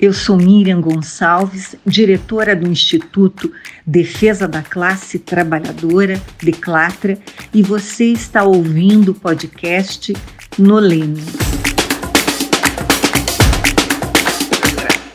Eu 0.00 0.12
sou 0.12 0.36
Miriam 0.36 0.80
Gonçalves, 0.80 1.74
diretora 1.84 2.54
do 2.54 2.68
Instituto 2.68 3.52
Defesa 3.84 4.46
da 4.46 4.62
Classe 4.62 5.18
Trabalhadora, 5.18 6.22
Declatra, 6.40 7.18
e 7.52 7.64
você 7.64 8.04
está 8.04 8.44
ouvindo 8.44 9.10
o 9.10 9.14
podcast 9.14 10.12
Nolene. 10.56 11.20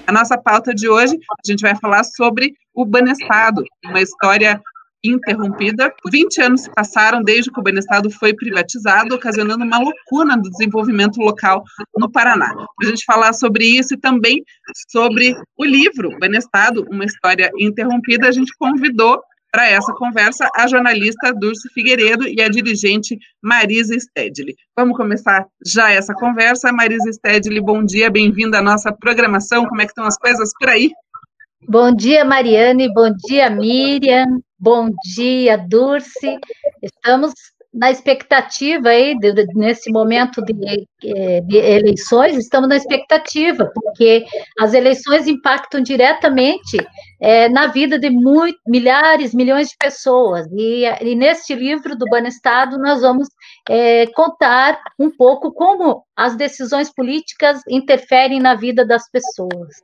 A 0.05 0.11
nossa 0.11 0.37
pauta 0.37 0.73
de 0.73 0.89
hoje, 0.89 1.13
a 1.15 1.49
gente 1.49 1.61
vai 1.61 1.77
falar 1.77 2.03
sobre 2.03 2.53
o 2.73 2.83
Banestado, 2.83 3.63
uma 3.85 4.01
história 4.01 4.61
interrompida. 5.03 5.93
20 6.09 6.41
anos 6.41 6.61
se 6.61 6.71
passaram 6.71 7.21
desde 7.21 7.51
que 7.51 7.59
o 7.59 7.63
Banestado 7.63 8.09
foi 8.09 8.33
privatizado, 8.33 9.15
ocasionando 9.15 9.63
uma 9.63 9.79
lacuna 9.79 10.37
do 10.37 10.49
desenvolvimento 10.49 11.17
local 11.17 11.63
no 11.97 12.09
Paraná. 12.09 12.53
Para 12.53 12.87
a 12.87 12.89
gente 12.89 13.03
falar 13.05 13.33
sobre 13.33 13.65
isso 13.65 13.93
e 13.93 13.97
também 13.97 14.43
sobre 14.89 15.35
o 15.57 15.65
livro 15.65 16.17
Banestado, 16.19 16.85
uma 16.89 17.05
história 17.05 17.51
interrompida, 17.59 18.27
a 18.27 18.31
gente 18.31 18.53
convidou 18.57 19.21
para 19.51 19.69
essa 19.69 19.93
conversa 19.93 20.49
a 20.55 20.65
jornalista 20.65 21.31
Dulce 21.31 21.69
Figueiredo 21.71 22.27
e 22.27 22.41
a 22.41 22.49
dirigente 22.49 23.19
Marisa 23.39 23.95
Stedley. 23.99 24.55
Vamos 24.75 24.97
começar 24.97 25.45
já 25.63 25.91
essa 25.91 26.11
conversa. 26.15 26.73
Marisa 26.73 27.11
Stedley, 27.11 27.61
bom 27.61 27.85
dia, 27.85 28.09
bem-vinda 28.09 28.57
à 28.57 28.61
nossa 28.63 28.91
programação. 28.91 29.67
Como 29.67 29.79
é 29.79 29.85
que 29.85 29.91
estão 29.91 30.05
as 30.05 30.17
coisas 30.17 30.51
por 30.59 30.69
aí? 30.69 30.89
Bom 31.67 31.93
dia, 31.95 32.25
Mariane, 32.25 32.93
bom 32.93 33.09
dia, 33.25 33.49
Miriam, 33.49 34.25
bom 34.59 34.89
dia, 35.15 35.57
Dulce. 35.57 36.37
Estamos 36.81 37.33
na 37.73 37.89
expectativa 37.89 38.89
aí, 38.89 39.17
de, 39.17 39.31
de, 39.33 39.45
nesse 39.55 39.89
momento 39.89 40.41
de, 40.43 40.53
eh, 41.05 41.41
de, 41.41 41.57
eleições, 41.57 42.37
estamos 42.37 42.67
na 42.69 42.75
expectativa, 42.75 43.71
porque 43.73 44.25
as 44.59 44.73
eleições 44.73 45.27
impactam 45.27 45.81
diretamente 45.81 46.77
é, 47.19 47.49
na 47.49 47.67
vida 47.67 47.97
de 47.97 48.09
muito, 48.09 48.59
milhares, 48.67 49.33
milhões 49.33 49.69
de 49.69 49.77
pessoas. 49.79 50.45
E, 50.51 50.83
e 51.01 51.15
neste 51.15 51.55
livro 51.55 51.95
do 51.97 52.05
Banestado, 52.05 52.77
nós 52.77 53.01
vamos 53.01 53.27
é, 53.69 54.05
contar 54.07 54.79
um 54.99 55.09
pouco 55.09 55.51
como 55.51 56.03
as 56.15 56.35
decisões 56.35 56.93
políticas 56.93 57.61
interferem 57.67 58.39
na 58.39 58.53
vida 58.53 58.85
das 58.85 59.09
pessoas 59.09 59.81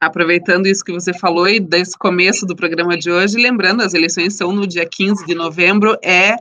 aproveitando 0.00 0.66
isso 0.66 0.84
que 0.84 0.92
você 0.92 1.12
falou 1.12 1.48
e 1.48 1.58
desse 1.58 1.96
começo 1.98 2.46
do 2.46 2.54
programa 2.54 2.96
de 2.96 3.10
hoje, 3.10 3.36
lembrando, 3.36 3.82
as 3.82 3.94
eleições 3.94 4.34
são 4.34 4.52
no 4.52 4.66
dia 4.66 4.88
15 4.88 5.26
de 5.26 5.34
novembro, 5.34 5.96
é 6.02 6.36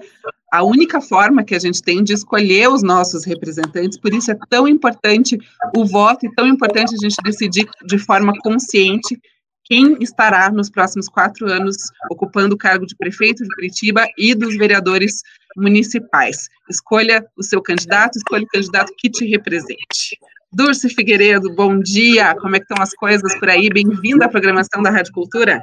a 0.52 0.64
única 0.64 1.02
forma 1.02 1.44
que 1.44 1.56
a 1.56 1.60
gente 1.60 1.82
tem 1.82 2.04
de 2.04 2.14
escolher 2.14 2.70
os 2.70 2.82
nossos 2.82 3.26
representantes, 3.26 4.00
por 4.00 4.14
isso 4.14 4.32
é 4.32 4.38
tão 4.50 4.68
importante 4.68 5.38
o 5.76 5.86
voto 5.86 6.26
e 6.26 6.34
tão 6.36 6.48
importante 6.48 6.94
a 6.94 6.98
gente 6.98 7.18
decidir 7.24 7.68
de 7.86 7.98
forma 7.98 8.34
consciente 8.42 9.20
quem 9.66 9.98
estará 10.00 10.50
nos 10.50 10.70
próximos 10.70 11.10
quatro 11.10 11.52
anos 11.52 11.76
ocupando 12.10 12.56
o 12.56 12.58
cargo 12.58 12.86
de 12.86 12.96
prefeito 12.96 13.44
de 13.44 13.54
Curitiba 13.54 14.08
e 14.18 14.34
dos 14.34 14.56
vereadores 14.56 15.22
municipais. 15.58 16.48
Escolha 16.70 17.26
o 17.36 17.44
seu 17.44 17.62
candidato, 17.62 18.16
escolha 18.16 18.44
o 18.44 18.48
candidato 18.48 18.94
que 18.98 19.10
te 19.10 19.26
represente. 19.26 20.18
Dulce 20.52 20.90
Figueiredo, 20.90 21.54
bom 21.54 21.80
dia. 21.80 22.34
Como 22.36 22.56
é 22.56 22.60
que 22.60 22.66
estão 22.66 22.82
as 22.82 22.94
coisas 22.94 23.38
por 23.40 23.50
aí? 23.50 23.70
Bem-vinda 23.70 24.26
à 24.26 24.30
programação 24.30 24.82
da 24.82 24.90
Rádio 24.90 25.12
Cultura. 25.12 25.62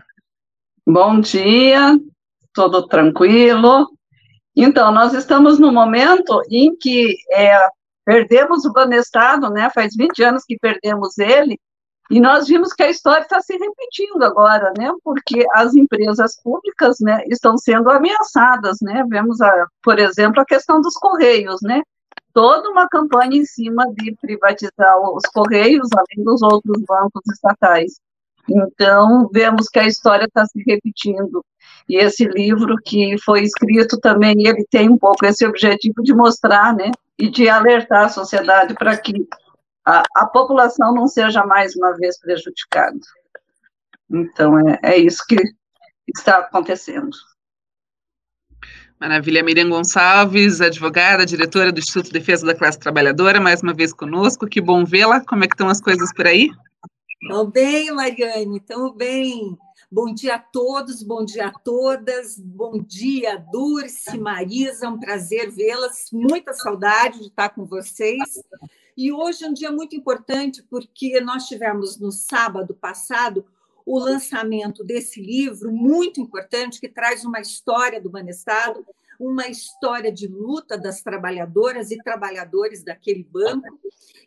Bom 0.86 1.20
dia, 1.20 1.98
tudo 2.52 2.86
tranquilo. 2.86 3.88
Então, 4.54 4.92
nós 4.92 5.14
estamos 5.14 5.58
no 5.58 5.72
momento 5.72 6.42
em 6.50 6.76
que 6.76 7.16
é, 7.32 7.66
perdemos 8.04 8.64
o 8.64 8.72
Banestado, 8.72 9.50
né? 9.50 9.70
Faz 9.74 9.94
20 9.96 10.22
anos 10.22 10.44
que 10.44 10.58
perdemos 10.58 11.18
ele, 11.18 11.58
e 12.10 12.20
nós 12.20 12.46
vimos 12.46 12.72
que 12.74 12.82
a 12.82 12.90
história 12.90 13.22
está 13.22 13.40
se 13.40 13.56
repetindo 13.56 14.22
agora, 14.22 14.72
né? 14.76 14.92
Porque 15.02 15.46
as 15.54 15.74
empresas 15.74 16.38
públicas, 16.42 16.98
né, 17.00 17.24
estão 17.28 17.56
sendo 17.56 17.90
ameaçadas, 17.90 18.76
né? 18.82 19.02
Vemos, 19.08 19.40
a, 19.40 19.66
por 19.82 19.98
exemplo, 19.98 20.40
a 20.40 20.44
questão 20.44 20.80
dos 20.80 20.94
correios, 20.94 21.60
né? 21.62 21.80
Toda 22.34 22.68
uma 22.68 22.88
campanha 22.88 23.36
em 23.36 23.44
cima 23.46 23.84
de 23.94 24.14
privatizar 24.20 24.98
os 25.00 25.22
Correios, 25.32 25.88
além 25.96 26.24
dos 26.24 26.42
outros 26.42 26.82
bancos 26.86 27.22
estatais. 27.32 28.00
Então, 28.50 29.30
vemos 29.32 29.68
que 29.68 29.78
a 29.78 29.86
história 29.86 30.24
está 30.24 30.44
se 30.44 30.62
repetindo. 30.66 31.42
E 31.88 31.96
esse 31.96 32.24
livro 32.26 32.76
que 32.84 33.16
foi 33.24 33.42
escrito 33.42 33.98
também, 34.00 34.34
ele 34.46 34.66
tem 34.70 34.90
um 34.90 34.98
pouco 34.98 35.24
esse 35.24 35.46
objetivo 35.46 36.02
de 36.02 36.12
mostrar, 36.12 36.74
né, 36.74 36.90
e 37.18 37.30
de 37.30 37.48
alertar 37.48 38.06
a 38.06 38.08
sociedade 38.08 38.74
para 38.74 38.96
que 38.96 39.26
a, 39.84 40.02
a, 40.16 40.26
população 40.26 40.92
não 40.92 41.06
seja 41.06 41.44
mais 41.44 41.76
uma 41.76 41.92
vez 41.96 42.18
prejudicada. 42.18 42.98
Então, 44.10 44.58
é, 44.68 44.80
é 44.82 44.96
isso 44.96 45.22
que 45.28 45.36
está 46.08 46.38
acontecendo. 46.38 47.10
Maravilha, 49.00 49.42
Miriam 49.42 49.68
Gonçalves, 49.68 50.60
advogada, 50.60 51.26
diretora 51.26 51.72
do 51.72 51.78
Instituto 51.78 52.06
de 52.06 52.12
Defesa 52.12 52.46
da 52.46 52.54
Classe 52.54 52.78
Trabalhadora, 52.78 53.40
mais 53.40 53.62
uma 53.62 53.74
vez 53.74 53.92
conosco. 53.92 54.46
Que 54.46 54.60
bom 54.60 54.84
vê-la. 54.84 55.20
Como 55.20 55.44
é 55.44 55.48
que 55.48 55.54
estão 55.54 55.68
as 55.68 55.80
coisas 55.80 56.12
por 56.14 56.26
aí? 56.26 56.50
Estão 57.22 57.50
bem, 57.50 57.90
Mariane, 57.90 58.58
estão 58.58 58.94
bem. 58.94 59.58
Bom 59.90 60.12
dia 60.12 60.36
a 60.36 60.38
todos, 60.38 61.02
bom 61.02 61.24
dia 61.24 61.46
a 61.46 61.52
todas, 61.52 62.38
bom 62.38 62.82
dia, 62.82 63.36
Dulce, 63.52 64.18
Marisa, 64.18 64.88
um 64.88 64.98
prazer 64.98 65.52
vê-las, 65.52 66.08
muita 66.12 66.52
saudade 66.52 67.20
de 67.20 67.26
estar 67.26 67.50
com 67.50 67.64
vocês. 67.64 68.42
E 68.96 69.12
hoje 69.12 69.44
é 69.44 69.48
um 69.48 69.52
dia 69.52 69.70
muito 69.70 69.94
importante 69.94 70.64
porque 70.68 71.20
nós 71.20 71.46
tivemos 71.46 71.98
no 72.00 72.10
sábado 72.10 72.74
passado 72.74 73.44
o 73.86 73.98
lançamento 73.98 74.82
desse 74.82 75.20
livro 75.20 75.70
muito 75.70 76.20
importante 76.20 76.80
que 76.80 76.88
traz 76.88 77.24
uma 77.24 77.40
história 77.40 78.00
do 78.00 78.10
Banestado, 78.10 78.84
uma 79.18 79.46
história 79.46 80.10
de 80.10 80.26
luta 80.26 80.76
das 80.76 81.02
trabalhadoras 81.02 81.90
e 81.90 81.98
trabalhadores 81.98 82.82
daquele 82.82 83.22
banco 83.22 83.78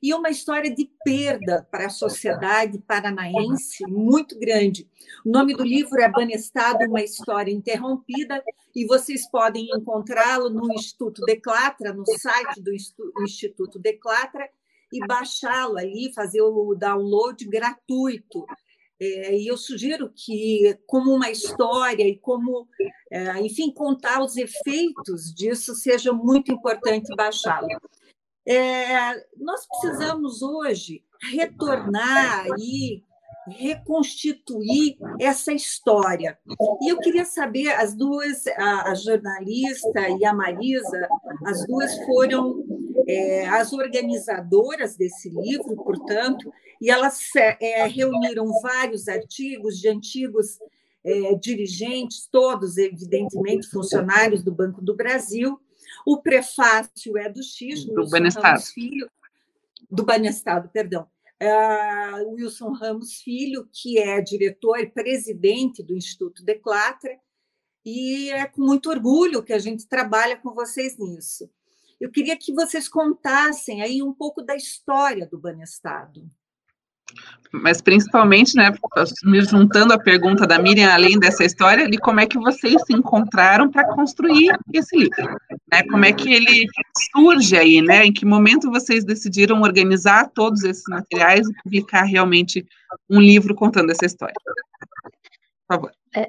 e 0.01 0.13
uma 0.13 0.29
história 0.29 0.73
de 0.73 0.89
perda 1.03 1.67
para 1.71 1.87
a 1.87 1.89
sociedade 1.89 2.79
paranaense 2.79 3.83
muito 3.87 4.37
grande. 4.39 4.87
O 5.25 5.29
nome 5.29 5.55
do 5.55 5.63
livro 5.63 5.99
é 5.99 6.09
Banestado, 6.09 6.85
uma 6.85 7.01
história 7.01 7.51
interrompida, 7.51 8.43
e 8.75 8.85
vocês 8.85 9.29
podem 9.29 9.67
encontrá-lo 9.75 10.49
no 10.49 10.71
Instituto 10.73 11.21
Declatra, 11.25 11.93
no 11.93 12.05
site 12.05 12.61
do 12.61 12.71
Instituto 13.23 13.79
Declatra, 13.79 14.47
e 14.93 15.05
baixá-lo 15.05 15.77
ali, 15.77 16.13
fazer 16.13 16.41
o 16.41 16.75
download 16.75 17.43
gratuito. 17.45 18.45
É, 18.99 19.37
e 19.37 19.47
eu 19.47 19.57
sugiro 19.57 20.11
que, 20.13 20.77
como 20.87 21.13
uma 21.13 21.29
história 21.29 22.03
e 22.03 22.17
como, 22.17 22.67
é, 23.11 23.39
enfim, 23.41 23.71
contar 23.71 24.23
os 24.23 24.35
efeitos 24.35 25.33
disso 25.33 25.75
seja 25.75 26.11
muito 26.11 26.51
importante 26.51 27.15
baixá-lo. 27.15 27.67
É, 28.47 29.13
nós 29.37 29.67
precisamos 29.67 30.41
hoje 30.41 31.03
retornar 31.31 32.47
e 32.59 33.03
reconstituir 33.49 34.97
essa 35.19 35.53
história. 35.53 36.37
E 36.81 36.91
eu 36.91 36.97
queria 36.97 37.23
saber, 37.23 37.69
as 37.69 37.95
duas, 37.95 38.45
a, 38.47 38.91
a 38.91 38.95
jornalista 38.95 40.09
e 40.19 40.25
a 40.25 40.33
Marisa, 40.33 41.07
as 41.45 41.65
duas 41.65 41.95
foram 42.05 42.63
é, 43.07 43.47
as 43.47 43.71
organizadoras 43.71 44.97
desse 44.97 45.29
livro, 45.29 45.75
portanto, 45.77 46.51
e 46.81 46.89
elas 46.89 47.19
é, 47.35 47.87
reuniram 47.87 48.51
vários 48.61 49.07
artigos 49.07 49.79
de 49.79 49.87
antigos 49.87 50.59
é, 51.03 51.35
dirigentes, 51.35 52.27
todos, 52.29 52.77
evidentemente, 52.77 53.69
funcionários 53.69 54.43
do 54.43 54.51
Banco 54.51 54.81
do 54.81 54.93
Brasil. 54.93 55.57
O 56.05 56.21
prefácio 56.21 57.17
é 57.17 57.29
do 57.29 57.41
X, 57.41 57.85
do 57.85 58.03
Ramos 58.05 58.71
Filho, 58.71 59.09
do 59.89 60.03
Banestado, 60.03 60.69
perdão. 60.69 61.07
Uh, 61.39 62.31
Wilson 62.31 62.71
Ramos 62.71 63.21
Filho, 63.21 63.69
que 63.71 63.99
é 63.99 64.19
diretor 64.19 64.79
e 64.79 64.87
presidente 64.87 65.83
do 65.83 65.95
Instituto 65.95 66.43
Declatra, 66.43 67.15
e 67.85 68.31
é 68.31 68.45
com 68.47 68.61
muito 68.63 68.89
orgulho 68.89 69.43
que 69.43 69.53
a 69.53 69.59
gente 69.59 69.87
trabalha 69.87 70.35
com 70.35 70.53
vocês 70.53 70.97
nisso. 70.97 71.49
Eu 71.99 72.11
queria 72.11 72.37
que 72.37 72.53
vocês 72.53 72.87
contassem 72.87 73.81
aí 73.81 74.03
um 74.03 74.13
pouco 74.13 74.41
da 74.41 74.55
história 74.55 75.27
do 75.27 75.39
Banestado 75.39 76.29
mas 77.51 77.81
principalmente, 77.81 78.55
né, 78.55 78.71
me 79.23 79.41
juntando 79.41 79.93
à 79.93 79.99
pergunta 79.99 80.45
da 80.45 80.59
Miriam, 80.59 80.91
além 80.91 81.17
dessa 81.17 81.43
história, 81.43 81.89
de 81.89 81.97
como 81.97 82.19
é 82.19 82.25
que 82.25 82.37
vocês 82.37 82.81
se 82.85 82.93
encontraram 82.93 83.71
para 83.71 83.87
construir 83.95 84.57
esse 84.73 84.95
livro, 84.95 85.37
né, 85.71 85.83
como 85.89 86.05
é 86.05 86.11
que 86.11 86.31
ele 86.31 86.67
surge 87.11 87.57
aí, 87.57 87.81
né, 87.81 88.05
em 88.05 88.13
que 88.13 88.25
momento 88.25 88.69
vocês 88.69 89.05
decidiram 89.05 89.61
organizar 89.61 90.29
todos 90.31 90.63
esses 90.63 90.83
materiais 90.89 91.47
e 91.47 91.63
publicar 91.63 92.03
realmente 92.03 92.65
um 93.09 93.19
livro 93.19 93.55
contando 93.55 93.91
essa 93.91 94.05
história? 94.05 94.35
Por 95.67 95.75
favor. 95.75 95.91
É, 96.15 96.27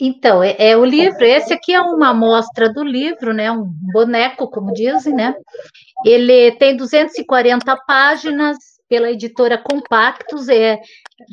então, 0.00 0.42
é, 0.42 0.54
é, 0.58 0.76
o 0.76 0.84
livro, 0.84 1.24
esse 1.24 1.52
aqui 1.52 1.72
é 1.72 1.80
uma 1.80 2.10
amostra 2.10 2.72
do 2.72 2.84
livro, 2.84 3.32
né, 3.32 3.50
um 3.50 3.64
boneco, 3.92 4.50
como 4.50 4.72
dizem, 4.72 5.14
né, 5.14 5.34
ele 6.04 6.52
tem 6.52 6.76
240 6.76 7.76
páginas, 7.86 8.56
pela 8.88 9.10
editora 9.10 9.58
Compactos, 9.58 10.48
é, 10.48 10.80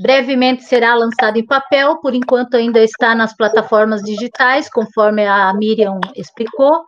brevemente 0.01 0.63
será 0.63 0.95
lançado 0.95 1.37
em 1.37 1.45
papel, 1.45 1.97
por 1.99 2.13
enquanto 2.13 2.55
ainda 2.55 2.79
está 2.79 3.13
nas 3.15 3.35
plataformas 3.35 4.01
digitais, 4.01 4.69
conforme 4.69 5.25
a 5.25 5.53
Miriam 5.53 5.99
explicou. 6.15 6.83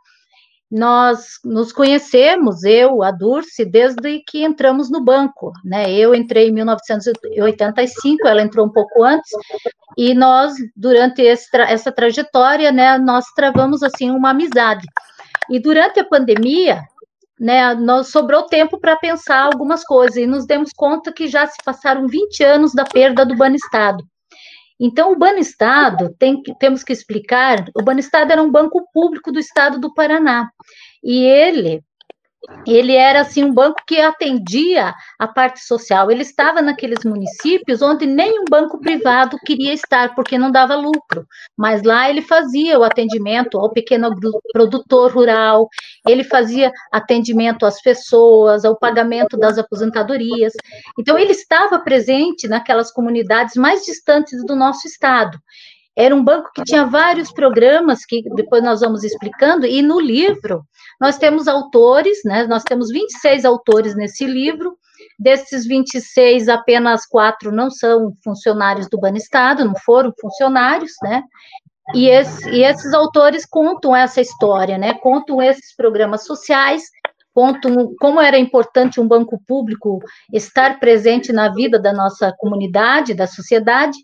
Nós 0.71 1.39
nos 1.43 1.71
conhecemos, 1.71 2.63
eu, 2.63 3.03
a 3.03 3.11
Dulce, 3.11 3.63
desde 3.63 4.19
que 4.27 4.43
entramos 4.43 4.89
no 4.89 5.03
banco, 5.03 5.51
né? 5.63 5.91
Eu 5.91 6.15
entrei 6.15 6.49
em 6.49 6.51
1985, 6.51 8.27
ela 8.27 8.41
entrou 8.41 8.65
um 8.65 8.71
pouco 8.71 9.03
antes, 9.03 9.29
e 9.97 10.13
nós, 10.13 10.55
durante 10.75 11.25
essa 11.25 11.91
trajetória, 11.91 12.71
né, 12.71 12.97
nós 12.97 13.25
travamos, 13.35 13.83
assim, 13.83 14.09
uma 14.09 14.31
amizade. 14.31 14.85
E 15.49 15.59
durante 15.59 15.99
a 15.99 16.03
pandemia, 16.03 16.81
né, 17.39 17.75
nós 17.75 18.09
sobrou 18.09 18.43
tempo 18.43 18.79
para 18.79 18.95
pensar 18.95 19.43
algumas 19.43 19.83
coisas 19.83 20.17
e 20.17 20.25
nos 20.25 20.45
demos 20.45 20.71
conta 20.75 21.13
que 21.13 21.27
já 21.27 21.45
se 21.45 21.57
passaram 21.63 22.07
20 22.07 22.43
anos 22.43 22.73
da 22.73 22.83
perda 22.83 23.25
do 23.25 23.35
Banestado. 23.35 24.03
Então, 24.79 25.11
o 25.11 25.17
Banestado, 25.17 26.13
tem, 26.19 26.41
temos 26.59 26.83
que 26.83 26.91
explicar, 26.91 27.65
o 27.75 27.81
Banestado 27.81 28.31
era 28.31 28.43
um 28.43 28.51
banco 28.51 28.85
público 28.93 29.31
do 29.31 29.39
estado 29.39 29.79
do 29.79 29.93
Paraná, 29.93 30.49
e 31.03 31.23
ele 31.23 31.81
ele 32.65 32.93
era 32.93 33.21
assim 33.21 33.43
um 33.43 33.53
banco 33.53 33.81
que 33.87 33.99
atendia 33.99 34.93
a 35.19 35.27
parte 35.27 35.61
social. 35.61 36.09
Ele 36.09 36.21
estava 36.21 36.61
naqueles 36.61 37.03
municípios 37.03 37.81
onde 37.81 38.05
nem 38.05 38.39
um 38.39 38.45
banco 38.49 38.79
privado 38.79 39.37
queria 39.45 39.73
estar 39.73 40.15
porque 40.15 40.37
não 40.37 40.51
dava 40.51 40.75
lucro. 40.75 41.25
Mas 41.57 41.83
lá 41.83 42.09
ele 42.09 42.21
fazia 42.21 42.79
o 42.79 42.83
atendimento 42.83 43.57
ao 43.57 43.71
pequeno 43.71 44.09
produtor 44.51 45.11
rural, 45.13 45.67
ele 46.07 46.23
fazia 46.23 46.71
atendimento 46.91 47.65
às 47.65 47.81
pessoas, 47.81 48.65
ao 48.65 48.77
pagamento 48.77 49.37
das 49.37 49.57
aposentadorias. 49.57 50.53
Então 50.99 51.17
ele 51.17 51.31
estava 51.31 51.79
presente 51.79 52.47
naquelas 52.47 52.91
comunidades 52.91 53.55
mais 53.55 53.83
distantes 53.83 54.43
do 54.45 54.55
nosso 54.55 54.87
estado. 54.87 55.37
Era 55.95 56.15
um 56.15 56.23
banco 56.23 56.51
que 56.53 56.63
tinha 56.63 56.85
vários 56.85 57.31
programas 57.31 58.05
que 58.05 58.21
depois 58.35 58.61
nós 58.63 58.81
vamos 58.81 59.03
explicando, 59.03 59.65
e 59.65 59.81
no 59.81 59.99
livro 59.99 60.63
nós 60.99 61.17
temos 61.17 61.47
autores, 61.47 62.19
né? 62.25 62.45
Nós 62.47 62.63
temos 62.63 62.89
26 62.89 63.45
autores 63.45 63.95
nesse 63.95 64.25
livro. 64.25 64.77
Desses 65.17 65.65
26, 65.65 66.49
apenas 66.49 67.05
quatro 67.05 67.51
não 67.51 67.69
são 67.69 68.13
funcionários 68.23 68.89
do 68.89 68.99
Banestado, 68.99 69.63
não 69.63 69.75
foram 69.75 70.13
funcionários, 70.19 70.91
né? 71.01 71.23
E, 71.93 72.09
esse, 72.09 72.49
e 72.49 72.63
esses 72.63 72.93
autores 72.93 73.45
contam 73.45 73.95
essa 73.95 74.19
história, 74.19 74.77
né? 74.77 74.93
Contam 74.95 75.41
esses 75.41 75.75
programas 75.75 76.25
sociais 76.25 76.83
contam 77.35 77.93
como 77.99 78.21
era 78.21 78.39
importante 78.39 79.01
um 79.01 79.07
banco 79.07 79.37
público 79.45 79.99
estar 80.31 80.79
presente 80.79 81.33
na 81.33 81.49
vida 81.53 81.77
da 81.77 81.91
nossa 81.91 82.33
comunidade, 82.37 83.13
da 83.13 83.27
sociedade, 83.27 83.97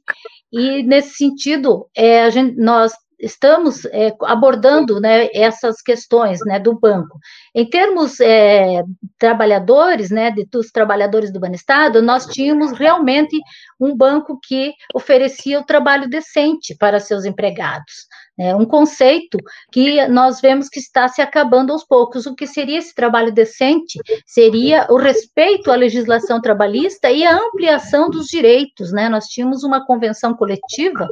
e 0.51 0.83
nesse 0.83 1.15
sentido, 1.15 1.87
é, 1.95 2.29
gente, 2.29 2.57
nós 2.57 2.93
estamos 3.21 3.85
é, 3.85 4.15
abordando 4.23 4.99
né, 4.99 5.29
essas 5.33 5.81
questões 5.81 6.39
né, 6.45 6.59
do 6.59 6.77
banco. 6.77 7.19
Em 7.53 7.69
termos 7.69 8.19
é, 8.19 8.81
trabalhadores, 9.19 10.09
né, 10.09 10.31
de, 10.31 10.45
dos 10.45 10.71
trabalhadores 10.71 11.31
do 11.33 11.39
Banestado, 11.39 12.01
nós 12.01 12.25
tínhamos 12.25 12.71
realmente 12.71 13.37
um 13.79 13.95
banco 13.95 14.39
que 14.41 14.73
oferecia 14.93 15.59
o 15.59 15.65
trabalho 15.65 16.09
decente 16.09 16.75
para 16.77 16.99
seus 16.99 17.25
empregados. 17.25 18.07
É 18.39 18.55
um 18.55 18.65
conceito 18.65 19.37
que 19.71 20.07
nós 20.07 20.41
vemos 20.41 20.67
que 20.67 20.79
está 20.79 21.07
se 21.07 21.21
acabando 21.21 21.71
aos 21.71 21.83
poucos. 21.83 22.25
O 22.25 22.33
que 22.33 22.47
seria 22.47 22.79
esse 22.79 22.95
trabalho 22.95 23.31
decente? 23.31 23.99
Seria 24.25 24.87
o 24.89 24.97
respeito 24.97 25.69
à 25.69 25.75
legislação 25.75 26.41
trabalhista 26.41 27.11
e 27.11 27.23
a 27.23 27.35
ampliação 27.35 28.09
dos 28.09 28.25
direitos. 28.25 28.91
Né? 28.91 29.09
Nós 29.09 29.25
tínhamos 29.25 29.63
uma 29.63 29.85
convenção 29.85 30.33
coletiva, 30.33 31.07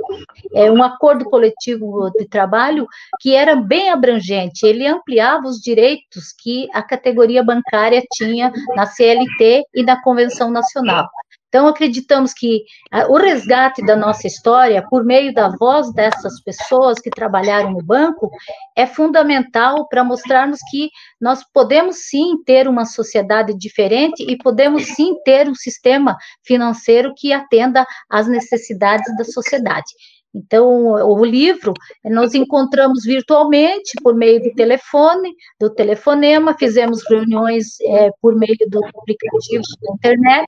é, 0.54 0.72
um 0.72 0.82
acordo 0.82 1.26
coletivo 1.26 2.10
de 2.18 2.26
trabalho 2.28 2.88
que 3.20 3.36
era 3.36 3.56
bem 3.56 3.90
abrangente. 3.90 4.66
Ele 4.66 4.88
ampliava 4.88 5.46
os 5.48 5.58
direitos 5.58 6.29
que 6.34 6.68
a 6.74 6.82
categoria 6.82 7.44
bancária 7.44 8.02
tinha 8.14 8.52
na 8.76 8.86
CLT 8.86 9.64
e 9.74 9.84
na 9.84 10.02
Convenção 10.02 10.50
Nacional. 10.52 11.08
Então, 11.50 11.68
acreditamos 11.68 12.32
que 12.32 12.64
uh, 12.94 13.12
o 13.12 13.18
resgate 13.18 13.84
da 13.84 13.96
nossa 13.96 14.28
história, 14.28 14.86
por 14.88 15.04
meio 15.04 15.34
da 15.34 15.50
voz 15.50 15.92
dessas 15.94 16.40
pessoas 16.44 17.00
que 17.00 17.10
trabalharam 17.10 17.72
no 17.72 17.84
banco, 17.84 18.30
é 18.76 18.86
fundamental 18.86 19.88
para 19.88 20.04
mostrarmos 20.04 20.60
que 20.70 20.90
nós 21.20 21.44
podemos 21.52 22.08
sim 22.08 22.36
ter 22.46 22.68
uma 22.68 22.86
sociedade 22.86 23.58
diferente 23.58 24.24
e 24.24 24.38
podemos 24.38 24.86
sim 24.86 25.16
ter 25.26 25.50
um 25.50 25.56
sistema 25.56 26.16
financeiro 26.46 27.14
que 27.18 27.34
atenda 27.34 27.84
às 28.08 28.28
necessidades 28.28 29.12
da 29.18 29.24
sociedade. 29.24 29.88
Então, 30.34 30.94
o 30.94 31.26
livro 31.26 31.74
nós 32.06 32.34
encontramos 32.36 33.04
virtualmente 33.04 33.94
por 34.04 34.16
meio 34.16 34.42
do 34.42 34.54
telefone, 34.54 35.34
do 35.60 35.70
telefonema, 35.74 36.56
fizemos 36.58 37.02
reuniões 37.10 37.80
é, 37.82 38.12
por 38.22 38.36
meio 38.36 38.56
do 38.68 38.80
aplicativo 38.86 39.64
da 39.82 39.94
internet, 39.96 40.48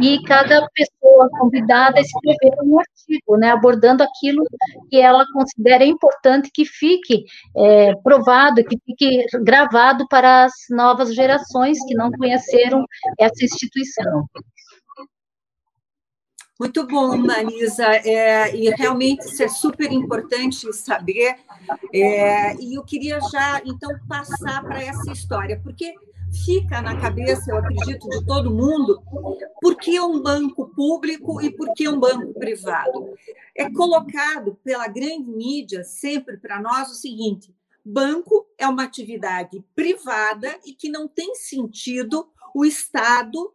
e 0.00 0.20
cada 0.24 0.66
pessoa 0.74 1.28
convidada 1.38 2.00
escrever 2.00 2.56
um 2.64 2.78
artigo, 2.78 3.36
né, 3.36 3.50
abordando 3.50 4.02
aquilo 4.02 4.42
que 4.90 4.96
ela 4.96 5.24
considera 5.32 5.84
importante 5.84 6.50
que 6.52 6.64
fique 6.64 7.24
é, 7.56 7.94
provado, 8.02 8.64
que 8.64 8.76
fique 8.84 9.24
gravado 9.44 10.06
para 10.08 10.44
as 10.44 10.52
novas 10.70 11.14
gerações 11.14 11.78
que 11.86 11.94
não 11.94 12.10
conheceram 12.10 12.84
essa 13.18 13.44
instituição. 13.44 14.24
Muito 16.58 16.86
bom, 16.86 17.16
Marisa, 17.16 17.84
é, 17.84 18.54
e 18.54 18.70
realmente 18.70 19.24
isso 19.24 19.42
é 19.42 19.48
super 19.48 19.90
importante 19.90 20.72
saber. 20.72 21.36
É, 21.92 22.54
e 22.56 22.74
eu 22.74 22.84
queria 22.84 23.18
já, 23.32 23.60
então, 23.64 23.90
passar 24.08 24.62
para 24.62 24.80
essa 24.80 25.10
história, 25.10 25.60
porque 25.60 25.94
fica 26.44 26.80
na 26.80 26.96
cabeça, 27.00 27.50
eu 27.50 27.58
acredito, 27.58 28.08
de 28.08 28.24
todo 28.24 28.54
mundo, 28.54 29.02
por 29.60 29.76
que 29.76 29.98
um 30.00 30.20
banco 30.20 30.68
público 30.68 31.40
e 31.40 31.50
por 31.50 31.72
que 31.74 31.88
um 31.88 31.98
banco 31.98 32.32
privado? 32.34 33.14
É 33.56 33.70
colocado 33.70 34.56
pela 34.64 34.86
grande 34.88 35.30
mídia 35.30 35.84
sempre 35.84 36.36
para 36.36 36.60
nós 36.60 36.90
o 36.90 36.94
seguinte: 36.94 37.54
banco 37.84 38.46
é 38.58 38.66
uma 38.66 38.84
atividade 38.84 39.62
privada 39.74 40.56
e 40.64 40.72
que 40.72 40.88
não 40.88 41.06
tem 41.06 41.34
sentido 41.34 42.28
o 42.54 42.64
Estado. 42.64 43.52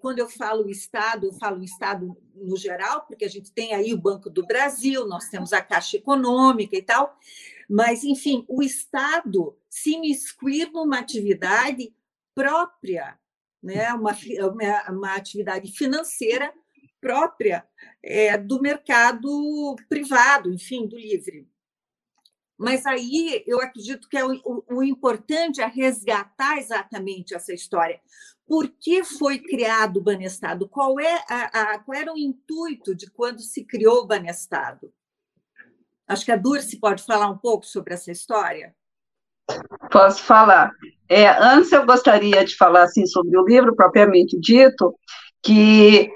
Quando 0.00 0.18
eu 0.18 0.28
falo 0.28 0.68
Estado, 0.68 1.26
eu 1.26 1.32
falo 1.32 1.62
Estado 1.62 2.16
no 2.34 2.56
geral, 2.56 3.06
porque 3.06 3.24
a 3.24 3.28
gente 3.28 3.52
tem 3.52 3.74
aí 3.74 3.92
o 3.92 4.00
Banco 4.00 4.30
do 4.30 4.46
Brasil, 4.46 5.06
nós 5.06 5.28
temos 5.28 5.52
a 5.52 5.62
Caixa 5.62 5.96
Econômica 5.96 6.76
e 6.76 6.82
tal, 6.82 7.16
mas, 7.68 8.02
enfim, 8.02 8.44
o 8.48 8.62
Estado 8.62 9.56
se 9.68 9.92
imiscuir 9.92 10.70
numa 10.72 10.98
atividade 10.98 11.92
própria, 12.34 13.18
né? 13.62 13.92
uma, 13.92 14.16
uma, 14.50 14.90
uma 14.90 15.14
atividade 15.14 15.70
financeira 15.72 16.52
própria 17.00 17.66
é, 18.02 18.36
do 18.36 18.60
mercado 18.60 19.76
privado, 19.88 20.52
enfim, 20.52 20.86
do 20.86 20.96
livre. 20.96 21.48
Mas 22.56 22.84
aí 22.86 23.44
eu 23.46 23.60
acredito 23.60 24.08
que 24.08 24.16
é 24.16 24.24
o, 24.24 24.32
o, 24.44 24.78
o, 24.78 24.82
importante 24.82 25.60
é 25.60 25.66
resgatar 25.66 26.58
exatamente 26.58 27.34
essa 27.34 27.54
história. 27.54 28.00
Por 28.48 28.66
que 28.80 29.04
foi 29.04 29.38
criado 29.38 29.98
o 29.98 30.02
Banestado? 30.02 30.66
Qual, 30.66 30.98
é 30.98 31.22
a, 31.28 31.74
a, 31.74 31.78
qual 31.80 31.98
era 31.98 32.12
o 32.12 32.18
intuito 32.18 32.94
de 32.94 33.10
quando 33.10 33.40
se 33.40 33.62
criou 33.62 33.98
o 33.98 34.06
Banestado? 34.06 34.90
Acho 36.08 36.24
que 36.24 36.32
a 36.32 36.36
Durce 36.36 36.80
pode 36.80 37.04
falar 37.04 37.28
um 37.28 37.36
pouco 37.36 37.66
sobre 37.66 37.92
essa 37.92 38.10
história. 38.10 38.74
Posso 39.92 40.22
falar. 40.22 40.72
É, 41.06 41.28
antes 41.28 41.70
eu 41.72 41.84
gostaria 41.84 42.42
de 42.42 42.56
falar 42.56 42.84
assim 42.84 43.06
sobre 43.06 43.36
o 43.38 43.44
livro 43.44 43.76
propriamente 43.76 44.38
dito, 44.40 44.94
que 45.42 46.10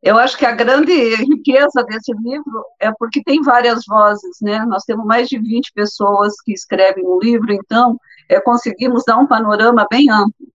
eu 0.00 0.16
acho 0.16 0.36
que 0.38 0.46
a 0.46 0.52
grande 0.52 0.92
riqueza 1.16 1.82
desse 1.88 2.12
livro 2.12 2.64
é 2.78 2.92
porque 2.96 3.22
tem 3.24 3.42
várias 3.42 3.82
vozes, 3.84 4.36
né? 4.40 4.64
Nós 4.66 4.84
temos 4.84 5.04
mais 5.04 5.28
de 5.28 5.38
20 5.38 5.72
pessoas 5.72 6.34
que 6.44 6.52
escrevem 6.52 7.04
o 7.04 7.18
livro, 7.18 7.52
então 7.52 7.98
é, 8.28 8.40
conseguimos 8.40 9.02
dar 9.04 9.18
um 9.18 9.26
panorama 9.26 9.86
bem 9.90 10.08
amplo. 10.10 10.53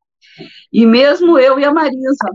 E 0.71 0.85
mesmo 0.85 1.37
eu 1.37 1.59
e 1.59 1.65
a 1.65 1.73
Marisa, 1.73 2.29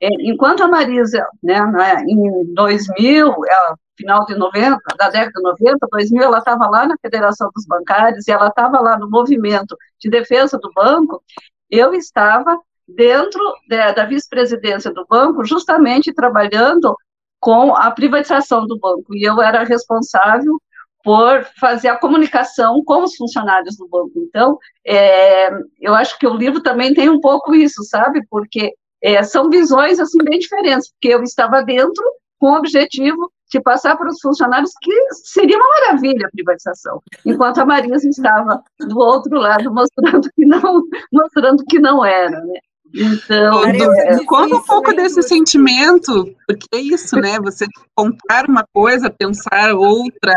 é, 0.00 0.08
enquanto 0.20 0.62
a 0.62 0.68
Marisa, 0.68 1.26
né, 1.42 1.58
em 2.06 2.54
2000, 2.54 3.34
ela 3.48 3.76
final 3.96 4.26
de 4.26 4.36
90, 4.36 4.78
da 4.98 5.08
década 5.08 5.32
de 5.34 5.42
90, 5.42 5.86
2000, 5.90 6.22
ela 6.22 6.38
estava 6.38 6.68
lá 6.68 6.86
na 6.86 6.96
Federação 7.00 7.50
dos 7.54 7.66
Bancários 7.66 8.28
e 8.28 8.30
ela 8.30 8.48
estava 8.48 8.80
lá 8.80 8.98
no 8.98 9.08
movimento 9.08 9.76
de 9.98 10.10
defesa 10.10 10.58
do 10.58 10.70
banco. 10.74 11.22
Eu 11.70 11.94
estava 11.94 12.60
dentro 12.86 13.40
de, 13.68 13.92
da 13.92 14.04
vice-presidência 14.04 14.92
do 14.92 15.06
banco, 15.06 15.44
justamente 15.44 16.12
trabalhando 16.12 16.94
com 17.40 17.74
a 17.74 17.90
privatização 17.90 18.66
do 18.66 18.78
banco. 18.78 19.14
E 19.14 19.24
eu 19.24 19.40
era 19.40 19.64
responsável 19.64 20.60
por 21.06 21.44
fazer 21.60 21.86
a 21.86 21.96
comunicação 21.96 22.82
com 22.84 23.04
os 23.04 23.14
funcionários 23.14 23.76
do 23.76 23.86
banco. 23.86 24.10
Então, 24.16 24.58
é, 24.84 25.48
eu 25.80 25.94
acho 25.94 26.18
que 26.18 26.26
o 26.26 26.34
livro 26.34 26.60
também 26.60 26.92
tem 26.92 27.08
um 27.08 27.20
pouco 27.20 27.54
isso, 27.54 27.84
sabe? 27.84 28.26
Porque 28.28 28.72
é, 29.00 29.22
são 29.22 29.48
visões 29.48 30.00
assim 30.00 30.18
bem 30.24 30.40
diferentes, 30.40 30.90
porque 30.90 31.14
eu 31.14 31.22
estava 31.22 31.62
dentro 31.62 32.02
com 32.40 32.50
o 32.50 32.56
objetivo 32.56 33.30
de 33.52 33.60
passar 33.60 33.96
para 33.96 34.08
os 34.08 34.20
funcionários 34.20 34.72
que 34.82 34.92
seria 35.12 35.56
uma 35.56 35.68
maravilha 35.68 36.26
a 36.26 36.30
privatização, 36.30 37.00
enquanto 37.24 37.58
a 37.58 37.64
Marisa 37.64 38.08
estava 38.08 38.60
do 38.80 38.98
outro 38.98 39.38
lado 39.38 39.72
mostrando 39.72 40.28
que 40.34 40.44
não, 40.44 40.82
mostrando 41.12 41.64
que 41.68 41.78
não 41.78 42.04
era, 42.04 42.40
né? 42.40 42.58
Então, 42.96 43.64
é, 43.64 44.24
conta 44.24 44.56
um 44.56 44.62
pouco 44.62 44.94
desse 44.94 45.22
sentimento, 45.22 46.34
porque 46.46 46.66
é 46.72 46.78
isso, 46.78 47.16
né? 47.16 47.38
Você 47.40 47.66
contar 47.94 48.48
uma 48.48 48.66
coisa, 48.72 49.10
pensar 49.10 49.74
outra. 49.74 50.32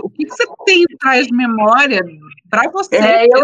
O 0.00 0.10
que, 0.10 0.24
que 0.24 0.30
você 0.30 0.44
tem 0.66 0.84
atrás 0.94 1.26
de 1.28 1.34
memória 1.34 2.04
para 2.50 2.68
você 2.70 2.96
é, 2.96 3.26
eu, 3.26 3.42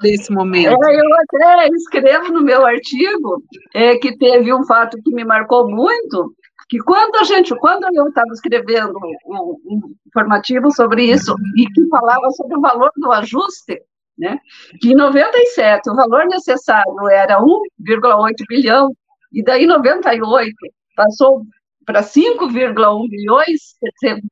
desse 0.00 0.32
momento? 0.32 0.82
É, 0.82 1.00
eu 1.00 1.06
até 1.14 1.68
escrevo 1.74 2.32
no 2.32 2.42
meu 2.42 2.66
artigo 2.66 3.42
é, 3.74 3.96
que 3.96 4.16
teve 4.16 4.52
um 4.52 4.64
fato 4.64 4.96
que 5.04 5.14
me 5.14 5.24
marcou 5.24 5.68
muito, 5.68 6.34
que 6.68 6.78
quando 6.78 7.16
a 7.16 7.24
gente, 7.24 7.54
quando 7.56 7.84
eu 7.94 8.08
estava 8.08 8.32
escrevendo 8.32 8.98
um, 9.26 9.56
um 9.66 9.94
informativo 10.06 10.72
sobre 10.72 11.04
isso 11.04 11.34
e 11.56 11.66
que 11.66 11.86
falava 11.88 12.30
sobre 12.30 12.56
o 12.56 12.60
valor 12.60 12.90
do 12.96 13.12
ajuste, 13.12 13.78
né? 14.18 14.38
Que 14.80 14.92
em 14.92 14.94
97 14.94 15.90
o 15.90 15.94
valor 15.94 16.26
necessário 16.26 17.08
era 17.10 17.40
1,8 17.40 18.34
bilhão, 18.48 18.94
e 19.32 19.42
daí 19.42 19.64
em 19.64 19.66
98 19.66 20.54
passou 20.96 21.42
para 21.84 22.02
5,1 22.02 23.08
bilhões, 23.08 23.74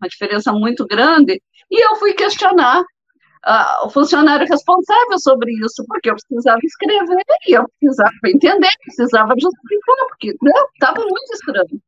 uma 0.01 0.09
diferença 0.09 0.53
muito 0.53 0.87
grande, 0.87 1.41
e 1.71 1.85
eu 1.85 1.97
fui 1.97 2.15
questionar 2.15 2.81
uh, 2.81 3.87
o 3.87 3.91
funcionário 3.91 4.47
responsável 4.47 5.19
sobre 5.19 5.53
isso, 5.53 5.85
porque 5.87 6.11
eu 6.11 6.15
precisava 6.15 6.59
escrever, 6.63 7.23
eu 7.49 7.67
precisava 7.81 8.13
entender, 8.27 8.71
precisava 8.85 9.35
justificar, 9.39 10.07
porque 10.09 10.35
estava 10.75 11.01
muito 11.01 11.33
estranho. 11.33 11.83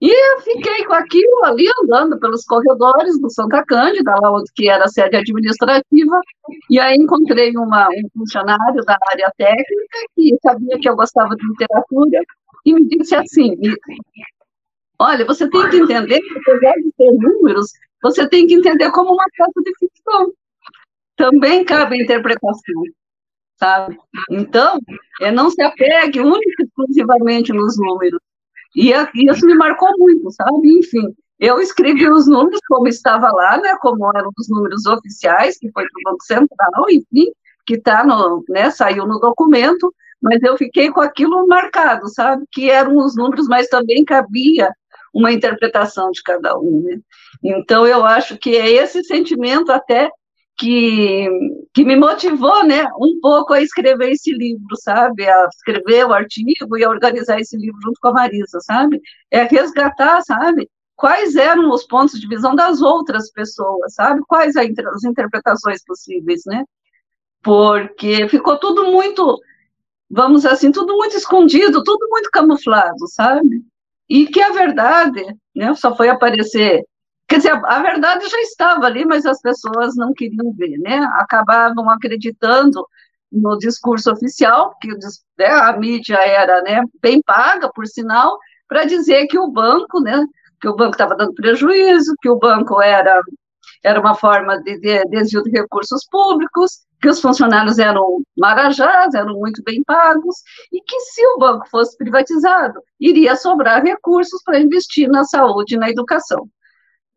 E 0.00 0.10
eu 0.10 0.40
fiquei 0.42 0.84
com 0.84 0.92
aquilo 0.92 1.44
ali 1.44 1.66
andando 1.82 2.18
pelos 2.20 2.44
corredores 2.44 3.18
do 3.18 3.30
Santa 3.30 3.64
Cândida, 3.64 4.14
lá 4.20 4.30
onde 4.30 4.52
que 4.54 4.68
era 4.68 4.84
a 4.84 4.88
sede 4.88 5.16
administrativa, 5.16 6.20
e 6.68 6.78
aí 6.78 6.96
encontrei 6.96 7.56
uma, 7.56 7.88
um 7.88 8.08
funcionário 8.18 8.84
da 8.84 8.98
área 9.10 9.32
técnica 9.38 9.98
que 10.14 10.36
sabia 10.42 10.78
que 10.78 10.88
eu 10.88 10.96
gostava 10.96 11.34
de 11.34 11.46
literatura 11.48 12.20
e 12.66 12.74
me 12.74 12.86
disse 12.88 13.14
assim: 13.14 13.56
Olha, 14.98 15.24
você 15.24 15.48
tem 15.48 15.70
que 15.70 15.76
entender 15.78 16.20
apesar 16.40 16.74
de 16.74 16.92
ter 16.98 17.12
números, 17.12 17.72
você 18.02 18.28
tem 18.28 18.46
que 18.46 18.54
entender 18.54 18.90
como 18.90 19.14
uma 19.14 19.24
peça 19.34 19.62
de 19.64 19.72
ficção. 19.78 20.32
Também 21.16 21.64
cabe 21.64 21.96
a 21.98 22.02
interpretação, 22.02 22.82
sabe? 23.58 23.98
Então, 24.30 24.78
não 25.32 25.48
se 25.48 25.62
apegue 25.62 26.20
única 26.20 26.62
e 26.62 26.64
exclusivamente 26.66 27.50
nos 27.54 27.78
números 27.78 28.20
e, 28.76 28.92
isso 29.30 29.46
me 29.46 29.54
marcou 29.54 29.88
muito, 29.98 30.30
sabe? 30.30 30.78
Enfim, 30.78 31.14
eu 31.40 31.60
escrevi 31.60 32.08
os 32.08 32.26
números 32.26 32.60
como 32.68 32.86
estava 32.86 33.30
lá, 33.32 33.56
né? 33.58 33.76
Como 33.80 34.06
eram 34.14 34.30
os 34.38 34.48
números 34.48 34.84
oficiais, 34.86 35.58
que 35.58 35.70
foi 35.72 35.84
do 35.84 36.00
Banco 36.04 36.22
Central, 36.24 36.84
enfim, 36.90 37.32
que 37.66 37.78
tá 37.78 38.04
no, 38.04 38.44
né? 38.48 38.70
Saiu 38.70 39.06
no 39.06 39.18
documento, 39.18 39.92
mas 40.20 40.42
eu 40.42 40.56
fiquei 40.56 40.90
com 40.90 41.00
aquilo 41.00 41.46
marcado, 41.46 42.08
sabe? 42.08 42.44
Que 42.52 42.70
eram 42.70 42.98
os 42.98 43.16
números, 43.16 43.48
mas 43.48 43.68
também 43.68 44.04
cabia 44.04 44.70
uma 45.14 45.32
interpretação 45.32 46.10
de 46.10 46.22
cada 46.22 46.58
um, 46.58 46.82
né? 46.82 46.98
Então 47.42 47.86
eu 47.86 48.04
acho 48.04 48.36
que 48.36 48.56
é 48.56 48.70
esse 48.70 49.02
sentimento 49.04 49.72
até 49.72 50.10
que, 50.58 51.28
que 51.76 51.84
me 51.84 51.94
motivou, 51.94 52.64
né, 52.64 52.86
um 52.98 53.20
pouco 53.20 53.52
a 53.52 53.60
escrever 53.60 54.12
esse 54.12 54.32
livro, 54.32 54.74
sabe, 54.76 55.28
a 55.28 55.46
escrever 55.46 56.06
o 56.06 56.14
artigo 56.14 56.74
e 56.78 56.82
a 56.82 56.88
organizar 56.88 57.38
esse 57.38 57.54
livro 57.54 57.78
junto 57.82 58.00
com 58.00 58.08
a 58.08 58.12
Marisa, 58.14 58.58
sabe, 58.62 58.98
é 59.30 59.42
resgatar, 59.42 60.22
sabe, 60.22 60.70
quais 60.94 61.36
eram 61.36 61.70
os 61.70 61.86
pontos 61.86 62.18
de 62.18 62.26
visão 62.26 62.54
das 62.54 62.80
outras 62.80 63.30
pessoas, 63.30 63.92
sabe, 63.92 64.22
quais 64.26 64.56
as 64.56 65.04
interpretações 65.04 65.84
possíveis, 65.84 66.44
né, 66.46 66.64
porque 67.42 68.26
ficou 68.30 68.58
tudo 68.58 68.90
muito, 68.90 69.38
vamos 70.08 70.46
assim, 70.46 70.72
tudo 70.72 70.96
muito 70.96 71.14
escondido, 71.14 71.84
tudo 71.84 72.08
muito 72.08 72.30
camuflado, 72.30 73.06
sabe, 73.08 73.62
e 74.08 74.26
que 74.28 74.40
a 74.40 74.48
verdade, 74.48 75.22
né, 75.54 75.74
só 75.74 75.94
foi 75.94 76.08
aparecer 76.08 76.86
Quer 77.28 77.38
dizer, 77.38 77.60
a 77.64 77.82
verdade 77.82 78.28
já 78.28 78.40
estava 78.40 78.86
ali, 78.86 79.04
mas 79.04 79.26
as 79.26 79.40
pessoas 79.40 79.96
não 79.96 80.12
queriam 80.12 80.52
ver, 80.54 80.78
né? 80.78 80.98
Acabavam 81.14 81.90
acreditando 81.90 82.86
no 83.32 83.58
discurso 83.58 84.12
oficial, 84.12 84.76
que 84.80 84.88
né, 85.38 85.46
a 85.46 85.76
mídia 85.76 86.16
era 86.16 86.62
né, 86.62 86.82
bem 87.02 87.20
paga, 87.22 87.70
por 87.74 87.86
sinal, 87.86 88.38
para 88.68 88.84
dizer 88.84 89.26
que 89.26 89.38
o 89.38 89.50
banco, 89.50 90.00
né, 90.00 90.24
que 90.60 90.68
o 90.68 90.76
banco 90.76 90.92
estava 90.92 91.16
dando 91.16 91.34
prejuízo, 91.34 92.14
que 92.22 92.28
o 92.28 92.38
banco 92.38 92.80
era, 92.80 93.20
era 93.82 94.00
uma 94.00 94.14
forma 94.14 94.60
de, 94.62 94.78
de 94.78 95.04
desvio 95.06 95.42
de 95.42 95.50
recursos 95.50 96.06
públicos, 96.10 96.86
que 97.00 97.08
os 97.08 97.20
funcionários 97.20 97.78
eram 97.78 98.22
marajás, 98.38 99.14
eram 99.14 99.34
muito 99.34 99.62
bem 99.64 99.82
pagos, 99.84 100.36
e 100.72 100.80
que 100.80 101.00
se 101.00 101.26
o 101.26 101.38
banco 101.38 101.68
fosse 101.68 101.96
privatizado, 101.98 102.80
iria 102.98 103.36
sobrar 103.36 103.82
recursos 103.82 104.42
para 104.44 104.60
investir 104.60 105.08
na 105.08 105.24
saúde 105.24 105.74
e 105.74 105.78
na 105.78 105.90
educação. 105.90 106.48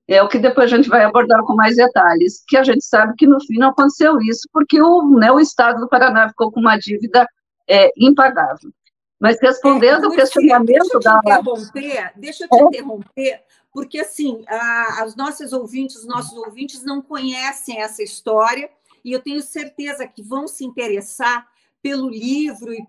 É 0.09 0.23
o 0.23 0.27
que 0.27 0.39
depois 0.39 0.73
a 0.73 0.75
gente 0.75 0.89
vai 0.89 1.03
abordar 1.03 1.43
com 1.43 1.53
mais 1.53 1.75
detalhes, 1.75 2.43
que 2.47 2.57
a 2.57 2.63
gente 2.63 2.83
sabe 2.83 3.13
que 3.15 3.27
no 3.27 3.39
fim 3.39 3.59
não 3.59 3.69
aconteceu 3.69 4.19
isso, 4.21 4.49
porque 4.51 4.81
o, 4.81 5.07
né, 5.19 5.31
o 5.31 5.39
Estado 5.39 5.79
do 5.79 5.87
Paraná 5.87 6.27
ficou 6.29 6.51
com 6.51 6.59
uma 6.59 6.77
dívida 6.77 7.27
é, 7.67 7.91
impagável. 7.95 8.71
Mas 9.19 9.37
respondendo 9.39 10.05
é, 10.05 10.07
o 10.07 10.11
questionamento 10.11 10.65
deixa 10.65 10.95
eu 10.95 10.99
da. 10.99 11.19
Interromper, 11.23 12.11
deixa 12.15 12.43
eu 12.45 12.49
te 12.49 12.57
é. 12.57 12.63
interromper, 12.63 13.43
porque 13.71 13.99
assim, 13.99 14.43
a, 14.47 15.03
as 15.03 15.15
nossas 15.15 15.53
ouvintes, 15.53 15.97
os 15.97 16.07
nossos 16.07 16.35
ouvintes 16.39 16.83
não 16.83 17.03
conhecem 17.03 17.79
essa 17.79 18.01
história, 18.01 18.67
e 19.05 19.11
eu 19.11 19.21
tenho 19.21 19.43
certeza 19.43 20.07
que 20.07 20.23
vão 20.23 20.47
se 20.47 20.65
interessar 20.65 21.47
pelo 21.81 22.09
livro 22.09 22.73
e 22.73 22.85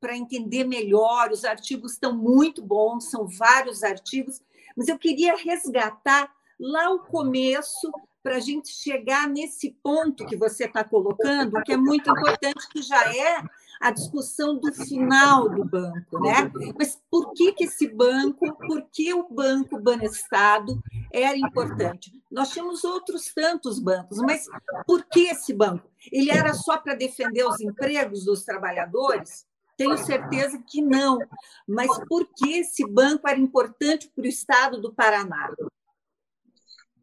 para 0.00 0.16
entender 0.16 0.64
melhor. 0.64 1.30
Os 1.30 1.44
artigos 1.44 1.92
estão 1.92 2.16
muito 2.16 2.62
bons, 2.62 3.10
são 3.10 3.26
vários 3.26 3.82
artigos, 3.82 4.40
mas 4.80 4.88
eu 4.88 4.98
queria 4.98 5.36
resgatar 5.36 6.32
lá 6.58 6.88
o 6.88 7.00
começo 7.00 7.92
para 8.22 8.36
a 8.36 8.40
gente 8.40 8.70
chegar 8.72 9.28
nesse 9.28 9.76
ponto 9.82 10.24
que 10.24 10.34
você 10.34 10.64
está 10.64 10.82
colocando, 10.82 11.62
que 11.62 11.72
é 11.74 11.76
muito 11.76 12.10
importante, 12.10 12.66
que 12.70 12.80
já 12.80 13.14
é 13.14 13.44
a 13.78 13.90
discussão 13.90 14.56
do 14.56 14.72
final 14.72 15.50
do 15.50 15.66
banco, 15.66 16.18
né? 16.20 16.50
Mas 16.78 16.98
por 17.10 17.34
que, 17.34 17.52
que 17.52 17.64
esse 17.64 17.88
banco, 17.88 18.56
por 18.56 18.86
que 18.90 19.12
o 19.12 19.28
Banco 19.28 19.78
Banestado 19.78 20.82
era 21.12 21.36
importante? 21.36 22.10
Nós 22.30 22.48
tínhamos 22.48 22.82
outros 22.82 23.30
tantos 23.34 23.78
bancos, 23.78 24.16
mas 24.22 24.46
por 24.86 25.04
que 25.04 25.28
esse 25.28 25.52
banco? 25.52 25.86
Ele 26.10 26.30
era 26.30 26.54
só 26.54 26.78
para 26.78 26.94
defender 26.94 27.44
os 27.44 27.60
empregos 27.60 28.24
dos 28.24 28.44
trabalhadores? 28.44 29.46
Tenho 29.80 29.96
certeza 29.96 30.62
que 30.66 30.82
não. 30.82 31.18
Mas 31.66 31.88
por 32.06 32.28
que 32.36 32.58
esse 32.58 32.86
banco 32.86 33.26
era 33.26 33.38
importante 33.38 34.12
para 34.14 34.24
o 34.24 34.28
estado 34.28 34.78
do 34.78 34.92
Paraná? 34.92 35.50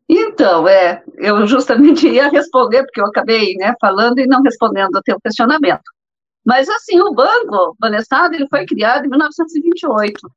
Então, 0.08 0.68
é, 0.68 1.04
eu 1.16 1.48
justamente 1.48 2.08
ia 2.08 2.30
responder, 2.30 2.84
porque 2.84 3.02
eu 3.02 3.08
acabei 3.08 3.56
né, 3.56 3.74
falando 3.82 4.20
e 4.20 4.28
não 4.28 4.44
respondendo 4.44 4.96
ao 4.96 5.02
teu 5.02 5.20
questionamento. 5.20 5.82
Mas, 6.46 6.70
assim, 6.70 7.02
o 7.02 7.16
Banco 7.16 7.76
Banestado, 7.80 8.36
ele 8.36 8.48
foi 8.48 8.64
criado 8.68 9.06
em 9.06 9.10
1928. 9.10 10.32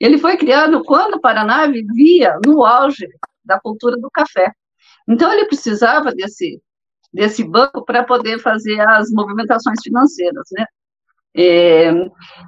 Ele 0.00 0.18
foi 0.18 0.36
criado 0.36 0.82
quando 0.82 1.14
o 1.14 1.20
Paraná 1.20 1.68
vivia 1.68 2.36
no 2.44 2.64
auge 2.64 3.06
da 3.44 3.60
cultura 3.60 3.96
do 3.96 4.10
café. 4.10 4.52
Então, 5.08 5.32
ele 5.32 5.46
precisava 5.46 6.12
desse, 6.12 6.60
desse 7.12 7.44
banco 7.44 7.84
para 7.84 8.02
poder 8.02 8.40
fazer 8.40 8.80
as 8.80 9.08
movimentações 9.12 9.78
financeiras, 9.84 10.48
né? 10.50 10.66
É, 11.36 11.90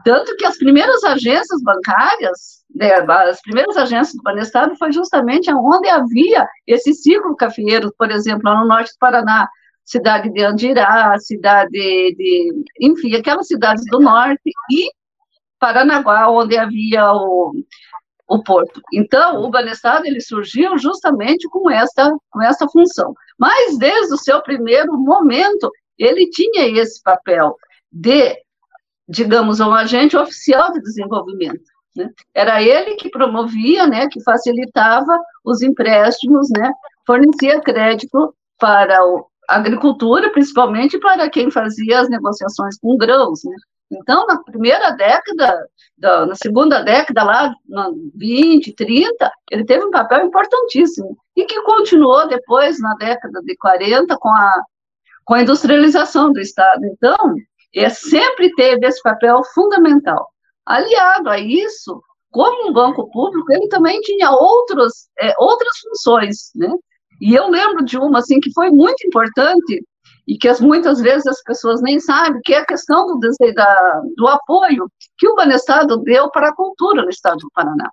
tanto 0.04 0.36
que 0.36 0.46
as 0.46 0.56
primeiras 0.56 1.02
agências 1.02 1.60
bancárias, 1.62 2.64
né, 2.72 2.94
as 2.94 3.40
primeiras 3.42 3.76
agências 3.76 4.14
do 4.14 4.22
Banestado 4.22 4.76
foi 4.76 4.92
justamente 4.92 5.52
onde 5.52 5.88
havia 5.88 6.46
esse 6.66 6.94
ciclo 6.94 7.34
cafeeiro, 7.34 7.92
por 7.98 8.10
exemplo, 8.12 8.42
lá 8.44 8.60
no 8.60 8.68
norte 8.68 8.92
do 8.92 8.98
Paraná, 9.00 9.48
cidade 9.84 10.30
de 10.30 10.44
Andirá, 10.44 11.18
cidade 11.18 11.70
de, 11.70 12.64
enfim, 12.80 13.14
aquelas 13.14 13.46
cidades 13.48 13.84
do 13.90 14.00
norte, 14.00 14.50
e 14.70 14.88
Paranaguá, 15.58 16.28
onde 16.28 16.56
havia 16.56 17.12
o, 17.12 17.52
o 18.28 18.42
porto. 18.42 18.80
Então, 18.92 19.42
o 19.42 19.50
Banestado, 19.50 20.06
ele 20.06 20.20
surgiu 20.20 20.76
justamente 20.78 21.48
com 21.48 21.70
essa, 21.70 22.14
com 22.30 22.42
essa 22.42 22.68
função. 22.68 23.14
Mas, 23.38 23.78
desde 23.78 24.14
o 24.14 24.18
seu 24.18 24.42
primeiro 24.42 24.96
momento, 24.98 25.70
ele 25.98 26.28
tinha 26.30 26.68
esse 26.80 27.02
papel 27.02 27.56
de 27.90 28.36
digamos, 29.08 29.60
um 29.60 29.72
agente 29.72 30.16
oficial 30.16 30.72
de 30.72 30.80
desenvolvimento. 30.80 31.64
Né? 31.96 32.10
Era 32.34 32.62
ele 32.62 32.96
que 32.96 33.10
promovia, 33.10 33.86
né, 33.86 34.08
que 34.08 34.22
facilitava 34.22 35.18
os 35.44 35.62
empréstimos, 35.62 36.48
né, 36.50 36.70
fornecia 37.06 37.60
crédito 37.60 38.34
para 38.58 38.98
a 39.48 39.56
agricultura, 39.56 40.30
principalmente 40.30 40.98
para 40.98 41.30
quem 41.30 41.50
fazia 41.50 42.00
as 42.00 42.08
negociações 42.08 42.78
com 42.78 42.96
grãos. 42.96 43.40
Né? 43.44 43.56
Então, 43.90 44.26
na 44.26 44.42
primeira 44.42 44.90
década, 44.90 45.66
da, 45.96 46.26
na 46.26 46.34
segunda 46.34 46.82
década, 46.82 47.22
lá, 47.22 47.54
na 47.68 47.90
20, 48.14 48.74
30, 48.74 49.32
ele 49.50 49.64
teve 49.64 49.84
um 49.84 49.90
papel 49.90 50.26
importantíssimo, 50.26 51.16
e 51.36 51.44
que 51.44 51.62
continuou 51.62 52.26
depois, 52.26 52.80
na 52.80 52.94
década 52.96 53.40
de 53.42 53.56
40, 53.56 54.16
com 54.18 54.28
a, 54.28 54.62
com 55.24 55.34
a 55.34 55.42
industrialização 55.42 56.32
do 56.32 56.40
Estado. 56.40 56.84
Então, 56.84 57.36
ele 57.72 57.90
sempre 57.90 58.52
teve 58.54 58.86
esse 58.86 59.02
papel 59.02 59.42
fundamental. 59.54 60.28
Aliado 60.64 61.28
a 61.28 61.38
isso, 61.38 62.02
como 62.30 62.68
um 62.68 62.72
banco 62.72 63.10
público, 63.10 63.52
ele 63.52 63.68
também 63.68 64.00
tinha 64.00 64.30
outros, 64.30 65.08
é, 65.18 65.34
outras 65.38 65.78
funções, 65.78 66.50
né? 66.54 66.72
E 67.20 67.34
eu 67.34 67.48
lembro 67.48 67.84
de 67.84 67.96
uma, 67.98 68.18
assim, 68.18 68.40
que 68.40 68.52
foi 68.52 68.70
muito 68.70 69.06
importante, 69.06 69.82
e 70.26 70.36
que 70.36 70.48
as, 70.48 70.60
muitas 70.60 71.00
vezes 71.00 71.26
as 71.26 71.42
pessoas 71.42 71.80
nem 71.80 72.00
sabem, 72.00 72.40
que 72.44 72.52
é 72.52 72.58
a 72.58 72.66
questão 72.66 73.06
do, 73.06 73.30
da, 73.54 74.02
do 74.16 74.26
apoio 74.26 74.90
que 75.16 75.28
o 75.28 75.34
Banestado 75.34 75.98
deu 75.98 76.30
para 76.30 76.48
a 76.48 76.54
cultura 76.54 77.02
no 77.02 77.10
estado 77.10 77.38
do 77.38 77.50
Paraná. 77.54 77.88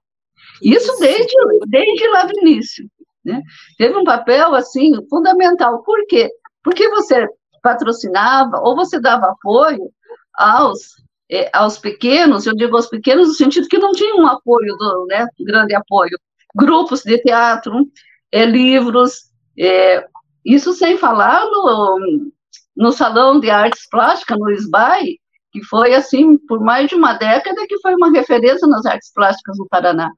Isso 0.62 0.98
desde, 1.00 1.34
desde 1.68 2.08
lá 2.08 2.25
do 2.25 2.39
início. 2.39 2.89
Né? 3.24 3.42
Teve 3.77 3.96
um 3.96 4.03
papel, 4.03 4.56
assim, 4.56 4.94
fundamental. 5.10 5.84
Por 5.84 6.06
quê? 6.08 6.30
Porque 6.63 6.89
você 6.89 7.27
patrocinava 7.63 8.60
ou 8.60 8.75
você 8.75 9.00
dava 9.00 9.27
apoio 9.27 9.89
aos, 10.36 10.96
é, 11.32 11.50
aos 11.51 11.79
pequenos, 11.79 12.46
eu 12.46 12.53
digo 12.53 12.75
aos 12.75 12.88
pequenos 12.88 13.29
no 13.29 13.34
sentido 13.34 13.67
que 13.67 13.79
não 13.79 13.93
tinham 13.93 14.20
um 14.20 14.27
apoio, 14.27 14.75
do, 14.75 15.05
né, 15.08 15.25
grande 15.39 15.74
apoio, 15.74 16.20
grupos 16.53 17.01
de 17.01 17.17
teatro, 17.20 17.88
é, 18.32 18.46
livros, 18.46 19.32
é, 19.58 20.05
isso 20.46 20.74
sem 20.74 20.98
falar 20.98 21.46
no, 21.46 22.32
no 22.75 22.91
Salão 22.91 23.39
de 23.39 23.50
Artes 23.50 23.88
Plásticas, 23.89 24.38
no 24.38 24.51
SBAI, 24.51 25.17
que 25.51 25.63
foi, 25.63 25.93
assim, 25.93 26.38
por 26.38 26.60
mais 26.60 26.89
de 26.89 26.96
uma 26.96 27.13
década, 27.13 27.65
que 27.67 27.79
foi 27.79 27.93
uma 27.93 28.12
referência 28.12 28.67
nas 28.67 28.86
artes 28.86 29.13
plásticas 29.13 29.58
no 29.58 29.67
Paraná. 29.67 30.12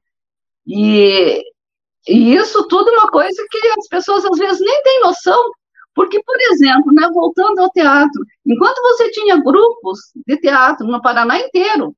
E, 0.66 1.42
e 2.08 2.34
isso 2.34 2.66
tudo 2.68 2.88
é 2.88 2.92
uma 2.94 3.10
coisa 3.10 3.46
que 3.50 3.58
as 3.78 3.86
pessoas, 3.88 4.24
às 4.24 4.38
vezes, 4.38 4.60
nem 4.60 4.82
têm 4.82 5.00
noção, 5.00 5.50
porque, 5.96 6.22
por 6.22 6.38
exemplo, 6.52 6.92
né, 6.92 7.08
voltando 7.10 7.58
ao 7.58 7.70
teatro, 7.70 8.22
enquanto 8.44 8.82
você 8.82 9.10
tinha 9.12 9.42
grupos 9.42 9.98
de 10.26 10.36
teatro 10.36 10.86
no 10.86 11.00
Paraná 11.00 11.40
inteiro, 11.40 11.96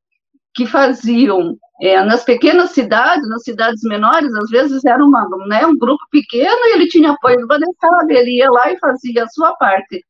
que 0.54 0.64
faziam 0.64 1.56
é, 1.82 2.00
nas 2.04 2.22
pequenas 2.22 2.70
cidades, 2.70 3.28
nas 3.28 3.42
cidades 3.42 3.82
menores, 3.82 4.32
às 4.34 4.48
vezes 4.50 4.84
era 4.84 5.04
uma, 5.04 5.26
né, 5.48 5.66
um 5.66 5.76
grupo 5.76 6.02
pequeno 6.12 6.58
e 6.66 6.74
ele 6.74 6.86
tinha 6.86 7.10
apoio 7.10 7.40
do 7.40 7.48
Banestado, 7.48 8.08
ele 8.10 8.36
ia 8.36 8.48
lá 8.48 8.70
e 8.70 8.78
fazia 8.78 9.24
a 9.24 9.28
sua 9.28 9.52
parte. 9.56 10.04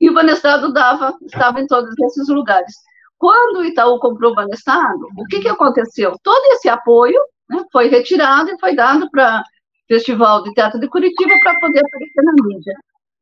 E 0.00 0.08
o 0.08 0.14
Banestado 0.14 0.72
dava, 0.72 1.12
estava 1.22 1.60
em 1.60 1.66
todos 1.66 1.98
esses 1.98 2.28
lugares. 2.28 2.74
Quando 3.18 3.58
o 3.58 3.64
Itaú 3.64 3.98
comprou 3.98 4.32
o 4.32 4.34
Banestado, 4.36 5.08
o 5.18 5.24
que, 5.24 5.40
que 5.40 5.48
aconteceu? 5.48 6.14
Todo 6.22 6.44
esse 6.52 6.68
apoio 6.68 7.18
né, 7.50 7.64
foi 7.72 7.88
retirado 7.88 8.50
e 8.50 8.60
foi 8.60 8.76
dado 8.76 9.10
para 9.10 9.40
o 9.40 9.94
Festival 9.94 10.44
de 10.44 10.54
Teatro 10.54 10.78
de 10.78 10.88
Curitiba 10.88 11.34
para 11.42 11.58
poder 11.58 11.80
aparecer 11.80 12.22
na 12.22 12.32
mídia. 12.44 12.74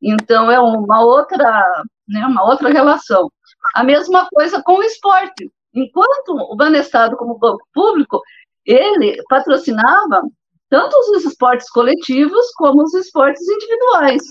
Então, 0.07 0.51
é 0.51 0.59
uma 0.59 1.03
outra, 1.03 1.63
né, 2.07 2.23
uma 2.27 2.45
outra 2.45 2.69
relação. 2.69 3.27
A 3.73 3.83
mesma 3.83 4.27
coisa 4.31 4.61
com 4.63 4.73
o 4.77 4.83
esporte. 4.83 5.51
Enquanto 5.73 6.29
o 6.29 6.55
Banestado, 6.55 7.17
como 7.17 7.39
banco 7.39 7.65
público, 7.73 8.21
ele 8.63 9.17
patrocinava 9.27 10.21
tanto 10.69 10.95
os 10.95 11.25
esportes 11.25 11.67
coletivos 11.71 12.51
como 12.55 12.83
os 12.83 12.93
esportes 12.93 13.41
individuais. 13.49 14.21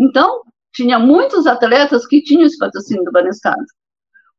Então, 0.00 0.40
tinha 0.72 0.98
muitos 0.98 1.46
atletas 1.46 2.06
que 2.06 2.22
tinham 2.22 2.46
esse 2.46 2.56
patrocínio 2.56 3.04
do 3.04 3.12
Banestado. 3.12 3.62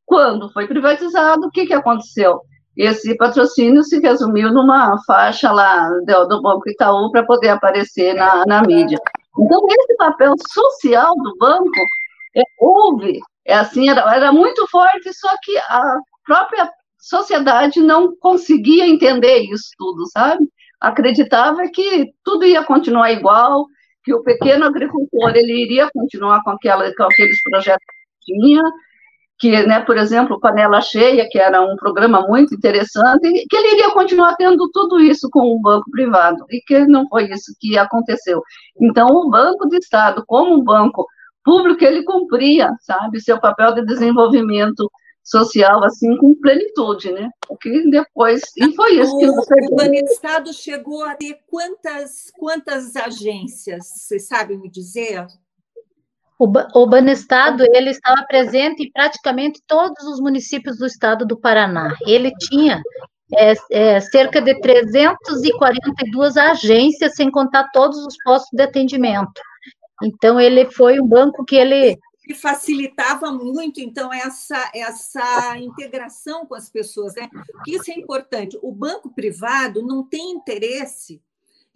Quando 0.06 0.51
foi 0.51 0.68
privatizado, 0.68 1.46
o 1.46 1.51
que, 1.51 1.68
que 1.68 1.74
aconteceu? 1.74 2.42
Esse 2.75 3.15
patrocínio 3.15 3.84
se 3.84 4.00
resumiu 4.00 4.52
numa 4.52 4.98
faixa 5.06 5.52
lá 5.52 5.88
do, 6.04 6.26
do 6.26 6.41
Banco 6.41 6.67
Itaú 6.67 7.12
para 7.12 7.24
poder 7.24 7.50
aparecer 7.50 8.15
na, 8.15 8.43
na 8.48 8.63
mídia. 8.63 8.98
Então, 9.38 9.67
esse 9.67 9.96
papel 9.96 10.34
social 10.52 11.15
do 11.15 11.36
banco 11.38 11.82
é, 12.36 12.41
houve, 12.60 13.19
é 13.46 13.56
assim, 13.56 13.89
era, 13.89 14.02
era 14.15 14.32
muito 14.32 14.67
forte, 14.69 15.13
só 15.13 15.30
que 15.41 15.58
a 15.58 16.00
própria 16.26 16.72
sociedade 17.00 17.82
não 17.82 18.15
conseguia 18.15 18.88
entender 18.88 19.39
isso 19.52 19.69
tudo, 19.78 20.06
sabe? 20.12 20.48
Acreditava 20.80 21.67
que 21.69 22.13
tudo 22.24 22.46
ia 22.46 22.63
continuar 22.63 23.12
igual, 23.12 23.65
que 24.04 24.13
o 24.13 24.24
pequeno 24.24 24.65
agricultor 24.65 25.36
ele 25.36 25.63
iria 25.63 25.89
continuar 25.91 26.41
com, 26.43 26.52
aquela, 26.52 26.93
com 26.96 27.04
aqueles 27.04 27.41
projetos 27.43 27.86
que 28.22 28.34
tinha, 28.34 28.62
que, 29.43 29.51
né, 29.67 29.82
por 29.82 29.97
exemplo, 29.97 30.39
Panela 30.39 30.79
Cheia, 30.79 31.27
que 31.29 31.38
era 31.38 31.62
um 31.62 31.75
programa 31.75 32.25
muito 32.25 32.56
interessante, 32.56 33.45
que 33.49 33.58
ele 33.58 33.73
iria 33.73 33.91
continuar 33.91 34.38
tendo 34.38 34.69
tudo 34.71 35.01
isso 35.01 35.29
com 35.29 35.53
o 35.53 35.60
banco 35.60 35.91
privado, 35.91 36.45
e 36.49 36.62
que 36.62 36.88
não 36.88 37.06
foi 37.10 37.29
isso 37.29 37.53
que 37.60 37.77
aconteceu. 37.77 38.41
Então, 38.79 39.10
o 39.10 39.29
Banco 39.29 39.67
de 39.67 39.75
Estado, 39.79 40.23
como 40.25 40.56
um 40.56 40.63
banco 40.63 41.06
público, 41.43 41.84
ele 41.84 42.06
cumpria, 42.06 42.69
sabe, 42.84 43.19
seu 43.19 43.38
papel 43.38 43.73
de 43.73 43.86
desenvolvimento 43.86 44.89
social 45.21 45.84
assim 45.84 46.15
com 46.15 46.36
plenitude, 46.36 47.12
né? 47.12 47.29
O 47.49 47.58
que 47.58 47.89
depois 47.89 48.41
e 48.58 48.73
foi 48.75 48.99
isso 48.99 49.15
o, 49.15 49.19
que 49.19 49.27
você 49.27 49.53
o 49.71 49.75
Banestado 49.75 50.53
chegou 50.53 51.06
a 51.06 51.15
ter 51.15 51.39
quantas 51.49 52.29
quantas 52.38 52.93
agências? 52.97 53.86
Você 53.88 54.19
sabe 54.19 54.58
me 54.58 54.69
dizer? 54.69 55.25
O, 56.73 56.86
Banestado 56.86 57.63
ele 57.73 57.91
estava 57.91 58.21
presente 58.23 58.84
em 58.84 58.91
praticamente 58.91 59.62
todos 59.65 60.03
os 60.06 60.19
municípios 60.19 60.77
do 60.77 60.86
estado 60.86 61.25
do 61.25 61.39
Paraná. 61.39 61.95
Ele 62.06 62.32
tinha 62.36 62.82
é, 63.34 63.53
é, 63.71 63.99
cerca 64.01 64.41
de 64.41 64.60
342 64.60 66.36
agências, 66.36 67.15
sem 67.15 67.32
contar 67.32 67.69
todos 67.71 67.97
os 68.06 68.17
postos 68.25 68.49
de 68.51 68.62
atendimento. 68.62 69.41
Então 70.03 70.38
ele 70.38 70.69
foi 70.69 70.99
um 70.99 71.08
banco 71.08 71.45
que 71.45 71.56
ele 71.56 71.97
facilitava 72.36 73.32
muito, 73.32 73.79
então, 73.79 74.12
essa, 74.13 74.71
essa 74.73 75.58
integração 75.58 76.45
com 76.45 76.56
as 76.56 76.69
pessoas. 76.69 77.15
Né? 77.15 77.29
Isso 77.67 77.89
é 77.89 77.95
importante. 77.95 78.58
O 78.62 78.71
banco 78.71 79.13
privado 79.13 79.82
não 79.82 80.03
tem 80.03 80.32
interesse 80.32 81.21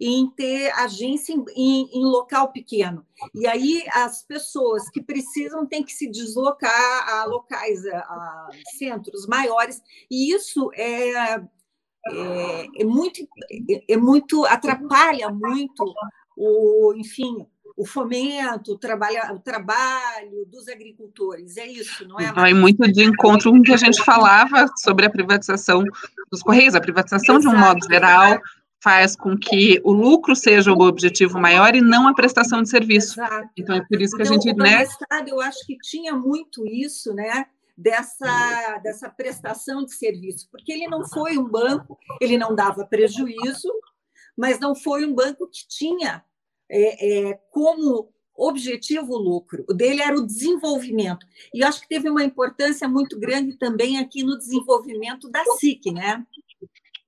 em 0.00 0.30
ter 0.30 0.70
agência 0.72 1.32
em, 1.32 1.44
em, 1.56 2.00
em, 2.00 2.04
local 2.04 2.52
pequeno. 2.52 3.04
E 3.34 3.46
aí 3.46 3.84
as 3.92 4.22
pessoas 4.22 4.88
que 4.90 5.02
precisam 5.02 5.66
têm 5.66 5.82
que 5.82 5.92
se 5.92 6.08
deslocar 6.08 7.08
a 7.08 7.24
locais, 7.24 7.84
a, 7.86 7.98
a 7.98 8.48
centros 8.76 9.26
maiores, 9.26 9.82
e 10.10 10.32
isso 10.32 10.70
é, 10.74 11.34
é, 11.34 12.66
é 12.76 12.84
muito, 12.84 13.22
é, 13.50 13.94
é 13.94 13.96
muito 13.96 14.44
atrapalha 14.44 15.30
muito 15.30 15.84
o, 16.36 16.94
enfim, 16.96 17.44
o 17.76 17.84
fomento, 17.84 18.72
o 18.72 18.78
trabalho, 18.78 19.34
o 19.34 19.38
trabalho 19.38 20.44
dos 20.46 20.68
agricultores. 20.68 21.56
É 21.56 21.66
isso, 21.66 22.06
não 22.06 22.18
é? 22.18 22.32
Vai 22.32 22.52
muito 22.52 22.90
de 22.90 23.04
encontro 23.04 23.52
com 23.52 23.58
o 23.58 23.62
que 23.62 23.72
a 23.72 23.76
gente 23.76 24.02
falava 24.04 24.66
sobre 24.76 25.06
a 25.06 25.10
privatização 25.10 25.84
dos 26.30 26.42
Correios. 26.42 26.74
A 26.74 26.80
privatização, 26.80 27.36
Exato, 27.36 27.48
de 27.48 27.56
um 27.56 27.58
modo 27.58 27.86
geral, 27.88 28.40
faz 28.82 29.16
com 29.16 29.36
que 29.36 29.80
o 29.84 29.92
lucro 29.92 30.36
seja 30.36 30.72
o 30.72 30.80
objetivo 30.80 31.38
maior 31.38 31.74
e 31.74 31.80
não 31.80 32.06
a 32.06 32.14
prestação 32.14 32.62
de 32.62 32.68
serviço. 32.68 33.20
Exato. 33.20 33.48
Então, 33.56 33.76
é 33.76 33.84
por 33.84 34.00
isso 34.00 34.16
que 34.16 34.22
então, 34.22 34.36
a 34.36 34.40
gente... 34.40 34.54
Né? 34.54 34.82
Estado, 34.82 35.28
eu 35.28 35.40
acho 35.40 35.66
que 35.66 35.76
tinha 35.78 36.14
muito 36.14 36.66
isso, 36.66 37.12
né? 37.14 37.46
Dessa, 37.76 38.80
dessa 38.82 39.08
prestação 39.08 39.84
de 39.84 39.94
serviço, 39.94 40.48
porque 40.50 40.72
ele 40.72 40.88
não 40.88 41.08
foi 41.08 41.38
um 41.38 41.48
banco, 41.48 41.96
ele 42.20 42.36
não 42.36 42.52
dava 42.52 42.84
prejuízo, 42.84 43.72
mas 44.36 44.58
não 44.58 44.74
foi 44.74 45.04
um 45.04 45.14
banco 45.14 45.46
que 45.46 45.64
tinha 45.68 46.24
é, 46.68 47.28
é, 47.28 47.40
como 47.52 48.12
objetivo 48.38 49.14
o 49.14 49.18
lucro, 49.18 49.64
o 49.68 49.74
dele 49.74 50.00
era 50.00 50.16
o 50.16 50.24
desenvolvimento. 50.24 51.26
E 51.52 51.64
acho 51.64 51.80
que 51.80 51.88
teve 51.88 52.08
uma 52.08 52.22
importância 52.22 52.88
muito 52.88 53.18
grande 53.18 53.56
também 53.56 53.98
aqui 53.98 54.22
no 54.22 54.38
desenvolvimento 54.38 55.28
da 55.28 55.44
SIC, 55.58 55.92
né? 55.92 56.24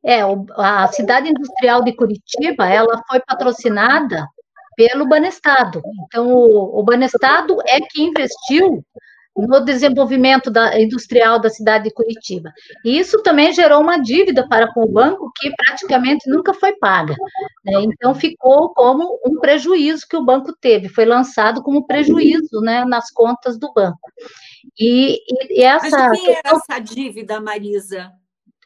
É, 0.05 0.21
a 0.57 0.87
cidade 0.89 1.29
industrial 1.29 1.83
de 1.83 1.93
Curitiba, 1.95 2.67
ela 2.67 3.03
foi 3.09 3.21
patrocinada 3.21 4.27
pelo 4.77 5.07
Banestado. 5.07 5.83
Então, 6.07 6.33
o, 6.33 6.81
o 6.81 6.83
Banestado 6.83 7.59
é 7.67 7.81
que 7.81 8.03
investiu 8.03 8.83
no 9.37 9.61
desenvolvimento 9.61 10.51
da, 10.51 10.81
industrial 10.81 11.39
da 11.39 11.49
cidade 11.49 11.85
de 11.85 11.95
Curitiba. 11.95 12.53
E 12.85 12.99
isso 12.99 13.23
também 13.23 13.53
gerou 13.53 13.81
uma 13.81 13.99
dívida 13.99 14.47
para 14.49 14.73
com 14.73 14.83
o 14.83 14.89
banco 14.89 15.31
que 15.37 15.51
praticamente 15.55 16.29
nunca 16.29 16.53
foi 16.53 16.73
paga. 16.77 17.15
Né? 17.65 17.83
Então, 17.83 18.15
ficou 18.15 18.71
como 18.75 19.19
um 19.25 19.39
prejuízo 19.39 20.07
que 20.09 20.17
o 20.17 20.25
banco 20.25 20.55
teve, 20.61 20.89
foi 20.89 21.05
lançado 21.05 21.63
como 21.63 21.87
prejuízo 21.87 22.61
né, 22.61 22.85
nas 22.85 23.11
contas 23.11 23.59
do 23.59 23.73
banco. 23.73 23.99
E, 24.79 25.21
e 25.51 25.63
essa. 25.63 26.09
Mas 26.09 26.21
quem 26.21 26.35
era 26.35 26.57
essa 26.57 26.79
dívida, 26.79 27.41
Marisa? 27.41 28.13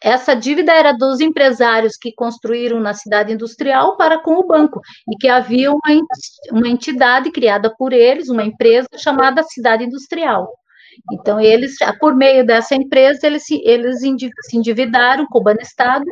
Essa 0.04 0.34
dívida 0.34 0.70
era 0.70 0.92
dos 0.92 1.18
empresários 1.18 1.96
que 1.96 2.12
construíram 2.12 2.78
na 2.78 2.92
cidade 2.92 3.32
industrial 3.32 3.96
para 3.96 4.18
com 4.18 4.34
o 4.34 4.46
banco, 4.46 4.82
e 5.10 5.16
que 5.16 5.28
havia 5.28 5.70
uma, 5.70 5.80
uma 6.52 6.68
entidade 6.68 7.30
criada 7.30 7.74
por 7.74 7.90
eles, 7.90 8.28
uma 8.28 8.44
empresa 8.44 8.86
chamada 8.98 9.42
Cidade 9.42 9.84
Industrial. 9.84 10.46
Então, 11.10 11.40
eles, 11.40 11.76
por 11.98 12.14
meio 12.14 12.44
dessa 12.44 12.74
empresa, 12.74 13.26
eles 13.26 13.46
se, 13.46 13.62
eles 13.64 14.00
se 14.00 14.56
endividaram 14.58 15.26
com 15.26 15.38
o 15.38 15.42
Banestado 15.42 16.04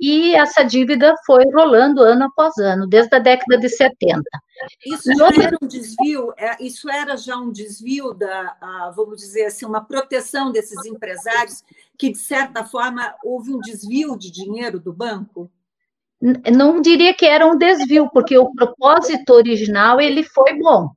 e 0.00 0.34
essa 0.34 0.62
dívida 0.62 1.14
foi 1.26 1.44
rolando 1.52 2.02
ano 2.02 2.24
após 2.24 2.56
ano, 2.58 2.86
desde 2.86 3.14
a 3.16 3.18
década 3.18 3.58
de 3.58 3.68
70. 3.68 4.22
Isso 4.86 5.12
já 5.16 5.26
era 5.42 5.56
um 5.60 5.66
desvio, 5.66 6.32
é, 6.36 6.56
isso 6.62 6.90
era 6.90 7.16
já 7.16 7.36
um 7.36 7.50
desvio 7.50 8.12
da, 8.12 8.92
vamos 8.94 9.18
dizer 9.18 9.46
assim, 9.46 9.66
uma 9.66 9.84
proteção 9.84 10.50
desses 10.50 10.84
empresários, 10.86 11.62
que, 11.96 12.10
de 12.10 12.18
certa 12.18 12.64
forma, 12.64 13.14
houve 13.24 13.52
um 13.52 13.60
desvio 13.60 14.16
de 14.16 14.30
dinheiro 14.30 14.78
do 14.78 14.92
banco? 14.92 15.50
Não 16.20 16.80
diria 16.80 17.14
que 17.14 17.26
era 17.26 17.46
um 17.46 17.56
desvio, 17.56 18.10
porque 18.10 18.36
o 18.36 18.52
propósito 18.52 19.30
original 19.30 20.00
ele 20.00 20.24
foi 20.24 20.58
bom. 20.58 20.90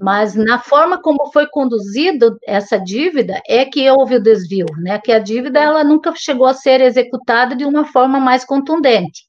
Mas 0.00 0.34
na 0.34 0.58
forma 0.58 1.00
como 1.00 1.30
foi 1.32 1.46
conduzido 1.46 2.38
essa 2.46 2.78
dívida 2.78 3.40
é 3.46 3.64
que 3.64 3.88
houve 3.90 4.16
o 4.16 4.22
desvio, 4.22 4.66
né? 4.78 4.98
Que 4.98 5.12
a 5.12 5.18
dívida 5.18 5.60
ela 5.60 5.84
nunca 5.84 6.12
chegou 6.16 6.46
a 6.46 6.54
ser 6.54 6.80
executada 6.80 7.54
de 7.54 7.64
uma 7.64 7.84
forma 7.84 8.18
mais 8.18 8.44
contundente. 8.44 9.22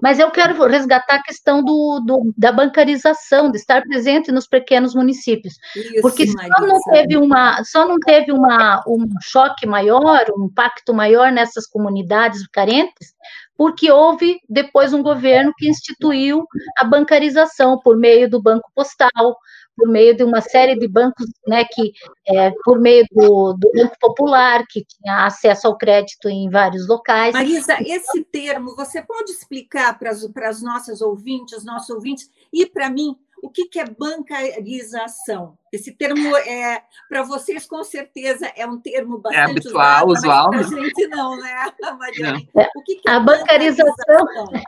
Mas 0.00 0.18
eu 0.18 0.30
quero 0.30 0.64
resgatar 0.66 1.16
a 1.16 1.22
questão 1.22 1.62
do, 1.62 2.00
do 2.06 2.32
da 2.36 2.52
bancarização, 2.52 3.50
de 3.50 3.58
estar 3.58 3.82
presente 3.82 4.30
nos 4.30 4.46
pequenos 4.46 4.94
municípios, 4.94 5.54
Isso, 5.74 6.00
porque 6.00 6.26
só 6.26 6.66
não 6.66 6.80
teve 6.80 7.16
uma, 7.16 7.62
só 7.64 7.86
não 7.86 7.98
teve 7.98 8.32
uma, 8.32 8.82
um 8.86 9.06
choque 9.20 9.66
maior, 9.66 10.24
um 10.36 10.46
impacto 10.46 10.94
maior 10.94 11.30
nessas 11.32 11.66
comunidades 11.66 12.46
carentes, 12.46 13.12
porque 13.56 13.90
houve 13.90 14.40
depois 14.48 14.92
um 14.92 15.02
governo 15.02 15.52
que 15.56 15.68
instituiu 15.68 16.46
a 16.78 16.84
bancarização 16.84 17.78
por 17.78 17.96
meio 17.96 18.30
do 18.30 18.40
Banco 18.40 18.70
Postal, 18.74 19.36
por 19.76 19.88
meio 19.88 20.16
de 20.16 20.22
uma 20.22 20.40
série 20.40 20.78
de 20.78 20.86
bancos, 20.86 21.26
né, 21.46 21.64
que 21.64 21.92
é, 22.26 22.52
por 22.64 22.80
meio 22.80 23.04
do, 23.10 23.54
do, 23.54 23.70
Banco 23.74 23.96
Popular, 24.00 24.64
que 24.68 24.84
tinha 24.84 25.26
acesso 25.26 25.66
ao 25.66 25.76
crédito 25.76 26.28
em 26.28 26.48
vários 26.50 26.86
locais. 26.86 27.32
Marisa, 27.32 27.76
esse 27.80 28.22
termo, 28.24 28.76
você 28.76 29.02
pode 29.02 29.30
explicar 29.32 29.98
para 29.98 30.10
as, 30.10 30.26
para 30.28 30.48
as 30.48 30.62
nossas 30.62 31.00
ouvintes, 31.00 31.64
nossos 31.64 31.90
ouvintes, 31.90 32.30
e 32.52 32.66
para 32.66 32.90
mim, 32.90 33.16
o 33.42 33.50
que, 33.50 33.64
que 33.64 33.80
é 33.80 33.84
bancarização? 33.84 35.58
Esse 35.72 35.90
termo 35.90 36.36
é 36.36 36.82
para 37.08 37.24
vocês 37.24 37.66
com 37.66 37.82
certeza 37.82 38.46
é 38.54 38.64
um 38.64 38.78
termo 38.78 39.16
é 39.16 39.20
bastante 39.20 39.48
é 39.48 39.50
habitual, 39.50 40.08
usual. 40.08 40.50
Para 40.50 40.60
a 40.60 40.62
gente 40.62 41.06
não, 41.08 41.36
né, 41.36 41.72
Mariane? 41.98 42.48
O 42.54 42.82
que, 42.84 42.96
que 42.96 43.08
é 43.08 43.12
a 43.12 43.18
bancarização? 43.18 43.86
bancarização? 43.88 44.62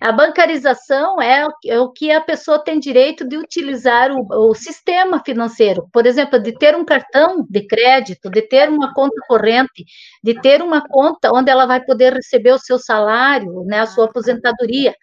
A 0.00 0.12
bancarização 0.12 1.20
é, 1.20 1.46
é, 1.66 1.80
o 1.80 1.90
que 1.90 2.10
a 2.10 2.20
pessoa 2.20 2.62
tem 2.62 2.78
direito 2.78 3.26
de 3.26 3.36
utilizar 3.36 4.10
o, 4.12 4.50
o, 4.50 4.54
sistema 4.54 5.22
financeiro. 5.24 5.88
Por 5.92 6.06
exemplo, 6.06 6.38
de 6.38 6.52
ter 6.52 6.76
um 6.76 6.84
cartão 6.84 7.44
de 7.48 7.66
crédito, 7.66 8.30
de 8.30 8.42
ter 8.42 8.68
uma 8.68 8.92
conta 8.92 9.16
corrente, 9.28 9.84
de 10.22 10.34
ter 10.40 10.62
uma 10.62 10.86
conta 10.86 11.30
onde 11.32 11.50
ela 11.50 11.66
vai 11.66 11.82
poder 11.84 12.12
receber 12.12 12.52
o 12.52 12.58
seu 12.58 12.78
salário, 12.78 13.64
né, 13.64 13.80
a 13.80 13.86
sua 13.86 14.06
aposentadoria. 14.06 14.94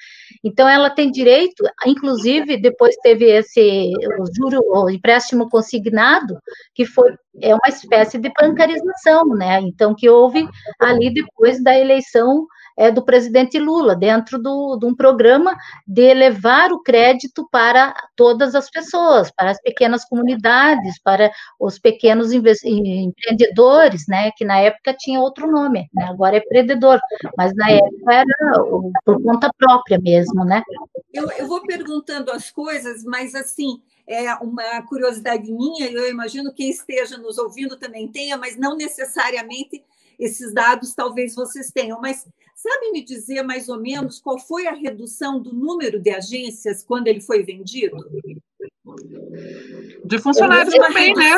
Então, 0.44 0.68
ela 0.68 0.90
tem 0.90 1.12
direito, 1.12 1.64
inclusive, 1.86 2.58
depois 2.58 2.96
teve 2.98 3.26
esse 3.26 3.92
o 4.20 4.26
juro, 4.36 4.62
o 4.66 4.90
empréstimo 4.90 5.50
consignado, 5.50 6.38
que 6.74 6.86
foi 6.86 7.14
é 7.42 7.54
uma 7.54 7.68
espécie 7.68 8.20
de 8.20 8.32
bancarização, 8.40 9.26
né? 9.30 9.60
Então, 9.62 9.96
que 9.96 10.08
houve 10.08 10.48
ali 10.80 11.12
depois 11.12 11.64
da 11.64 11.78
eleição 11.78 12.46
é, 12.78 12.92
do 12.92 13.04
presidente 13.04 13.60
Lula, 13.60 13.96
dentro 13.96 14.42
do, 14.42 14.78
de 14.78 14.86
um 14.86 14.96
programa 14.96 15.56
de 15.88 16.02
elevar 16.02 16.72
o 16.72 16.82
crédito 16.82 17.48
para 17.52 17.94
todas 18.16 18.56
as 18.56 18.70
pessoas, 18.70 19.32
para 19.32 19.52
as 19.52 19.62
pequenas 19.62 20.06
comunidades, 20.06 21.00
para 21.02 21.32
os 21.60 21.80
pequenos 21.80 22.32
empreendedores, 22.32 24.06
né, 24.08 24.32
que 24.36 24.46
na 24.46 24.60
época 24.60 24.96
tinha 24.98 25.20
outro 25.20 25.52
nome, 25.52 25.88
né, 25.94 26.06
agora 26.06 26.38
é 26.38 26.40
empreendedor, 26.40 27.00
mas 27.38 27.54
na 27.56 27.70
época 27.70 28.14
era 28.14 28.64
por 29.06 29.22
conta 29.22 29.50
própria 29.58 30.00
mesmo, 30.00 30.44
né. 30.44 30.64
Eu, 31.14 31.30
eu 31.32 31.48
vou 31.48 31.62
perguntando 31.62 32.32
as 32.32 32.50
coisas, 32.50 33.04
mas 33.04 33.36
assim, 33.36 33.82
é 34.08 34.34
uma 34.36 34.82
curiosidade 34.84 35.52
minha, 35.52 35.90
eu 35.90 36.10
imagino 36.10 36.54
quem 36.54 36.70
esteja 36.70 37.18
nos 37.18 37.38
ouvindo 37.38 37.78
também 37.78 38.08
tenha, 38.08 38.38
mas 38.38 38.58
não 38.58 38.76
necessariamente 38.76 39.84
esses 40.20 40.54
dados 40.54 40.94
talvez 40.94 41.36
vocês 41.36 41.72
tenham, 41.72 42.00
mas 42.02 42.26
sabe 42.56 42.92
me 42.92 43.04
dizer 43.04 43.44
mais 43.44 43.70
ou 43.70 43.80
menos 43.80 44.20
qual 44.20 44.40
foi 44.40 44.68
a 44.68 44.74
redução 44.74 45.40
do 45.40 45.54
número 45.54 46.00
de 46.00 46.12
agências 46.12 46.84
quando 46.84 47.08
ele 47.08 47.22
foi 47.22 47.44
vendido? 47.44 47.98
De 50.06 50.20
funcionários 50.20 50.74
também, 50.74 51.14
né? 51.14 51.32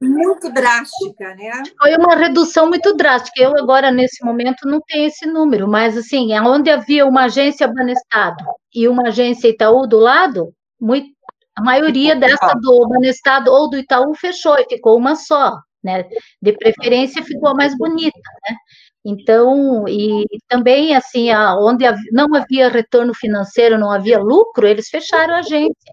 Muito 0.00 0.50
drástica, 0.50 1.34
né? 1.34 1.62
Foi 1.78 1.96
uma 1.96 2.14
redução 2.14 2.68
muito 2.68 2.94
drástica. 2.94 3.42
Eu 3.42 3.56
agora, 3.56 3.90
nesse 3.90 4.24
momento, 4.24 4.68
não 4.68 4.80
tenho 4.80 5.06
esse 5.06 5.26
número, 5.26 5.66
mas 5.66 5.96
assim, 5.96 6.32
onde 6.40 6.70
havia 6.70 7.06
uma 7.06 7.24
agência 7.24 7.66
Banestado 7.66 8.44
e 8.74 8.86
uma 8.88 9.08
agência 9.08 9.48
Itaú 9.48 9.86
do 9.86 9.98
lado, 9.98 10.54
muito, 10.80 11.10
a 11.56 11.62
maioria 11.62 12.14
dessa 12.14 12.54
do 12.60 12.88
Banestado 12.88 13.50
ou 13.50 13.68
do 13.68 13.78
Itaú 13.78 14.14
fechou 14.14 14.56
e 14.58 14.66
ficou 14.66 14.96
uma 14.96 15.16
só 15.16 15.58
né? 15.82 16.04
De 16.40 16.52
preferência 16.52 17.22
ficou 17.22 17.54
mais 17.54 17.76
bonita, 17.76 18.18
né? 18.48 18.56
Então, 19.04 19.88
e 19.88 20.24
também, 20.48 20.94
assim, 20.94 21.28
onde 21.34 21.84
não 22.12 22.34
havia 22.34 22.68
retorno 22.68 23.12
financeiro, 23.14 23.78
não 23.78 23.90
havia 23.90 24.18
lucro, 24.18 24.66
eles 24.66 24.88
fecharam 24.88 25.34
a 25.34 25.38
agência. 25.38 25.92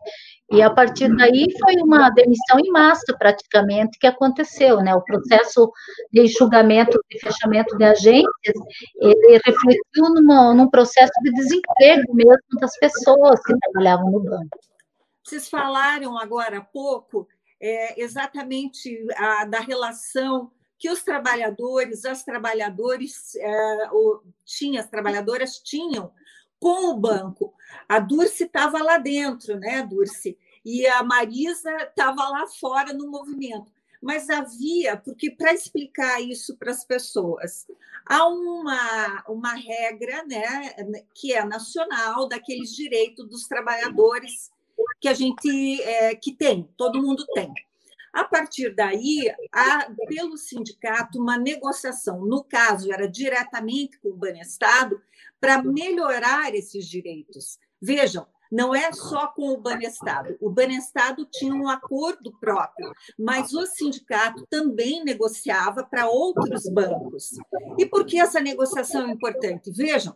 E 0.52 0.64
a 0.64 0.70
partir 0.70 1.16
daí 1.16 1.46
foi 1.60 1.76
uma 1.76 2.10
demissão 2.10 2.60
em 2.60 2.72
massa, 2.72 3.16
praticamente, 3.18 4.00
que 4.00 4.08
aconteceu, 4.08 4.78
né? 4.78 4.96
O 4.96 5.04
processo 5.04 5.72
de 6.12 6.22
enxugamento, 6.22 7.00
de 7.10 7.20
fechamento 7.20 7.78
de 7.78 7.84
agências, 7.84 8.56
ele 9.00 9.40
refletiu 9.46 10.10
numa, 10.16 10.54
num 10.56 10.68
processo 10.68 11.12
de 11.24 11.32
desemprego 11.34 12.16
mesmo 12.16 12.60
das 12.60 12.76
pessoas 12.80 13.40
que 13.44 13.54
trabalhavam 13.60 14.12
no 14.12 14.24
banco. 14.24 14.60
Vocês 15.24 15.48
falaram 15.48 16.18
agora 16.18 16.58
há 16.58 16.62
pouco 16.62 17.28
é, 17.60 18.02
exatamente 18.02 19.06
a, 19.16 19.46
da 19.46 19.60
relação 19.60 20.52
que 20.78 20.90
os 20.90 21.04
trabalhadores, 21.04 22.06
as 22.06 22.24
trabalhadoras, 22.24 23.36
é, 23.36 23.90
tinha, 24.46 24.80
as 24.80 24.88
trabalhadoras 24.88 25.60
tinham 25.60 26.12
com 26.60 26.92
o 26.92 26.98
banco. 26.98 27.54
A 27.88 28.00
Durce 28.00 28.46
estava 28.46 28.82
lá 28.82 28.98
dentro, 28.98 29.58
né, 29.60 29.84
Durce? 29.84 30.38
E 30.64 30.86
a 30.88 31.04
Marisa 31.04 31.72
estava 31.84 32.28
lá 32.30 32.48
fora 32.48 32.94
no 32.94 33.10
movimento. 33.10 33.72
Mas 34.02 34.30
havia, 34.30 34.96
porque 34.96 35.30
para 35.30 35.54
explicar 35.54 36.22
isso 36.22 36.56
para 36.56 36.72
as 36.72 36.86
pessoas, 36.86 37.68
há 38.06 38.26
uma, 38.28 39.24
uma 39.28 39.54
regra 39.54 40.24
né, 40.26 40.74
que 41.14 41.34
é 41.34 41.44
nacional 41.44 42.28
daqueles 42.30 42.74
direitos 42.74 43.28
dos 43.28 43.46
trabalhadores 43.46 44.50
que 45.00 45.08
a 45.08 45.14
gente 45.14 45.82
é, 45.82 46.16
que 46.16 46.32
tem, 46.34 46.70
todo 46.78 47.02
mundo 47.02 47.26
tem. 47.34 47.52
A 48.12 48.24
partir 48.24 48.74
daí, 48.74 49.32
há, 49.52 49.92
pelo 50.08 50.36
sindicato, 50.36 51.20
uma 51.20 51.38
negociação, 51.38 52.26
no 52.26 52.44
caso, 52.44 52.92
era 52.92 53.08
diretamente 53.08 54.00
com 54.00 54.10
o 54.10 54.18
Banestado, 54.18 55.00
para 55.40 55.62
melhorar 55.62 56.54
esses 56.56 56.88
direitos. 56.88 57.60
Vejam, 57.80 58.26
não 58.52 58.74
é 58.74 58.92
só 58.92 59.28
com 59.28 59.50
o 59.50 59.58
Banestado. 59.58 60.36
O 60.42 60.50
Banestado 60.50 61.26
tinha 61.26 61.54
um 61.54 61.70
acordo 61.70 62.32
próprio, 62.40 62.92
mas 63.18 63.54
o 63.54 63.66
sindicato 63.68 64.46
também 64.50 65.04
negociava 65.04 65.84
para 65.84 66.10
outros 66.10 66.68
bancos. 66.68 67.30
E 67.78 67.86
por 67.86 68.06
que 68.06 68.20
essa 68.20 68.40
negociação 68.40 69.08
é 69.08 69.12
importante? 69.12 69.72
Vejam, 69.72 70.16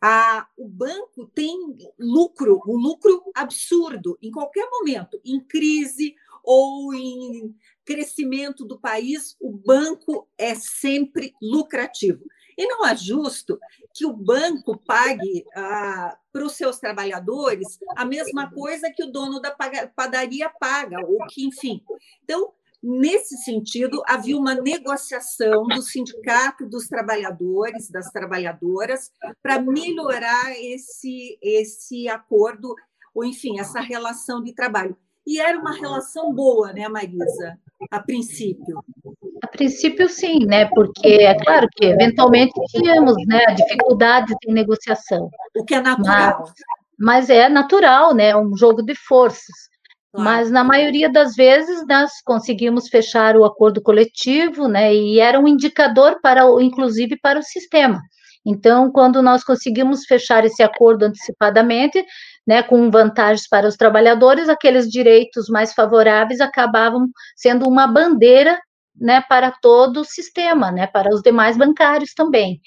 a, 0.00 0.46
o 0.56 0.68
banco 0.68 1.26
tem 1.34 1.76
lucro, 1.98 2.62
um 2.66 2.76
lucro 2.76 3.24
absurdo 3.34 4.18
em 4.22 4.30
qualquer 4.30 4.68
momento, 4.70 5.20
em 5.24 5.40
crise 5.40 6.14
ou 6.44 6.94
em 6.94 7.54
crescimento 7.84 8.64
do 8.64 8.78
país, 8.78 9.36
o 9.40 9.50
banco 9.50 10.28
é 10.36 10.54
sempre 10.54 11.34
lucrativo. 11.42 12.24
E 12.56 12.66
não 12.66 12.84
é 12.84 12.96
justo 12.96 13.58
que 13.94 14.04
o 14.04 14.12
banco 14.12 14.76
pague 14.84 15.44
ah, 15.54 16.18
para 16.32 16.44
os 16.44 16.54
seus 16.54 16.78
trabalhadores 16.78 17.78
a 17.96 18.04
mesma 18.04 18.50
coisa 18.50 18.90
que 18.90 19.02
o 19.04 19.10
dono 19.12 19.40
da 19.40 19.56
padaria 19.94 20.50
paga, 20.50 20.98
ou 21.06 21.24
que, 21.26 21.46
enfim. 21.46 21.82
Então, 22.24 22.52
Nesse 22.82 23.36
sentido, 23.38 24.00
havia 24.06 24.36
uma 24.36 24.54
negociação 24.54 25.66
do 25.66 25.82
sindicato 25.82 26.64
dos 26.64 26.86
trabalhadores, 26.86 27.90
das 27.90 28.10
trabalhadoras, 28.10 29.10
para 29.42 29.60
melhorar 29.60 30.52
esse, 30.56 31.36
esse 31.42 32.08
acordo, 32.08 32.74
ou 33.12 33.24
enfim, 33.24 33.58
essa 33.58 33.80
relação 33.80 34.42
de 34.42 34.54
trabalho. 34.54 34.96
E 35.26 35.40
era 35.40 35.58
uma 35.58 35.74
relação 35.74 36.32
boa, 36.32 36.72
né, 36.72 36.88
Marisa, 36.88 37.58
a 37.90 38.00
princípio? 38.00 38.82
A 39.42 39.46
princípio, 39.48 40.08
sim, 40.08 40.46
né? 40.46 40.66
Porque 40.66 41.08
é 41.08 41.34
claro 41.34 41.68
que 41.70 41.84
eventualmente 41.84 42.52
tínhamos 42.70 43.14
né, 43.26 43.44
dificuldades 43.54 44.34
em 44.46 44.52
negociação. 44.52 45.28
O 45.56 45.64
que 45.64 45.74
é 45.74 45.80
natural. 45.80 46.40
Mas, 46.40 46.52
mas 46.98 47.30
é 47.30 47.48
natural, 47.48 48.14
né? 48.14 48.36
Um 48.36 48.56
jogo 48.56 48.82
de 48.82 48.94
forças. 48.94 49.68
Mas 50.14 50.50
na 50.50 50.64
maioria 50.64 51.10
das 51.10 51.34
vezes 51.34 51.84
nós 51.86 52.10
conseguimos 52.24 52.88
fechar 52.88 53.36
o 53.36 53.44
acordo 53.44 53.82
coletivo, 53.82 54.66
né? 54.66 54.94
E 54.94 55.20
era 55.20 55.38
um 55.38 55.46
indicador 55.46 56.18
para, 56.22 56.42
inclusive, 56.62 57.18
para 57.20 57.38
o 57.38 57.42
sistema. 57.42 58.00
Então, 58.46 58.90
quando 58.90 59.22
nós 59.22 59.44
conseguimos 59.44 60.04
fechar 60.06 60.44
esse 60.44 60.62
acordo 60.62 61.04
antecipadamente, 61.04 62.02
né, 62.46 62.62
com 62.62 62.90
vantagens 62.90 63.46
para 63.46 63.68
os 63.68 63.76
trabalhadores, 63.76 64.48
aqueles 64.48 64.88
direitos 64.88 65.48
mais 65.50 65.74
favoráveis 65.74 66.40
acabavam 66.40 67.08
sendo 67.36 67.68
uma 67.68 67.86
bandeira, 67.86 68.58
né, 68.98 69.20
para 69.28 69.52
todo 69.60 70.00
o 70.00 70.04
sistema, 70.04 70.72
né, 70.72 70.86
para 70.86 71.14
os 71.14 71.20
demais 71.20 71.58
bancários 71.58 72.14
também. 72.14 72.58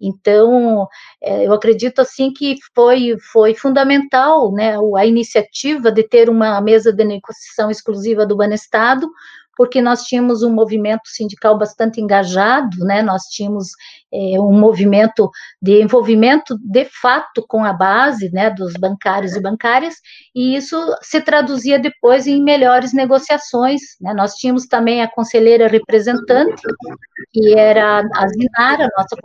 Então, 0.00 0.88
é, 1.22 1.46
eu 1.46 1.52
acredito 1.52 2.00
assim 2.00 2.32
que 2.32 2.56
foi, 2.74 3.16
foi 3.32 3.54
fundamental 3.54 4.52
né, 4.52 4.76
a 4.96 5.06
iniciativa 5.06 5.92
de 5.92 6.02
ter 6.02 6.30
uma 6.30 6.60
mesa 6.60 6.92
de 6.92 7.04
negociação 7.04 7.70
exclusiva 7.70 8.24
do 8.24 8.36
Banestado, 8.36 9.10
porque 9.56 9.82
nós 9.82 10.04
tínhamos 10.04 10.42
um 10.42 10.52
movimento 10.52 11.06
sindical 11.06 11.58
bastante 11.58 12.00
engajado, 12.00 12.78
né? 12.84 13.02
Nós 13.02 13.22
tínhamos 13.24 13.68
é, 14.12 14.40
um 14.40 14.52
movimento 14.52 15.30
de 15.60 15.82
envolvimento 15.82 16.56
de 16.60 16.84
fato 16.86 17.44
com 17.46 17.64
a 17.64 17.72
base, 17.72 18.30
né, 18.32 18.50
dos 18.50 18.74
bancários 18.74 19.36
e 19.36 19.40
bancárias, 19.40 19.94
e 20.34 20.56
isso 20.56 20.76
se 21.02 21.20
traduzia 21.20 21.78
depois 21.78 22.26
em 22.26 22.42
melhores 22.42 22.92
negociações, 22.92 23.80
né? 24.00 24.14
Nós 24.14 24.34
tínhamos 24.34 24.66
também 24.66 25.02
a 25.02 25.10
conselheira 25.10 25.68
representante, 25.68 26.62
que 27.32 27.54
era 27.54 28.00
a 28.14 28.28
Zinara, 28.28 28.88
nossa 28.96 29.16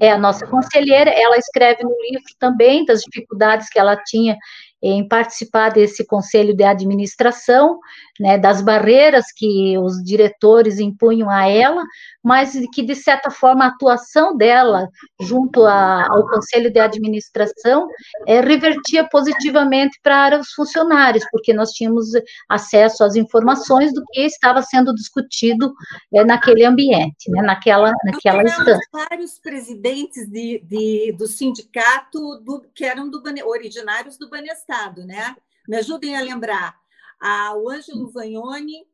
é 0.00 0.10
a 0.10 0.18
nossa 0.18 0.46
conselheira, 0.46 1.10
ela 1.10 1.36
escreve 1.36 1.84
no 1.84 1.94
livro 2.10 2.24
também 2.38 2.84
das 2.84 3.00
dificuldades 3.00 3.68
que 3.68 3.78
ela 3.78 3.96
tinha 3.96 4.36
em 4.82 5.06
participar 5.06 5.70
desse 5.70 6.06
conselho 6.06 6.54
de 6.54 6.62
administração, 6.62 7.78
né, 8.18 8.38
das 8.38 8.60
barreiras 8.60 9.26
que 9.34 9.76
os 9.78 10.02
diretores 10.02 10.78
impunham 10.78 11.30
a 11.30 11.48
ela, 11.48 11.84
mas 12.22 12.52
que, 12.72 12.82
de 12.82 12.94
certa 12.94 13.30
forma, 13.30 13.64
a 13.64 13.68
atuação 13.68 14.36
dela 14.36 14.88
junto 15.20 15.64
a, 15.64 16.06
ao 16.08 16.26
conselho 16.28 16.72
de 16.72 16.78
administração 16.78 17.88
é, 18.26 18.40
revertia 18.40 19.08
positivamente 19.08 19.98
para 20.02 20.38
os 20.38 20.50
funcionários, 20.52 21.24
porque 21.30 21.52
nós 21.52 21.70
tínhamos 21.70 22.08
acesso 22.48 23.04
às 23.04 23.16
informações 23.16 23.92
do 23.92 24.02
que 24.12 24.22
estava 24.22 24.62
sendo 24.62 24.94
discutido 24.94 25.72
é, 26.14 26.24
naquele 26.24 26.64
ambiente, 26.64 27.30
né, 27.30 27.42
naquela, 27.42 27.92
naquela 28.04 28.42
instância. 28.42 28.88
vários 28.92 29.38
presidentes 29.38 30.28
de, 30.28 30.62
de, 30.64 31.14
do 31.16 31.26
sindicato 31.26 32.18
do, 32.44 32.64
que 32.74 32.84
eram 32.84 33.08
do, 33.08 33.22
originários 33.46 34.16
do 34.16 34.28
Banestado, 34.28 35.04
né? 35.04 35.36
Me 35.68 35.76
ajudem 35.76 36.16
a 36.16 36.22
lembrar. 36.22 36.74
Ah, 37.20 37.54
o 37.56 37.68
Ângelo 37.68 38.10
Vagnoni, 38.10 38.86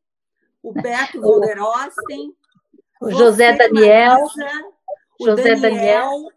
o 0.62 0.72
Beto 0.72 1.20
Volderosten, 1.20 2.32
o 3.00 3.10
José 3.10 3.52
Daniel, 3.52 4.20
Marisa, 4.20 4.64
o 5.20 5.24
José 5.26 5.54
Daniel. 5.56 5.60
Daniel. 5.60 6.28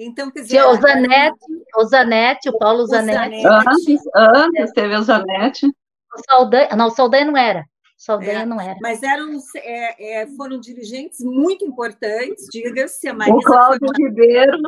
Então, 0.00 0.30
quer 0.30 0.42
dizer, 0.42 0.64
o 0.64 0.74
Zanetti, 0.74 1.46
o 1.76 1.84
Zanetti, 1.84 2.48
o 2.48 2.58
Paulo 2.58 2.82
o 2.82 2.86
Zanetti. 2.86 3.46
Antes, 3.46 4.02
antes 4.14 4.72
teve 4.72 4.96
o 4.96 5.02
Zanetti. 5.02 5.66
O 5.66 6.24
Saldanha, 6.28 6.68
não, 6.76 6.88
o 6.88 6.90
Saldanha 6.90 7.24
não 7.24 7.36
era. 7.36 7.64
Saldanha 7.96 8.40
é, 8.40 8.46
não 8.46 8.60
era. 8.60 8.76
Mas 8.82 9.00
eram, 9.00 9.30
é, 9.56 10.22
é, 10.22 10.26
foram 10.36 10.58
dirigentes 10.58 11.20
muito 11.20 11.64
importantes, 11.64 12.46
diga-se, 12.52 13.06
a 13.06 13.14
Marisa. 13.14 13.36
O 13.36 13.42
Cláudio 13.42 13.86
foi... 13.94 14.08
Ribeiro, 14.08 14.58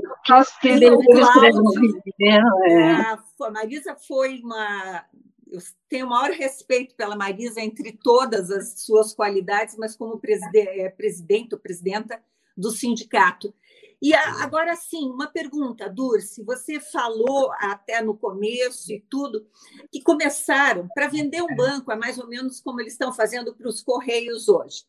que 0.60 0.68
Ribeiro, 0.68 0.98
Ribeiro 1.00 2.46
é. 2.70 3.00
A 3.00 3.50
Marisa 3.50 3.96
foi 3.96 4.40
uma 4.40 5.04
eu 5.54 5.62
tenho 5.88 6.06
o 6.06 6.10
maior 6.10 6.30
respeito 6.30 6.94
pela 6.94 7.16
Marisa 7.16 7.60
entre 7.60 7.92
todas 7.92 8.50
as 8.50 8.80
suas 8.80 9.14
qualidades, 9.14 9.76
mas 9.76 9.96
como 9.96 10.20
é, 10.54 10.88
presidente 10.90 11.54
ou 11.54 11.60
presidenta 11.60 12.22
do 12.56 12.70
sindicato. 12.70 13.54
E 14.02 14.12
agora 14.12 14.76
sim, 14.76 15.08
uma 15.08 15.26
pergunta, 15.28 15.88
Durce, 15.88 16.42
você 16.42 16.78
falou 16.78 17.50
até 17.52 18.02
no 18.02 18.14
começo 18.14 18.92
e 18.92 19.00
tudo, 19.08 19.46
que 19.90 20.02
começaram 20.02 20.88
para 20.94 21.08
vender 21.08 21.40
um 21.42 21.56
banco, 21.56 21.90
é 21.90 21.96
mais 21.96 22.18
ou 22.18 22.28
menos 22.28 22.60
como 22.60 22.80
eles 22.80 22.92
estão 22.92 23.12
fazendo 23.12 23.54
para 23.54 23.68
os 23.68 23.80
Correios 23.80 24.48
hoje. 24.48 24.84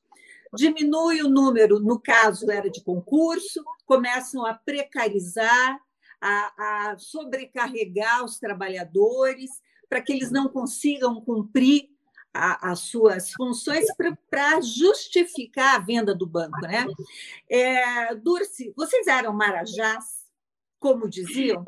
Diminui 0.53 1.21
o 1.21 1.29
número, 1.29 1.79
no 1.79 1.99
caso 1.99 2.49
era 2.51 2.69
de 2.69 2.81
concurso, 2.83 3.63
começam 3.85 4.45
a 4.45 4.53
precarizar, 4.53 5.79
a, 6.19 6.91
a 6.91 6.97
sobrecarregar 6.97 8.25
os 8.25 8.39
trabalhadores, 8.39 9.61
para 9.89 10.01
que 10.01 10.13
eles 10.13 10.31
não 10.31 10.47
consigam 10.47 11.21
cumprir 11.21 11.89
a, 12.33 12.71
as 12.71 12.79
suas 12.81 13.31
funções 13.31 13.85
para 14.29 14.61
justificar 14.61 15.75
a 15.75 15.79
venda 15.79 16.13
do 16.13 16.27
banco, 16.27 16.59
né? 16.61 16.85
É, 17.49 18.13
Durce, 18.15 18.73
vocês 18.75 19.07
eram 19.07 19.33
marajás, 19.33 20.03
como 20.79 21.09
diziam? 21.09 21.63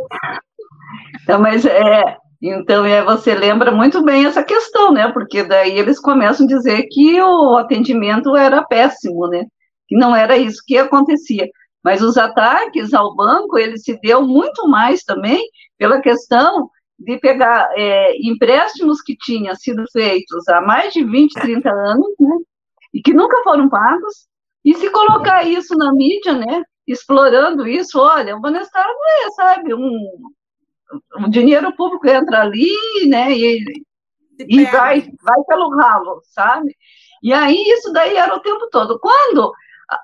Não, 1.27 1.39
mas 1.39 1.65
é, 1.65 2.17
então 2.41 2.85
é, 2.85 3.03
você 3.03 3.33
lembra 3.33 3.71
muito 3.71 4.03
bem 4.03 4.25
essa 4.25 4.43
questão, 4.43 4.91
né? 4.91 5.11
Porque 5.11 5.43
daí 5.43 5.77
eles 5.77 5.99
começam 5.99 6.45
a 6.45 6.49
dizer 6.49 6.87
que 6.91 7.19
o 7.21 7.57
atendimento 7.57 8.35
era 8.35 8.63
péssimo, 8.63 9.27
né? 9.27 9.45
Que 9.87 9.95
não 9.95 10.15
era 10.15 10.37
isso 10.37 10.61
que 10.65 10.77
acontecia. 10.77 11.49
Mas 11.83 12.01
os 12.01 12.17
ataques 12.17 12.93
ao 12.93 13.15
banco, 13.15 13.57
ele 13.57 13.77
se 13.77 13.97
deu 14.01 14.21
muito 14.21 14.67
mais 14.67 15.03
também 15.03 15.41
pela 15.77 16.01
questão 16.01 16.69
de 16.99 17.17
pegar 17.19 17.69
é, 17.75 18.15
empréstimos 18.21 19.01
que 19.01 19.15
tinham 19.15 19.53
sido 19.55 19.83
feitos 19.91 20.47
há 20.47 20.61
mais 20.61 20.93
de 20.93 21.03
20, 21.03 21.33
30 21.33 21.69
anos, 21.69 22.15
né, 22.19 22.37
e 22.93 23.01
que 23.01 23.13
nunca 23.13 23.41
foram 23.43 23.69
pagos, 23.69 24.27
e 24.65 24.73
se 24.73 24.89
colocar 24.89 25.43
isso 25.43 25.75
na 25.77 25.93
mídia, 25.93 26.33
né, 26.33 26.63
explorando 26.87 27.67
isso, 27.67 27.99
olha, 27.99 28.35
o 28.35 28.41
Banestar 28.41 28.85
é, 28.85 29.29
sabe, 29.31 29.73
um, 29.73 30.31
um 31.17 31.29
dinheiro 31.29 31.75
público 31.75 32.07
entra 32.07 32.41
ali, 32.41 32.71
né, 33.07 33.31
e, 33.31 33.63
e 34.39 34.65
vai, 34.65 35.01
vai 35.21 35.43
pelo 35.47 35.69
ralo, 35.75 36.21
sabe? 36.23 36.75
E 37.21 37.33
aí 37.33 37.57
isso 37.69 37.91
daí 37.91 38.15
era 38.15 38.35
o 38.35 38.39
tempo 38.39 38.69
todo. 38.71 38.99
Quando 38.99 39.51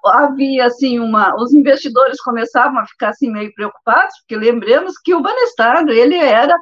havia 0.05 0.65
assim 0.65 0.99
uma, 0.99 1.35
os 1.35 1.53
investidores 1.53 2.21
começavam 2.21 2.79
a 2.79 2.87
ficar 2.87 3.09
assim 3.09 3.29
meio 3.29 3.53
preocupados, 3.53 4.15
porque 4.19 4.35
lembremos 4.35 4.97
que 4.97 5.13
o 5.13 5.21
Banestado 5.21 5.91
ele 5.91 6.15
era 6.15 6.57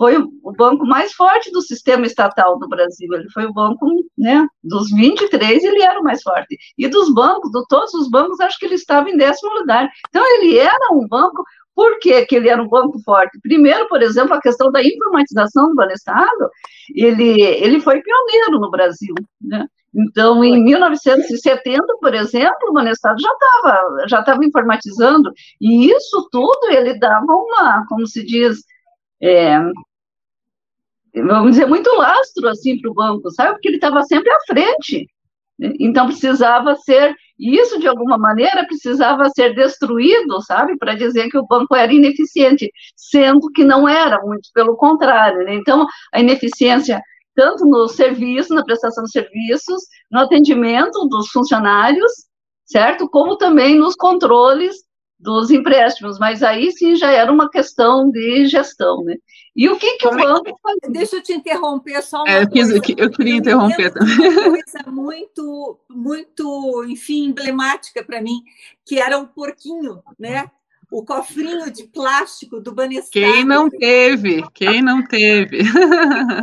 foi 0.00 0.16
o 0.16 0.52
banco 0.56 0.86
mais 0.86 1.12
forte 1.12 1.52
do 1.52 1.60
sistema 1.60 2.06
estatal 2.06 2.58
do 2.58 2.66
Brasil. 2.66 3.12
Ele 3.12 3.28
foi 3.34 3.44
o 3.44 3.52
banco, 3.52 3.86
né, 4.16 4.46
dos 4.64 4.90
23, 4.90 5.62
ele 5.62 5.82
era 5.82 6.00
o 6.00 6.02
mais 6.02 6.22
forte. 6.22 6.56
E 6.78 6.88
dos 6.88 7.12
bancos, 7.12 7.50
de 7.50 7.62
todos 7.68 7.92
os 7.92 8.08
bancos, 8.08 8.40
acho 8.40 8.58
que 8.58 8.64
ele 8.64 8.76
estava 8.76 9.10
em 9.10 9.16
décimo 9.18 9.52
lugar. 9.58 9.90
Então, 10.08 10.24
ele 10.36 10.58
era 10.58 10.90
um 10.94 11.06
banco. 11.06 11.44
Por 11.74 11.98
que, 11.98 12.24
que 12.24 12.34
ele 12.34 12.48
era 12.48 12.62
um 12.62 12.68
banco 12.68 12.98
forte? 13.04 13.38
Primeiro, 13.42 13.86
por 13.88 14.00
exemplo, 14.00 14.32
a 14.32 14.40
questão 14.40 14.72
da 14.72 14.82
informatização 14.82 15.68
do 15.68 15.74
Banestado, 15.74 16.48
ele, 16.94 17.38
ele 17.42 17.78
foi 17.80 18.00
pioneiro 18.00 18.58
no 18.58 18.70
Brasil, 18.70 19.14
né? 19.38 19.66
Então, 19.94 20.42
em 20.42 20.64
1970, 20.64 21.84
por 22.00 22.14
exemplo, 22.14 22.70
o 22.70 22.72
Banestado 22.72 23.20
já 23.20 23.32
estava 23.32 24.08
já 24.08 24.20
estava 24.20 24.44
informatizando, 24.44 25.30
e 25.60 25.90
isso 25.90 26.28
tudo 26.30 26.70
ele 26.70 26.98
dava 26.98 27.26
uma, 27.26 27.84
como 27.88 28.06
se 28.06 28.24
diz, 28.24 28.60
é, 29.20 29.58
vamos 31.14 31.52
dizer, 31.52 31.66
muito 31.66 31.90
lastro 31.96 32.48
assim 32.48 32.80
para 32.80 32.90
o 32.90 32.94
banco, 32.94 33.30
sabe? 33.30 33.52
Porque 33.52 33.68
ele 33.68 33.76
estava 33.76 34.02
sempre 34.02 34.30
à 34.30 34.38
frente. 34.46 35.08
Então 35.78 36.06
precisava 36.06 36.74
ser, 36.76 37.14
isso 37.38 37.78
de 37.78 37.86
alguma 37.86 38.16
maneira 38.16 38.66
precisava 38.66 39.28
ser 39.28 39.54
destruído, 39.54 40.40
sabe, 40.42 40.76
para 40.78 40.94
dizer 40.94 41.28
que 41.28 41.36
o 41.36 41.46
banco 41.46 41.74
era 41.74 41.92
ineficiente, 41.92 42.70
sendo 42.96 43.50
que 43.52 43.64
não 43.64 43.86
era, 43.86 44.20
muito 44.22 44.48
pelo 44.54 44.76
contrário. 44.76 45.44
Né? 45.44 45.54
Então 45.54 45.86
a 46.12 46.20
ineficiência 46.20 47.00
tanto 47.34 47.64
no 47.64 47.88
serviço, 47.88 48.54
na 48.54 48.64
prestação 48.64 49.04
de 49.04 49.10
serviços, 49.10 49.82
no 50.10 50.20
atendimento 50.20 51.06
dos 51.08 51.28
funcionários, 51.28 52.10
certo? 52.66 53.08
Como 53.08 53.36
também 53.36 53.78
nos 53.78 53.94
controles 53.94 54.76
dos 55.20 55.50
empréstimos, 55.50 56.18
mas 56.18 56.42
aí 56.42 56.72
sim 56.72 56.96
já 56.96 57.12
era 57.12 57.30
uma 57.30 57.50
questão 57.50 58.10
de 58.10 58.46
gestão, 58.46 59.04
né? 59.04 59.16
E 59.54 59.68
o 59.68 59.76
que, 59.76 59.98
que 59.98 60.08
o 60.08 60.16
banco 60.16 60.58
fazia? 60.62 60.90
Deixa 60.90 61.16
eu 61.16 61.22
te 61.22 61.32
interromper 61.32 62.02
só 62.02 62.22
uma 62.22 62.30
é, 62.30 62.42
eu, 62.42 62.48
quis, 62.48 62.70
coisa. 62.70 62.94
Eu, 62.96 63.10
queria 63.10 63.36
interromper 63.36 63.92
também. 63.92 64.16
Uma 64.16 64.50
coisa 64.50 64.90
muito, 64.90 65.78
muito, 65.90 66.84
enfim, 66.88 67.26
emblemática 67.26 68.02
para 68.02 68.22
mim, 68.22 68.40
que 68.86 68.98
era 68.98 69.18
o 69.18 69.28
porquinho, 69.28 70.02
né? 70.18 70.50
O 70.90 71.04
cofrinho 71.04 71.70
de 71.70 71.84
plástico 71.84 72.58
do 72.58 72.74
Banestado. 72.74 73.12
Quem 73.12 73.44
não 73.44 73.68
teve? 73.68 74.42
Quem 74.54 74.82
não 74.82 75.06
teve? 75.06 75.60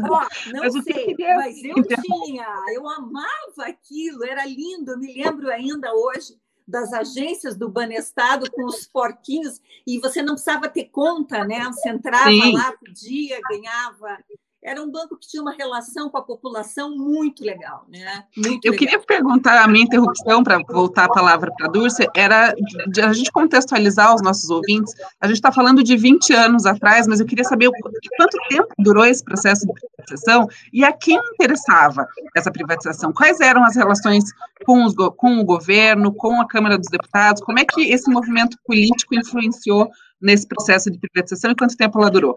Ó, 0.10 0.28
não 0.54 0.62
mas 0.64 0.84
sei, 0.84 1.16
mas 1.18 1.64
eu 1.64 1.84
tinha, 1.84 2.48
eu 2.74 2.88
amava 2.88 3.66
aquilo, 3.68 4.24
era 4.24 4.46
lindo, 4.46 4.92
eu 4.92 5.00
me 5.00 5.14
lembro 5.14 5.50
ainda 5.50 5.94
hoje 5.94 6.38
das 6.68 6.92
agências 6.92 7.56
do 7.56 7.70
Banestado 7.70 8.52
com 8.52 8.66
os 8.66 8.86
porquinhos, 8.86 9.62
e 9.86 10.00
você 10.00 10.22
não 10.22 10.34
precisava 10.34 10.68
ter 10.68 10.86
conta, 10.86 11.46
né? 11.46 11.64
Você 11.66 11.90
entrava 11.90 12.30
Sim. 12.30 12.54
lá, 12.54 12.74
podia, 12.74 13.40
ganhava. 13.50 14.20
Era 14.64 14.82
um 14.82 14.92
banco 14.92 15.18
que 15.18 15.28
tinha 15.28 15.42
uma 15.42 15.54
relação 15.54 16.10
com 16.10 16.18
a 16.18 16.22
população 16.22 16.96
muito 16.96 17.44
legal, 17.44 17.86
né? 17.88 18.24
Muito 18.36 18.66
Eu 18.66 18.72
legal. 18.72 18.78
queria 18.78 19.00
perguntar, 19.00 19.64
a 19.64 19.68
minha 19.68 19.86
interrupção, 19.86 20.44
para 20.44 20.60
voltar 20.68 21.06
a 21.06 21.10
palavra 21.10 21.52
para 21.56 21.68
a 21.68 21.70
Dulce, 21.70 22.08
era 22.16 22.54
de 22.88 23.02
a 23.02 23.14
gente 23.14 23.32
contextualizar 23.32 24.14
os 24.16 24.22
nossos 24.22 24.50
ouvintes. 24.50 24.94
A 25.22 25.28
gente 25.28 25.38
está 25.38 25.52
falando 25.52 25.84
de 25.84 25.96
20 25.96 26.34
anos 26.34 26.66
atrás, 26.66 27.08
mas 27.08 27.20
eu 27.20 27.26
queria 27.26 27.44
saber 27.44 27.70
quanto 28.18 28.38
tempo 28.50 28.68
durou 28.80 29.06
esse 29.06 29.24
processo 29.24 29.66
de 29.68 29.74
privatização 29.74 30.48
e 30.74 30.84
a 30.84 30.92
quem 30.92 31.20
interessava 31.34 32.08
essa 32.36 32.52
privatização. 32.52 33.14
Quais 33.14 33.40
eram 33.40 33.64
as 33.64 33.76
relações 33.76 34.24
com, 34.66 34.84
os, 34.84 34.96
com 35.16 35.40
o 35.40 35.46
governo, 35.46 36.14
com 36.14 36.42
a 36.42 36.48
Câmara 36.48 36.78
dos 36.78 36.90
Deputados? 36.90 37.44
Como 37.44 37.60
é 37.60 37.66
que 37.66 37.92
esse 37.92 38.10
movimento 38.10 38.58
político 38.66 39.16
influenciou 39.16 39.90
nesse 40.22 40.48
processo 40.48 40.90
de 40.92 41.00
privatização 41.00 41.52
e 41.52 41.56
quanto 41.56 41.78
tempo 41.78 42.00
ela 42.00 42.10
durou? 42.10 42.34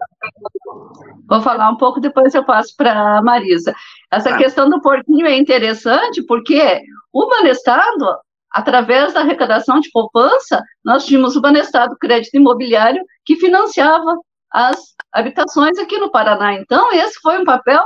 Vou 1.27 1.41
falar 1.41 1.69
um 1.69 1.77
pouco, 1.77 1.99
depois 1.99 2.33
eu 2.35 2.43
passo 2.43 2.75
para 2.75 3.17
a 3.17 3.21
Marisa. 3.21 3.73
Essa 4.11 4.31
Tá. 4.31 4.37
questão 4.37 4.69
do 4.69 4.81
porquinho 4.81 5.25
é 5.25 5.37
interessante 5.37 6.23
porque 6.23 6.81
o 7.11 7.27
Banestado, 7.27 8.17
através 8.51 9.13
da 9.13 9.21
arrecadação 9.21 9.79
de 9.79 9.89
poupança, 9.91 10.61
nós 10.83 11.05
tínhamos 11.05 11.35
o 11.35 11.41
Banestado 11.41 11.97
Crédito 11.97 12.35
Imobiliário 12.35 13.03
que 13.25 13.35
financiava 13.37 14.15
as 14.51 14.77
habitações 15.11 15.77
aqui 15.79 15.97
no 15.97 16.11
Paraná. 16.11 16.53
Então, 16.53 16.91
esse 16.91 17.19
foi 17.21 17.39
um 17.39 17.45
papel, 17.45 17.83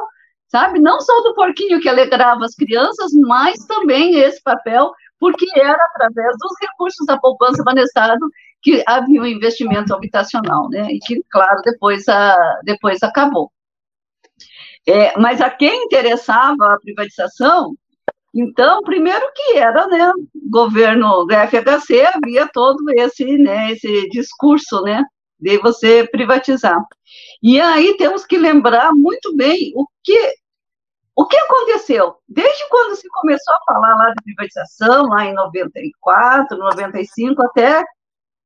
sabe, 0.48 0.80
não 0.80 1.00
só 1.00 1.22
do 1.22 1.36
porquinho 1.36 1.80
que 1.80 1.88
alegrava 1.90 2.44
as 2.44 2.56
crianças, 2.56 3.12
mas 3.14 3.64
também 3.66 4.16
esse 4.16 4.42
papel, 4.42 4.92
porque 5.20 5.48
era 5.56 5.78
através 5.92 6.36
dos 6.40 6.52
recursos 6.60 7.06
da 7.06 7.18
poupança 7.18 7.64
Banestado 7.64 8.26
que 8.66 8.84
havia 8.88 9.22
um 9.22 9.28
investimento 9.28 9.94
habitacional, 9.94 10.68
né? 10.70 10.88
E 10.90 10.98
que, 10.98 11.22
claro, 11.30 11.62
depois, 11.62 12.10
a, 12.10 12.36
depois 12.64 13.04
acabou. 13.04 13.52
É, 14.88 15.16
mas 15.20 15.40
a 15.40 15.52
quem 15.52 15.86
interessava 15.86 16.74
a 16.74 16.80
privatização, 16.80 17.76
então, 18.34 18.82
primeiro 18.82 19.24
que 19.36 19.58
era, 19.58 19.86
né, 19.88 20.12
governo 20.50 21.26
do 21.26 21.34
FHC, 21.34 22.08
havia 22.08 22.50
todo 22.52 22.84
esse, 22.96 23.38
né, 23.38 23.72
esse 23.72 24.10
discurso, 24.10 24.82
né, 24.82 25.04
de 25.40 25.60
você 25.60 26.08
privatizar. 26.08 26.84
E 27.44 27.62
aí 27.62 27.96
temos 27.98 28.26
que 28.26 28.36
lembrar 28.36 28.92
muito 28.94 29.36
bem 29.36 29.74
o 29.76 29.86
que 30.04 30.34
o 31.16 31.26
que 31.26 31.38
aconteceu? 31.38 32.16
Desde 32.28 32.68
quando 32.68 32.96
se 32.96 33.08
começou 33.10 33.54
a 33.54 33.74
falar 33.74 33.96
lá 33.96 34.10
de 34.10 34.24
privatização, 34.24 35.08
lá 35.08 35.26
em 35.26 35.34
94, 35.34 36.58
95, 36.58 37.42
até 37.44 37.86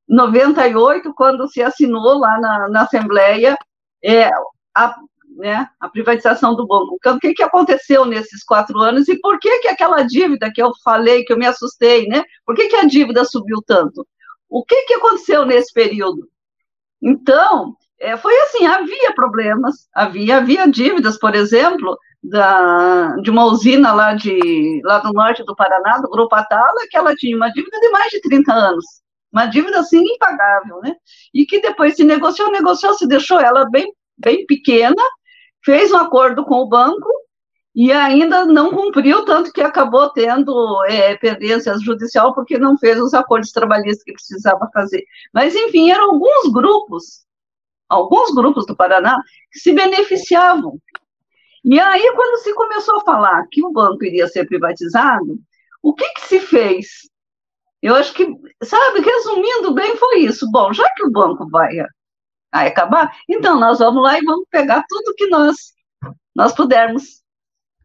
98, 0.10 1.14
quando 1.14 1.48
se 1.48 1.62
assinou 1.62 2.18
lá 2.18 2.40
na, 2.40 2.70
na 2.70 2.82
Assembleia 2.82 3.56
é, 4.04 4.30
a, 4.76 4.96
né, 5.38 5.70
a 5.80 5.88
privatização 5.88 6.56
do 6.56 6.66
banco. 6.66 6.96
Então, 7.00 7.16
o 7.16 7.20
que, 7.20 7.34
que 7.34 7.44
aconteceu 7.44 8.06
nesses 8.06 8.44
quatro 8.44 8.80
anos 8.80 9.08
e 9.08 9.20
por 9.20 9.40
que, 9.40 9.60
que 9.60 9.68
aquela 9.68 10.02
dívida 10.04 10.52
que 10.54 10.62
eu 10.62 10.72
falei, 10.84 11.24
que 11.24 11.32
eu 11.32 11.38
me 11.38 11.46
assustei, 11.46 12.08
né? 12.08 12.24
Por 12.46 12.56
que, 12.56 12.68
que 12.68 12.76
a 12.76 12.86
dívida 12.86 13.24
subiu 13.24 13.62
tanto? 13.66 14.06
O 14.50 14.66
que, 14.66 14.84
que 14.84 14.96
aconteceu 14.96 15.46
nesse 15.46 15.72
período? 15.72 16.28
Então, 17.02 17.76
é, 18.00 18.18
foi 18.18 18.36
assim, 18.42 18.66
havia 18.66 19.14
problemas, 19.14 19.88
havia, 19.94 20.38
havia 20.38 20.68
dívidas, 20.68 21.18
por 21.20 21.36
exemplo, 21.36 21.98
da, 22.24 23.16
de 23.22 23.30
uma 23.30 23.46
usina 23.46 23.94
lá, 23.94 24.14
de, 24.14 24.82
lá 24.84 25.00
do 25.00 25.14
norte 25.14 25.44
do 25.44 25.56
Paraná, 25.56 25.98
do 26.00 26.10
Grupo 26.10 26.36
Atala, 26.36 26.88
que 26.90 26.98
ela 26.98 27.16
tinha 27.16 27.36
uma 27.36 27.50
dívida 27.52 27.80
de 27.80 27.90
mais 27.90 28.10
de 28.10 28.22
30 28.22 28.52
anos, 28.54 28.86
uma 29.32 29.46
dívida 29.46 29.80
assim 29.80 30.02
impagável, 30.02 30.80
né? 30.82 30.96
E 31.34 31.46
que 31.46 31.62
depois 31.62 31.96
se 31.96 32.04
negociou, 32.04 32.52
negociou, 32.52 32.94
se 32.94 33.08
deixou 33.08 33.40
ela 33.40 33.70
bem, 33.70 33.94
bem 34.18 34.46
pequena, 34.46 35.02
fez 35.64 35.92
um 35.92 35.98
acordo 35.98 36.46
com 36.46 36.56
o 36.56 36.68
banco 36.68 37.10
e 37.76 37.92
ainda 37.92 38.46
não 38.46 38.72
cumpriu, 38.72 39.24
tanto 39.26 39.54
que 39.54 39.62
acabou 39.62 40.10
tendo 40.10 40.84
é, 40.86 41.16
pendência 41.18 41.78
judicial 41.80 42.34
porque 42.34 42.58
não 42.58 42.78
fez 42.78 43.00
os 43.00 43.14
acordos 43.14 43.52
trabalhistas 43.52 44.04
que 44.04 44.14
precisava 44.14 44.70
fazer. 44.74 45.04
Mas, 45.34 45.56
enfim, 45.56 45.92
eram 45.92 46.12
alguns 46.12 46.52
grupos, 46.52 47.26
alguns 47.88 48.34
grupos 48.34 48.66
do 48.66 48.76
Paraná 48.76 49.22
que 49.52 49.60
se 49.60 49.72
beneficiavam 49.74 50.80
e 51.64 51.80
aí, 51.80 52.14
quando 52.16 52.42
se 52.42 52.54
começou 52.54 52.98
a 52.98 53.04
falar 53.04 53.46
que 53.52 53.64
o 53.64 53.72
banco 53.72 54.04
iria 54.06 54.28
ser 54.28 54.46
privatizado, 54.46 55.38
o 55.84 55.94
que, 55.94 56.08
que 56.14 56.22
se 56.22 56.40
fez? 56.40 57.10
Eu 57.82 57.96
acho 57.96 58.14
que, 58.14 58.26
sabe, 58.64 59.00
resumindo 59.00 59.74
bem, 59.74 59.96
foi 59.96 60.20
isso. 60.20 60.50
Bom, 60.52 60.74
já 60.74 60.88
que 60.96 61.06
o 61.06 61.12
banco 61.12 61.48
vai, 61.50 61.78
acabar, 62.52 63.16
então 63.28 63.60
nós 63.60 63.80
vamos 63.80 64.04
lá 64.04 64.18
e 64.18 64.24
vamos 64.24 64.46
pegar 64.50 64.84
tudo 64.88 65.16
que 65.16 65.28
nós, 65.28 65.74
nós 66.36 66.54
pudermos. 66.54 67.22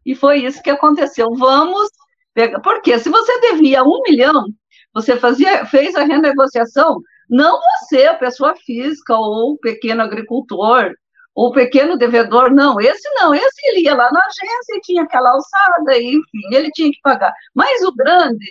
E 0.05 0.15
foi 0.15 0.39
isso 0.39 0.61
que 0.61 0.69
aconteceu. 0.69 1.27
Vamos 1.35 1.89
pegar. 2.33 2.59
Porque 2.59 2.99
se 2.99 3.09
você 3.09 3.39
devia 3.41 3.83
um 3.83 4.01
milhão, 4.07 4.45
você 4.93 5.17
fazia, 5.17 5.65
fez 5.65 5.95
a 5.95 6.03
renegociação, 6.03 7.01
não 7.29 7.59
você, 7.59 8.05
a 8.05 8.15
pessoa 8.15 8.55
física 8.55 9.15
ou 9.15 9.53
o 9.53 9.57
pequeno 9.57 10.03
agricultor, 10.03 10.93
o 11.33 11.51
pequeno 11.51 11.97
devedor, 11.97 12.49
não, 12.51 12.79
esse 12.79 13.09
não, 13.15 13.35
esse 13.35 13.67
ele 13.67 13.81
ia 13.81 13.93
lá 13.93 14.09
na 14.11 14.21
agência 14.21 14.77
e 14.77 14.81
tinha 14.81 15.03
aquela 15.03 15.31
alçada, 15.31 15.97
enfim, 15.97 16.23
ele 16.51 16.71
tinha 16.71 16.89
que 16.89 17.01
pagar. 17.03 17.33
Mas 17.53 17.81
o 17.83 17.93
grande, 17.93 18.45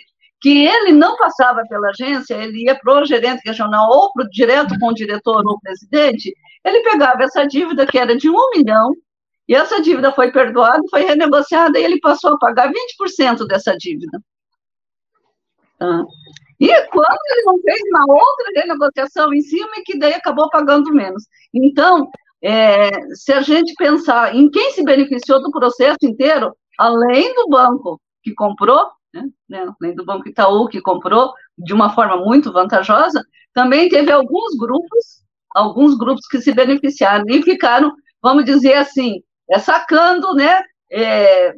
que 0.45 0.63
ele 0.63 0.91
não 0.91 1.17
passava 1.17 1.63
pela 1.67 1.89
agência, 1.89 2.35
ele 2.35 2.65
ia 2.65 2.77
para 2.77 3.01
o 3.01 3.03
gerente 3.03 3.41
regional 3.43 3.89
ou 3.89 4.13
pro, 4.13 4.29
direto 4.29 4.77
com 4.79 4.89
o 4.89 4.93
diretor 4.93 5.43
ou 5.43 5.53
o 5.53 5.59
presidente, 5.59 6.31
ele 6.63 6.83
pegava 6.83 7.23
essa 7.23 7.47
dívida 7.47 7.83
que 7.87 7.97
era 7.97 8.15
de 8.15 8.29
um 8.29 8.51
milhão, 8.51 8.91
e 9.49 9.55
essa 9.55 9.81
dívida 9.81 10.11
foi 10.11 10.31
perdoada, 10.31 10.83
foi 10.91 11.01
renegociada, 11.01 11.79
e 11.79 11.83
ele 11.83 11.99
passou 11.99 12.35
a 12.35 12.37
pagar 12.37 12.71
20% 12.71 13.47
dessa 13.47 13.75
dívida. 13.75 14.21
Ah. 15.79 16.03
E 16.59 16.69
quando 16.89 17.19
ele 17.31 17.41
não 17.45 17.59
fez 17.63 17.81
uma 17.89 18.13
outra 18.13 18.51
renegociação 18.55 19.33
em 19.33 19.41
cima, 19.41 19.71
e 19.77 19.81
que 19.81 19.97
daí 19.97 20.13
acabou 20.13 20.47
pagando 20.51 20.93
menos. 20.93 21.23
Então, 21.51 22.07
é, 22.43 22.91
se 23.15 23.33
a 23.33 23.41
gente 23.41 23.73
pensar 23.73 24.35
em 24.35 24.47
quem 24.51 24.73
se 24.73 24.83
beneficiou 24.83 25.41
do 25.41 25.49
processo 25.49 25.97
inteiro, 26.03 26.55
além 26.77 27.33
do 27.33 27.47
banco 27.49 27.99
que 28.21 28.31
comprou, 28.35 28.91
né, 29.49 29.65
além 29.81 29.95
do 29.95 30.05
Banco 30.05 30.27
Itaú 30.27 30.67
que 30.67 30.81
comprou 30.81 31.33
de 31.57 31.73
uma 31.73 31.93
forma 31.93 32.17
muito 32.17 32.51
vantajosa, 32.51 33.23
também 33.53 33.89
teve 33.89 34.11
alguns 34.11 34.57
grupos, 34.57 35.23
alguns 35.51 35.97
grupos 35.97 36.27
que 36.27 36.41
se 36.41 36.53
beneficiaram 36.53 37.25
e 37.29 37.41
ficaram, 37.41 37.93
vamos 38.21 38.45
dizer 38.45 38.73
assim, 38.73 39.21
sacando, 39.59 40.33
né, 40.33 40.61
é, 40.91 41.53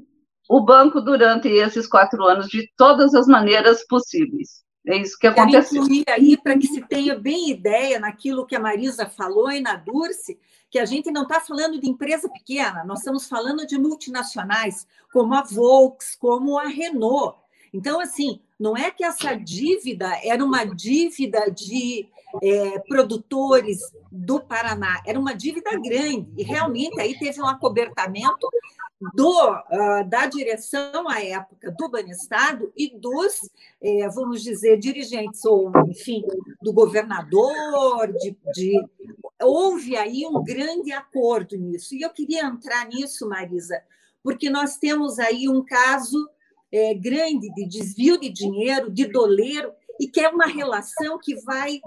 o 0.49 0.61
banco 0.61 1.01
durante 1.01 1.47
esses 1.47 1.87
quatro 1.87 2.23
anos 2.25 2.47
de 2.47 2.69
todas 2.77 3.13
as 3.13 3.27
maneiras 3.27 3.85
possíveis. 3.87 4.65
É 4.87 4.95
isso 4.95 5.17
que 5.19 5.27
aconteceu. 5.27 5.83
Quero 5.83 5.83
incluir 5.83 6.03
aí 6.07 6.37
para 6.37 6.57
que 6.57 6.67
se 6.67 6.81
tenha 6.81 7.19
bem 7.19 7.49
ideia 7.49 7.99
naquilo 7.99 8.45
que 8.45 8.55
a 8.55 8.59
Marisa 8.59 9.05
falou 9.05 9.51
e 9.51 9.59
na 9.59 9.75
Durce, 9.75 10.39
que 10.69 10.79
a 10.79 10.85
gente 10.85 11.11
não 11.11 11.23
está 11.23 11.41
falando 11.41 11.79
de 11.79 11.89
empresa 11.89 12.29
pequena, 12.29 12.83
nós 12.85 12.99
estamos 12.99 13.27
falando 13.27 13.65
de 13.65 13.77
multinacionais, 13.77 14.87
como 15.11 15.33
a 15.33 15.41
Volks, 15.41 16.15
como 16.15 16.57
a 16.57 16.67
Renault. 16.67 17.37
Então, 17.73 17.99
assim, 17.99 18.41
não 18.59 18.75
é 18.75 18.91
que 18.91 19.03
essa 19.03 19.35
dívida 19.35 20.09
era 20.23 20.43
uma 20.43 20.63
dívida 20.65 21.49
de 21.51 22.07
é, 22.41 22.79
produtores 22.79 23.79
do 24.11 24.39
Paraná, 24.39 25.01
era 25.05 25.19
uma 25.19 25.33
dívida 25.33 25.71
grande, 25.79 26.27
e 26.37 26.43
realmente 26.43 26.99
aí 26.99 27.17
teve 27.17 27.41
um 27.41 27.47
acobertamento 27.47 28.47
do, 29.13 29.51
uh, 29.51 30.09
da 30.09 30.25
direção 30.25 31.07
à 31.07 31.21
época 31.21 31.71
do 31.71 31.89
Banestado 31.89 32.71
e 32.75 32.97
dos, 32.97 33.47
eh, 33.79 34.09
vamos 34.09 34.41
dizer, 34.41 34.77
dirigentes, 34.79 35.45
ou, 35.45 35.71
enfim, 35.87 36.23
do 36.61 36.73
governador, 36.73 38.11
de, 38.13 38.35
de, 38.53 38.83
houve 39.39 39.95
aí 39.95 40.25
um 40.25 40.43
grande 40.43 40.91
acordo 40.91 41.55
nisso. 41.55 41.93
E 41.93 42.01
eu 42.01 42.09
queria 42.09 42.45
entrar 42.45 42.87
nisso, 42.87 43.29
Marisa, 43.29 43.79
porque 44.23 44.49
nós 44.49 44.77
temos 44.77 45.19
aí 45.19 45.47
um 45.47 45.63
caso 45.63 46.27
eh, 46.71 46.93
grande 46.93 47.51
de 47.53 47.67
desvio 47.67 48.19
de 48.19 48.29
dinheiro, 48.29 48.91
de 48.91 49.05
doleiro, 49.05 49.71
e 49.99 50.07
que 50.07 50.19
é 50.19 50.29
uma 50.29 50.45
relação 50.45 51.17
que 51.17 51.35
vai. 51.41 51.79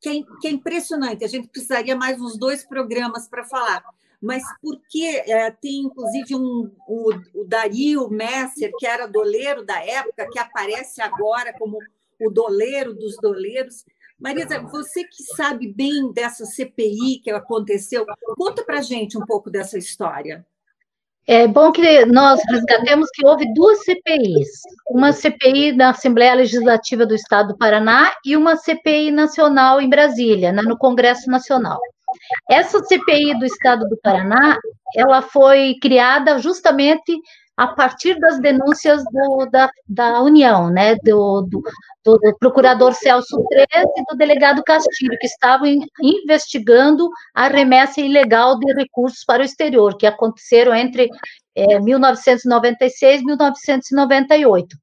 Que 0.00 0.08
é, 0.10 0.22
que 0.40 0.48
é 0.48 0.50
impressionante, 0.50 1.24
a 1.24 1.28
gente 1.28 1.48
precisaria 1.48 1.96
mais 1.96 2.20
uns 2.20 2.38
dois 2.38 2.62
programas 2.62 3.26
para 3.26 3.42
falar 3.42 3.82
mas 4.24 4.42
porque 4.62 5.22
é, 5.26 5.50
tem 5.50 5.82
inclusive 5.82 6.34
um, 6.34 6.70
o, 6.88 7.10
o 7.34 7.44
Dario 7.44 8.08
Messer, 8.08 8.72
que 8.78 8.86
era 8.86 9.06
doleiro 9.06 9.66
da 9.66 9.78
época, 9.84 10.26
que 10.30 10.38
aparece 10.38 11.02
agora 11.02 11.52
como 11.58 11.78
o 12.18 12.30
doleiro 12.30 12.94
dos 12.94 13.16
doleiros. 13.20 13.84
Marisa, 14.18 14.60
você 14.60 15.04
que 15.04 15.22
sabe 15.36 15.70
bem 15.70 16.10
dessa 16.10 16.46
CPI 16.46 17.20
que 17.22 17.30
aconteceu, 17.30 18.06
conta 18.34 18.64
para 18.64 18.80
gente 18.80 19.18
um 19.18 19.26
pouco 19.26 19.50
dessa 19.50 19.76
história. 19.76 20.46
É 21.26 21.46
bom 21.46 21.72
que 21.72 22.04
nós 22.04 22.38
resgatemos 22.50 23.08
que 23.14 23.26
houve 23.26 23.50
duas 23.54 23.78
CPIs, 23.84 24.48
uma 24.90 25.10
CPI 25.10 25.72
da 25.72 25.88
Assembleia 25.88 26.34
Legislativa 26.34 27.06
do 27.06 27.14
Estado 27.14 27.48
do 27.48 27.56
Paraná 27.56 28.12
e 28.24 28.36
uma 28.36 28.56
CPI 28.56 29.10
nacional 29.10 29.80
em 29.80 29.88
Brasília, 29.88 30.52
né, 30.52 30.60
no 30.60 30.76
Congresso 30.76 31.30
Nacional. 31.30 31.78
Essa 32.50 32.78
CPI 32.84 33.38
do 33.38 33.46
Estado 33.46 33.88
do 33.88 33.98
Paraná, 34.02 34.58
ela 34.94 35.22
foi 35.22 35.76
criada 35.80 36.38
justamente 36.38 37.18
a 37.56 37.68
partir 37.68 38.18
das 38.18 38.40
denúncias 38.40 39.02
do, 39.04 39.46
da, 39.50 39.70
da 39.88 40.22
União, 40.22 40.70
né, 40.70 40.96
do, 40.96 41.42
do, 41.42 41.62
do, 42.04 42.36
procurador 42.38 42.92
Celso 42.94 43.44
Treze 43.48 43.92
e 43.96 44.04
do 44.10 44.16
delegado 44.16 44.62
Castilho, 44.64 45.16
que 45.20 45.26
estavam 45.26 45.68
investigando 46.02 47.08
a 47.32 47.48
remessa 47.48 48.00
ilegal 48.00 48.58
de 48.58 48.72
recursos 48.74 49.24
para 49.24 49.42
o 49.42 49.44
exterior, 49.44 49.96
que 49.96 50.06
aconteceram 50.06 50.74
entre 50.74 51.08
é, 51.54 51.78
1996 51.78 53.20
e 53.20 53.24
1998. 53.24 54.76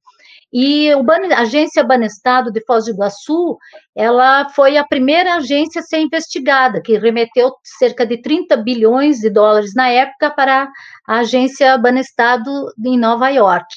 E 0.53 0.91
a 0.91 1.39
agência 1.39 1.83
Banestado 1.83 2.51
de 2.51 2.63
Foz 2.65 2.85
do 2.85 2.91
Iguaçu, 2.91 3.57
ela 3.95 4.49
foi 4.49 4.77
a 4.77 4.85
primeira 4.85 5.35
agência 5.35 5.79
a 5.79 5.83
ser 5.83 5.99
investigada, 5.99 6.81
que 6.81 6.97
remeteu 6.97 7.53
cerca 7.63 8.05
de 8.05 8.21
30 8.21 8.57
bilhões 8.57 9.19
de 9.19 9.29
dólares 9.29 9.73
na 9.73 9.87
época 9.87 10.29
para 10.31 10.69
a 11.07 11.19
agência 11.19 11.77
Banestado 11.77 12.51
em 12.85 12.97
Nova 12.97 13.29
York. 13.29 13.67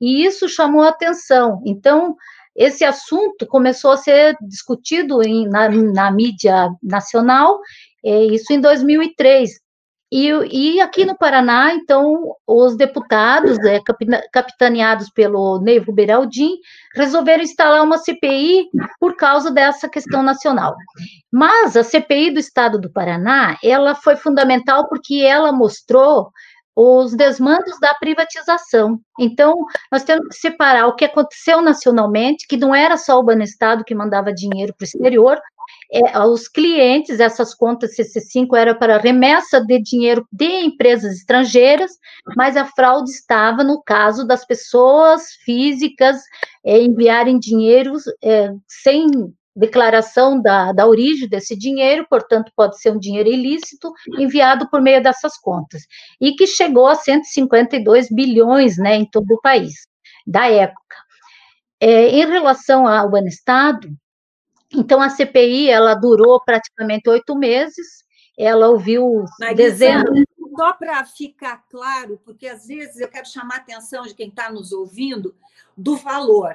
E 0.00 0.24
isso 0.24 0.48
chamou 0.48 0.82
atenção. 0.82 1.62
Então, 1.66 2.16
esse 2.56 2.84
assunto 2.84 3.46
começou 3.46 3.92
a 3.92 3.96
ser 3.96 4.36
discutido 4.40 5.22
em, 5.22 5.48
na, 5.48 5.68
na 5.68 6.10
mídia 6.10 6.70
nacional, 6.82 7.60
isso 8.04 8.52
em 8.52 8.60
2003, 8.60 9.50
e, 10.14 10.28
e, 10.74 10.80
aqui 10.82 11.06
no 11.06 11.16
Paraná, 11.16 11.72
então, 11.72 12.36
os 12.46 12.76
deputados, 12.76 13.58
é, 13.60 13.80
capitaneados 14.30 15.08
pelo 15.08 15.58
Neivo 15.62 15.90
Beraldim, 15.90 16.50
resolveram 16.94 17.42
instalar 17.42 17.82
uma 17.82 17.96
CPI 17.96 18.68
por 19.00 19.16
causa 19.16 19.50
dessa 19.50 19.88
questão 19.88 20.22
nacional. 20.22 20.76
Mas 21.32 21.78
a 21.78 21.82
CPI 21.82 22.32
do 22.32 22.38
Estado 22.38 22.78
do 22.78 22.92
Paraná, 22.92 23.56
ela 23.64 23.94
foi 23.94 24.14
fundamental 24.14 24.86
porque 24.86 25.14
ela 25.14 25.50
mostrou 25.50 26.30
os 26.76 27.14
desmandos 27.14 27.78
da 27.80 27.94
privatização. 27.94 29.00
Então, 29.18 29.54
nós 29.90 30.04
temos 30.04 30.28
que 30.28 30.34
separar 30.34 30.88
o 30.88 30.94
que 30.94 31.06
aconteceu 31.06 31.62
nacionalmente, 31.62 32.46
que 32.46 32.56
não 32.56 32.74
era 32.74 32.96
só 32.96 33.18
o 33.18 33.22
Banestado 33.22 33.84
que 33.84 33.94
mandava 33.94 34.32
dinheiro 34.32 34.74
para 34.76 34.84
o 34.84 34.86
exterior, 34.86 35.40
é, 35.92 36.18
os 36.20 36.48
clientes, 36.48 37.20
essas 37.20 37.54
contas 37.54 37.96
CC5 37.96 38.56
era 38.56 38.74
para 38.74 38.98
remessa 38.98 39.60
de 39.60 39.80
dinheiro 39.80 40.26
de 40.32 40.46
empresas 40.46 41.16
estrangeiras, 41.18 41.90
mas 42.36 42.56
a 42.56 42.64
fraude 42.64 43.10
estava 43.10 43.62
no 43.62 43.82
caso 43.82 44.26
das 44.26 44.44
pessoas 44.44 45.32
físicas 45.44 46.16
é, 46.64 46.80
enviarem 46.82 47.38
dinheiro 47.38 47.94
é, 48.24 48.52
sem 48.66 49.06
declaração 49.54 50.40
da, 50.40 50.72
da 50.72 50.86
origem 50.86 51.28
desse 51.28 51.54
dinheiro, 51.54 52.06
portanto, 52.08 52.50
pode 52.56 52.80
ser 52.80 52.90
um 52.90 52.98
dinheiro 52.98 53.28
ilícito 53.28 53.92
enviado 54.18 54.68
por 54.70 54.80
meio 54.80 55.02
dessas 55.02 55.36
contas, 55.36 55.82
e 56.20 56.32
que 56.32 56.46
chegou 56.46 56.86
a 56.86 56.94
152 56.94 58.08
bilhões 58.10 58.78
né, 58.78 58.96
em 58.96 59.04
todo 59.04 59.30
o 59.32 59.40
país, 59.40 59.86
da 60.26 60.48
época. 60.48 60.96
É, 61.78 62.08
em 62.08 62.26
relação 62.26 62.86
ao 62.86 63.14
Estado, 63.26 63.88
então, 64.74 65.00
a 65.00 65.10
CPI, 65.10 65.68
ela 65.68 65.94
durou 65.94 66.42
praticamente 66.42 67.08
oito 67.08 67.36
meses, 67.36 68.04
ela 68.38 68.68
ouviu 68.68 69.24
dezenas... 69.54 70.04
Só 70.54 70.74
para 70.74 71.02
ficar 71.06 71.64
claro, 71.70 72.20
porque 72.24 72.46
às 72.46 72.66
vezes 72.66 73.00
eu 73.00 73.08
quero 73.08 73.26
chamar 73.26 73.54
a 73.54 73.58
atenção 73.58 74.02
de 74.02 74.14
quem 74.14 74.28
está 74.28 74.52
nos 74.52 74.70
ouvindo 74.70 75.34
do 75.74 75.96
valor. 75.96 76.54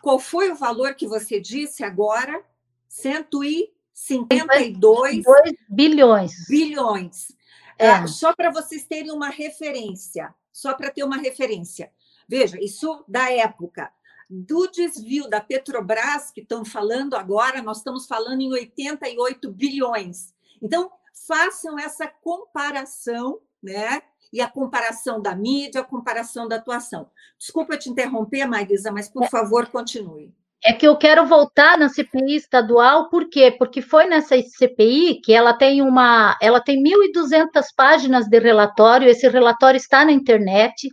Qual 0.00 0.18
foi 0.18 0.50
o 0.50 0.54
valor 0.54 0.94
que 0.94 1.06
você 1.06 1.38
disse 1.38 1.84
agora? 1.84 2.42
152 2.88 5.26
bilhões. 5.68 6.32
Bilhões. 6.48 7.36
É. 7.78 7.90
Ah, 7.90 8.06
só 8.06 8.34
para 8.34 8.50
vocês 8.50 8.86
terem 8.86 9.12
uma 9.12 9.28
referência, 9.28 10.34
só 10.50 10.72
para 10.72 10.90
ter 10.90 11.04
uma 11.04 11.18
referência. 11.18 11.92
Veja, 12.26 12.58
isso 12.58 13.04
da 13.06 13.30
época 13.30 13.92
do 14.28 14.66
desvio 14.68 15.28
da 15.28 15.40
Petrobras, 15.40 16.30
que 16.30 16.42
estão 16.42 16.64
falando 16.64 17.14
agora, 17.14 17.62
nós 17.62 17.78
estamos 17.78 18.06
falando 18.06 18.40
em 18.40 18.52
88 18.52 19.50
bilhões. 19.50 20.34
Então, 20.62 20.90
façam 21.26 21.78
essa 21.78 22.06
comparação, 22.06 23.38
né? 23.62 24.02
E 24.30 24.40
a 24.42 24.48
comparação 24.48 25.22
da 25.22 25.34
mídia, 25.34 25.80
a 25.80 25.84
comparação 25.84 26.46
da 26.46 26.56
atuação. 26.56 27.08
Desculpa 27.38 27.78
te 27.78 27.88
interromper, 27.88 28.46
Marisa, 28.46 28.92
mas 28.92 29.08
por 29.08 29.24
é. 29.24 29.28
favor, 29.28 29.68
continue. 29.68 30.34
É 30.62 30.72
que 30.72 30.86
eu 30.86 30.96
quero 30.96 31.24
voltar 31.24 31.78
na 31.78 31.88
CPI 31.88 32.34
estadual, 32.34 33.08
por 33.08 33.30
quê? 33.30 33.54
Porque 33.56 33.80
foi 33.80 34.06
nessa 34.06 34.34
CPI 34.42 35.20
que 35.22 35.32
ela 35.32 35.54
tem 35.54 35.80
uma, 35.80 36.36
ela 36.42 36.60
tem 36.60 36.82
1.200 36.82 37.64
páginas 37.76 38.26
de 38.26 38.38
relatório, 38.40 39.08
esse 39.08 39.28
relatório 39.28 39.78
está 39.78 40.04
na 40.04 40.10
internet, 40.10 40.88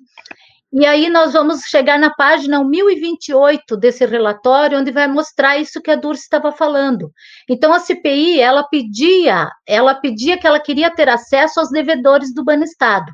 e 0.78 0.86
aí 0.86 1.10
nós 1.10 1.32
vamos 1.32 1.62
chegar 1.62 1.98
na 1.98 2.14
página 2.14 2.62
1028 2.62 3.78
desse 3.78 4.06
relatório, 4.06 4.78
onde 4.78 4.92
vai 4.92 5.08
mostrar 5.08 5.58
isso 5.58 5.82
que 5.82 5.90
a 5.90 5.96
Dulce 5.96 6.24
estava 6.24 6.52
falando. 6.52 7.10
Então 7.50 7.72
a 7.72 7.80
CPI, 7.80 8.42
ela 8.42 8.62
pedia, 8.68 9.50
ela 9.66 9.96
pedia 9.96 10.38
que 10.38 10.46
ela 10.46 10.60
queria 10.60 10.94
ter 10.94 11.08
acesso 11.08 11.62
aos 11.62 11.70
devedores 11.70 12.34
do 12.34 12.44
Banestado. 12.44 13.10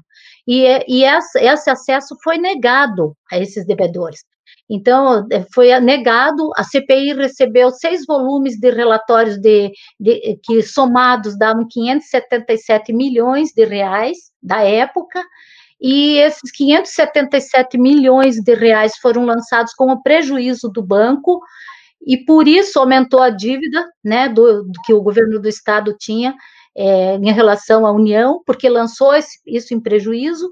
E, 0.48 0.66
e 0.88 1.04
esse, 1.04 1.40
esse 1.40 1.70
acesso 1.70 2.18
foi 2.24 2.40
negado 2.40 3.16
a 3.32 3.38
esses 3.38 3.64
devedores. 3.64 4.22
Então, 4.68 5.28
foi 5.54 5.80
negado, 5.80 6.50
a 6.56 6.64
CPI 6.64 7.14
recebeu 7.14 7.70
seis 7.70 8.06
volumes 8.08 8.58
de 8.58 8.72
relatórios 8.72 9.38
de, 9.38 9.72
de, 10.00 10.40
que 10.44 10.64
somados 10.64 11.38
davam 11.38 11.68
577 11.70 12.92
milhões 12.92 13.52
de 13.54 13.66
reais 13.66 14.18
da 14.42 14.64
época, 14.64 15.22
e 15.82 16.18
esses 16.18 16.52
577 16.52 17.78
milhões 17.78 18.36
de 18.36 18.54
reais 18.54 18.94
foram 19.02 19.26
lançados 19.26 19.74
como 19.74 20.04
prejuízo 20.04 20.70
do 20.70 20.84
banco, 20.84 21.42
e 22.06 22.18
por 22.18 22.48
isso 22.48 22.80
aumentou 22.80 23.22
a 23.22 23.30
dívida 23.30 23.88
né, 24.04 24.30
do, 24.30 24.64
do 24.64 24.80
que 24.86 24.94
o 24.94 25.02
governo 25.02 25.40
do 25.40 25.50
estado 25.50 25.96
tinha 26.00 26.36
é, 26.76 27.16
em 27.16 27.32
relação 27.32 27.86
à 27.86 27.92
União, 27.92 28.42
porque 28.46 28.70
lançou 28.70 29.14
esse, 29.14 29.40
isso 29.46 29.74
em 29.74 29.80
prejuízo, 29.80 30.52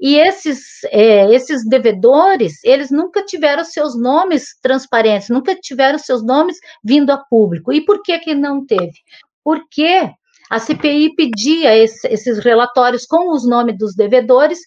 e 0.00 0.16
esses, 0.16 0.84
é, 0.84 1.32
esses 1.34 1.68
devedores, 1.68 2.62
eles 2.62 2.90
nunca 2.90 3.24
tiveram 3.24 3.64
seus 3.64 3.98
nomes 3.98 4.56
transparentes, 4.62 5.28
nunca 5.28 5.56
tiveram 5.56 5.98
seus 5.98 6.24
nomes 6.24 6.56
vindo 6.84 7.10
a 7.10 7.18
público. 7.18 7.72
E 7.72 7.84
por 7.84 8.00
que 8.02 8.16
que 8.20 8.34
não 8.34 8.64
teve? 8.64 8.94
Porque 9.42 10.08
a 10.50 10.58
CPI 10.58 11.14
pedia 11.14 11.76
esse, 11.76 12.06
esses 12.08 12.38
relatórios 12.38 13.06
com 13.06 13.30
os 13.30 13.46
nomes 13.48 13.76
dos 13.76 13.94
devedores 13.94 14.58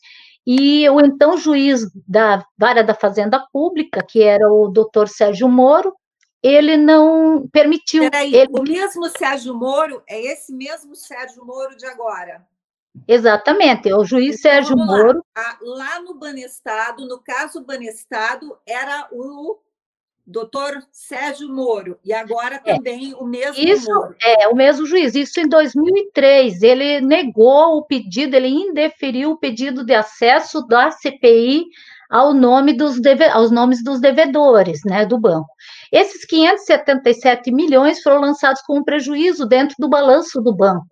e 0.45 0.89
o 0.89 0.99
então 0.99 1.38
juiz 1.38 1.82
da 2.07 2.43
vara 2.57 2.84
da 2.84 2.93
Fazenda 2.93 3.45
Pública, 3.51 4.03
que 4.03 4.23
era 4.23 4.51
o 4.51 4.67
doutor 4.67 5.07
Sérgio 5.07 5.47
Moro, 5.47 5.95
ele 6.41 6.75
não 6.77 7.47
permitiu. 7.51 8.09
Peraí, 8.09 8.36
ele... 8.36 8.49
o 8.51 8.63
mesmo 8.63 9.07
Sérgio 9.09 9.53
Moro 9.53 10.01
é 10.07 10.19
esse 10.19 10.53
mesmo 10.53 10.95
Sérgio 10.95 11.45
Moro 11.45 11.75
de 11.77 11.86
agora? 11.86 12.45
Exatamente, 13.07 13.88
é 13.88 13.95
o 13.95 14.03
juiz 14.03 14.39
então, 14.39 14.51
Sérgio 14.51 14.75
lá. 14.75 14.86
Moro. 14.86 15.25
Lá 15.61 16.01
no 16.01 16.15
Banestado, 16.15 17.07
no 17.07 17.19
caso 17.19 17.63
Banestado, 17.63 18.57
era 18.65 19.07
o 19.11 19.59
doutor 20.26 20.82
Sérgio 20.91 21.49
Moro, 21.49 21.97
e 22.03 22.13
agora 22.13 22.61
é. 22.65 22.76
também 22.76 23.11
é, 23.11 23.15
o 23.15 23.26
mesmo 23.26 23.63
isso, 23.63 23.91
Moro. 23.91 24.15
É, 24.24 24.47
o 24.47 24.55
mesmo 24.55 24.86
juiz. 24.86 25.15
Isso 25.15 25.39
em 25.39 25.47
2003. 25.47 26.61
Ele 26.61 27.01
negou 27.01 27.78
o 27.78 27.84
pedido, 27.84 28.36
ele 28.36 28.49
indeferiu 28.49 29.32
o 29.32 29.38
pedido 29.38 29.86
de 29.86 29.93
acesso 29.93 30.65
da 30.67 30.91
CPI 30.91 31.65
ao 32.09 32.34
nome 32.34 32.74
dos 32.74 32.99
deve, 32.99 33.26
aos 33.26 33.51
nomes 33.51 33.82
dos 33.82 34.01
devedores, 34.01 34.82
né, 34.86 35.05
do 35.05 35.17
banco. 35.17 35.47
Esses 35.91 36.26
577 36.26 37.51
milhões 37.51 38.01
foram 38.01 38.19
lançados 38.19 38.61
com 38.63 38.84
prejuízo 38.84 39.45
dentro 39.45 39.76
do 39.80 39.89
balanço 39.89 40.41
do 40.41 40.53
banco. 40.53 40.86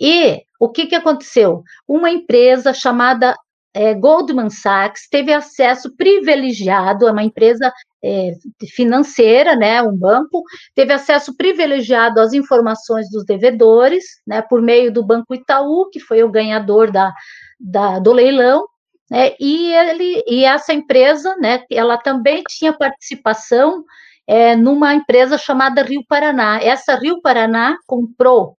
E 0.00 0.42
o 0.58 0.68
que, 0.68 0.86
que 0.86 0.94
aconteceu? 0.94 1.62
Uma 1.86 2.10
empresa 2.10 2.74
chamada 2.74 3.36
é, 3.72 3.94
Goldman 3.94 4.50
Sachs 4.50 5.08
teve 5.08 5.32
acesso 5.32 5.94
privilegiado 5.96 7.06
a 7.06 7.12
uma 7.12 7.22
empresa 7.22 7.72
é, 8.02 8.32
financeira, 8.74 9.54
né, 9.54 9.82
um 9.82 9.96
banco, 9.96 10.42
teve 10.74 10.92
acesso 10.92 11.36
privilegiado 11.36 12.20
às 12.20 12.32
informações 12.32 13.10
dos 13.10 13.24
devedores, 13.24 14.04
né, 14.26 14.42
por 14.42 14.60
meio 14.60 14.92
do 14.92 15.04
Banco 15.04 15.34
Itaú, 15.34 15.88
que 15.90 16.00
foi 16.00 16.22
o 16.22 16.30
ganhador 16.30 16.90
da, 16.90 17.12
da 17.58 17.98
do 17.98 18.12
leilão, 18.12 18.66
né, 19.10 19.34
e, 19.38 19.72
ele, 19.72 20.24
e 20.26 20.44
essa 20.44 20.72
empresa, 20.72 21.36
né, 21.36 21.62
ela 21.70 21.96
também 21.96 22.42
tinha 22.48 22.72
participação 22.72 23.84
é, 24.26 24.54
numa 24.56 24.94
empresa 24.94 25.36
chamada 25.36 25.82
Rio 25.82 26.04
Paraná. 26.08 26.60
Essa 26.62 26.94
Rio 26.94 27.20
Paraná 27.20 27.76
comprou 27.86 28.56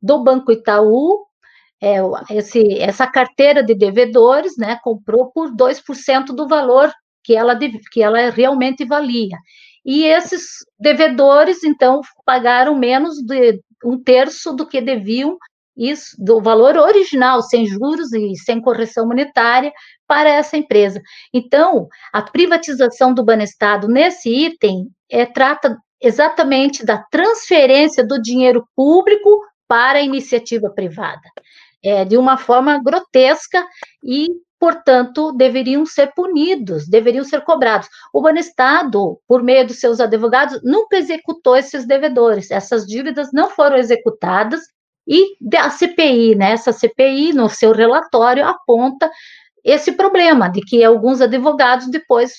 do 0.00 0.22
Banco 0.22 0.52
Itaú 0.52 1.26
é, 1.82 1.96
esse, 2.30 2.78
essa 2.80 3.06
carteira 3.06 3.62
de 3.62 3.74
devedores, 3.74 4.56
né, 4.56 4.78
comprou 4.82 5.30
por 5.30 5.54
2% 5.54 6.26
do 6.26 6.48
valor 6.48 6.92
que 7.22 7.34
ela, 7.34 7.58
que 7.92 8.02
ela 8.02 8.30
realmente 8.30 8.84
valia. 8.84 9.36
E 9.84 10.04
esses 10.04 10.42
devedores, 10.78 11.62
então, 11.62 12.00
pagaram 12.24 12.76
menos 12.76 13.22
de 13.22 13.60
um 13.84 14.02
terço 14.02 14.52
do 14.52 14.66
que 14.66 14.80
deviam 14.80 15.36
isso 15.76 16.16
do 16.18 16.40
valor 16.40 16.76
original, 16.76 17.42
sem 17.42 17.66
juros 17.66 18.12
e 18.12 18.34
sem 18.36 18.60
correção 18.60 19.06
monetária, 19.06 19.72
para 20.06 20.30
essa 20.30 20.56
empresa. 20.56 21.00
Então, 21.32 21.86
a 22.12 22.22
privatização 22.22 23.12
do 23.12 23.24
Banestado 23.24 23.86
nesse 23.86 24.30
item 24.30 24.88
é, 25.10 25.26
trata 25.26 25.76
exatamente 26.00 26.84
da 26.84 26.98
transferência 27.10 28.06
do 28.06 28.20
dinheiro 28.20 28.66
público 28.74 29.40
para 29.68 29.98
a 29.98 30.02
iniciativa 30.02 30.70
privada, 30.70 31.28
é, 31.82 32.04
de 32.04 32.16
uma 32.16 32.36
forma 32.36 32.82
grotesca 32.82 33.64
e 34.02 34.28
portanto, 34.58 35.32
deveriam 35.32 35.84
ser 35.84 36.12
punidos, 36.14 36.88
deveriam 36.88 37.24
ser 37.24 37.42
cobrados. 37.42 37.88
O 38.12 38.22
Banestado, 38.22 39.20
por 39.28 39.42
meio 39.42 39.66
dos 39.66 39.78
seus 39.78 40.00
advogados, 40.00 40.60
nunca 40.64 40.96
executou 40.96 41.56
esses 41.56 41.86
devedores, 41.86 42.50
essas 42.50 42.86
dívidas 42.86 43.28
não 43.32 43.50
foram 43.50 43.76
executadas, 43.76 44.60
e 45.06 45.36
a 45.56 45.70
CPI, 45.70 46.34
né, 46.34 46.52
essa 46.52 46.72
CPI, 46.72 47.32
no 47.32 47.48
seu 47.48 47.72
relatório, 47.72 48.44
aponta 48.44 49.10
esse 49.62 49.92
problema 49.92 50.48
de 50.48 50.60
que 50.60 50.82
alguns 50.82 51.20
advogados 51.20 51.88
depois 51.88 52.32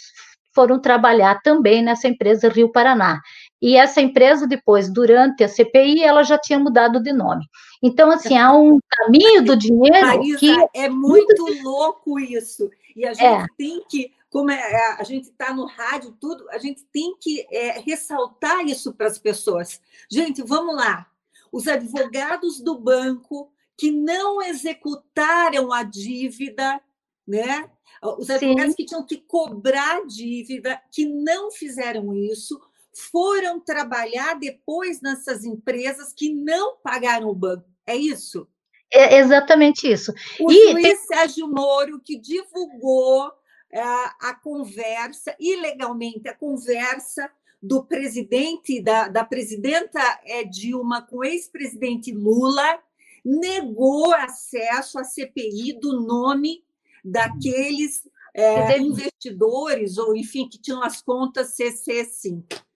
foram 0.54 0.82
trabalhar 0.82 1.40
também 1.44 1.82
nessa 1.82 2.08
empresa 2.08 2.50
Rio 2.50 2.72
Paraná. 2.72 3.22
E 3.62 3.76
essa 3.76 4.01
empresa, 4.01 4.45
depois, 4.45 4.91
durante 4.91 5.43
a 5.43 5.47
CPI, 5.47 6.03
ela 6.03 6.24
já 6.24 6.38
tinha 6.38 6.60
mudado 6.60 7.01
de 7.01 7.12
nome. 7.12 7.45
Então, 7.82 8.12
assim, 8.12 8.38
há 8.38 8.53
um 8.53 8.80
caminho 8.89 9.43
do 9.43 9.55
dinheiro 9.55 10.05
Marisa, 10.05 10.39
que... 10.39 10.68
É 10.76 10.88
muito 10.88 11.45
louco 11.64 12.20
isso. 12.20 12.70
E 12.95 13.05
a 13.05 13.14
gente 13.14 13.26
é. 13.26 13.45
tem 13.58 13.84
que, 13.89 14.12
como 14.30 14.51
é, 14.51 14.95
a 14.99 15.03
gente 15.03 15.26
está 15.30 15.53
no 15.53 15.66
rádio, 15.66 16.16
tudo, 16.20 16.47
a 16.51 16.58
gente 16.60 16.84
tem 16.86 17.16
que 17.20 17.47
é, 17.51 17.80
ressaltar 17.80 18.64
isso 18.66 18.93
para 18.93 19.08
as 19.08 19.18
pessoas. 19.18 19.82
Gente, 20.10 20.43
vamos 20.43 20.76
lá 20.76 21.08
os 21.51 21.68
advogados 21.68 22.60
do 22.60 22.78
banco 22.78 23.51
que 23.78 23.91
não 23.91 24.41
executaram 24.41 25.72
a 25.72 25.84
dívida, 25.84 26.82
né? 27.28 27.70
Os 28.01 28.30
advogados 28.30 28.72
Sim. 28.72 28.76
que 28.76 28.86
tinham 28.86 29.03
que 29.03 29.18
cobrar 29.18 30.05
dívida, 30.05 30.82
que 30.91 31.05
não 31.05 31.51
fizeram 31.51 32.14
isso, 32.14 32.60
foram 32.98 33.60
trabalhar 33.60 34.36
depois 34.36 35.02
nessas 35.02 35.43
empresas 35.43 36.14
que 36.14 36.34
não 36.34 36.78
pagaram 36.78 37.30
o 37.30 37.36
banco. 37.36 37.70
É 37.86 37.95
isso? 37.95 38.48
É 38.91 39.18
exatamente 39.20 39.91
isso. 39.91 40.14
O 40.39 40.52
e 40.52 40.72
juiz 40.72 40.84
tem... 40.84 40.98
Sérgio 40.98 41.48
Moro, 41.48 42.00
que 42.00 42.18
divulgou 42.18 43.32
é, 43.72 43.82
a 43.82 44.34
conversa, 44.41 45.36
ilegalmente, 45.39 46.28
a 46.28 46.34
conversa 46.34 47.30
do 47.62 47.84
presidente, 47.84 48.82
da, 48.82 49.08
da 49.08 49.26
presidenta 49.26 50.00
é, 50.24 50.43
Dilma 50.43 51.02
com 51.02 51.18
o 51.18 51.24
ex-presidente 51.24 52.12
Lula, 52.14 52.80
negou 53.26 54.14
acesso 54.14 54.98
à 55.00 55.04
CPI 55.04 55.74
do 55.80 56.02
nome 56.02 56.64
daqueles 57.04 58.08
é, 58.34 58.78
investidores, 58.78 59.98
ou 59.98 60.16
enfim, 60.16 60.48
que 60.48 60.60
tinham 60.60 60.84
as 60.84 61.02
contas 61.02 61.56
CC5. 61.58 62.66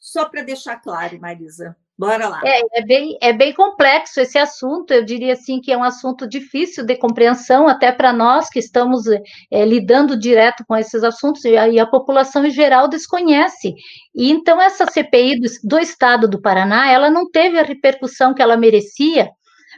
Só 0.00 0.24
para 0.24 0.42
deixar 0.42 0.76
claro, 0.76 1.20
Marisa. 1.20 1.76
Bora 2.00 2.26
lá. 2.30 2.40
É, 2.42 2.62
é, 2.78 2.82
bem, 2.82 3.18
é 3.20 3.30
bem 3.30 3.52
complexo 3.52 4.22
esse 4.22 4.38
assunto, 4.38 4.90
eu 4.90 5.04
diria 5.04 5.34
assim 5.34 5.60
que 5.60 5.70
é 5.70 5.76
um 5.76 5.84
assunto 5.84 6.26
difícil 6.26 6.82
de 6.82 6.96
compreensão, 6.96 7.68
até 7.68 7.92
para 7.92 8.10
nós 8.10 8.48
que 8.48 8.58
estamos 8.58 9.02
é, 9.06 9.66
lidando 9.66 10.18
direto 10.18 10.64
com 10.66 10.74
esses 10.74 11.04
assuntos, 11.04 11.44
e 11.44 11.58
a, 11.58 11.68
e 11.68 11.78
a, 11.78 11.86
população 11.86 12.46
em 12.46 12.50
geral 12.50 12.88
desconhece. 12.88 13.74
E 14.14 14.30
então 14.30 14.58
essa 14.58 14.86
CPI 14.86 15.40
do, 15.40 15.48
do 15.62 15.78
Estado 15.78 16.26
do 16.26 16.40
Paraná, 16.40 16.90
ela 16.90 17.10
não 17.10 17.30
teve 17.30 17.58
a 17.58 17.62
repercussão 17.62 18.32
que 18.32 18.40
ela 18.40 18.56
merecia, 18.56 19.28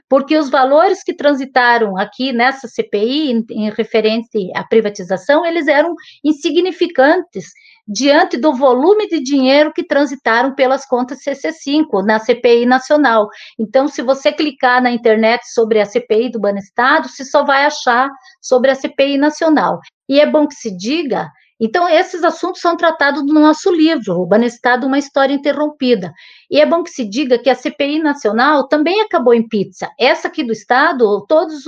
porque 0.08 0.36
os 0.36 0.48
valores 0.48 1.02
que 1.02 1.16
transitaram 1.16 1.98
aqui 1.98 2.32
nessa 2.32 2.68
CPI, 2.68 3.32
em, 3.32 3.44
em 3.50 3.70
referente 3.72 4.48
à 4.54 4.62
privatização, 4.62 5.44
eles 5.44 5.66
eram 5.66 5.92
insignificantes 6.24 7.46
diante 7.86 8.36
do 8.36 8.54
volume 8.54 9.08
de 9.08 9.20
dinheiro 9.20 9.72
que 9.72 9.84
transitaram 9.84 10.54
pelas 10.54 10.86
contas 10.86 11.18
CC5 11.24 12.04
na 12.04 12.18
CPI 12.18 12.64
nacional. 12.66 13.28
Então, 13.58 13.88
se 13.88 14.02
você 14.02 14.32
clicar 14.32 14.82
na 14.82 14.90
internet 14.90 15.42
sobre 15.52 15.80
a 15.80 15.84
CPI 15.84 16.30
do 16.30 16.40
Banestado, 16.40 17.08
você 17.08 17.24
só 17.24 17.44
vai 17.44 17.64
achar 17.64 18.10
sobre 18.40 18.70
a 18.70 18.74
CPI 18.74 19.18
nacional. 19.18 19.80
E 20.08 20.20
é 20.20 20.26
bom 20.26 20.46
que 20.46 20.54
se 20.54 20.76
diga 20.76 21.30
então, 21.64 21.88
esses 21.88 22.24
assuntos 22.24 22.60
são 22.60 22.76
tratados 22.76 23.24
no 23.24 23.38
nosso 23.38 23.72
livro, 23.72 24.14
O 24.20 24.26
Banestado, 24.26 24.84
uma 24.84 24.98
história 24.98 25.32
interrompida. 25.32 26.12
E 26.50 26.60
é 26.60 26.66
bom 26.66 26.82
que 26.82 26.90
se 26.90 27.08
diga 27.08 27.38
que 27.38 27.48
a 27.48 27.54
CPI 27.54 28.00
nacional 28.00 28.66
também 28.66 29.00
acabou 29.00 29.32
em 29.32 29.46
pizza. 29.46 29.88
Essa 29.96 30.26
aqui 30.26 30.42
do 30.42 30.50
Estado, 30.50 31.24
todas 31.28 31.62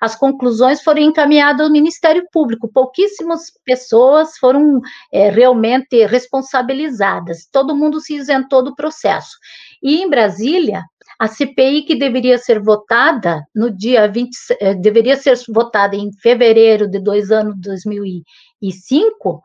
as 0.00 0.16
conclusões 0.16 0.82
foram 0.82 1.02
encaminhadas 1.02 1.64
ao 1.64 1.72
Ministério 1.72 2.24
Público. 2.32 2.68
Pouquíssimas 2.68 3.42
pessoas 3.64 4.36
foram 4.38 4.80
é, 5.12 5.30
realmente 5.30 6.04
responsabilizadas. 6.04 7.46
Todo 7.52 7.76
mundo 7.76 8.00
se 8.00 8.16
isentou 8.16 8.60
do 8.60 8.74
processo. 8.74 9.36
E 9.80 10.02
em 10.02 10.10
Brasília, 10.10 10.82
a 11.18 11.26
CPI 11.26 11.82
que 11.82 11.96
deveria 11.96 12.38
ser 12.38 12.60
votada 12.60 13.42
no 13.52 13.70
dia 13.70 14.06
20, 14.06 14.30
eh, 14.60 14.74
deveria 14.74 15.16
ser 15.16 15.36
votada 15.48 15.96
em 15.96 16.12
fevereiro 16.12 16.88
de 16.88 17.00
dois 17.00 17.32
anos 17.32 17.56
2000 17.58 18.04
2005, 18.60 19.42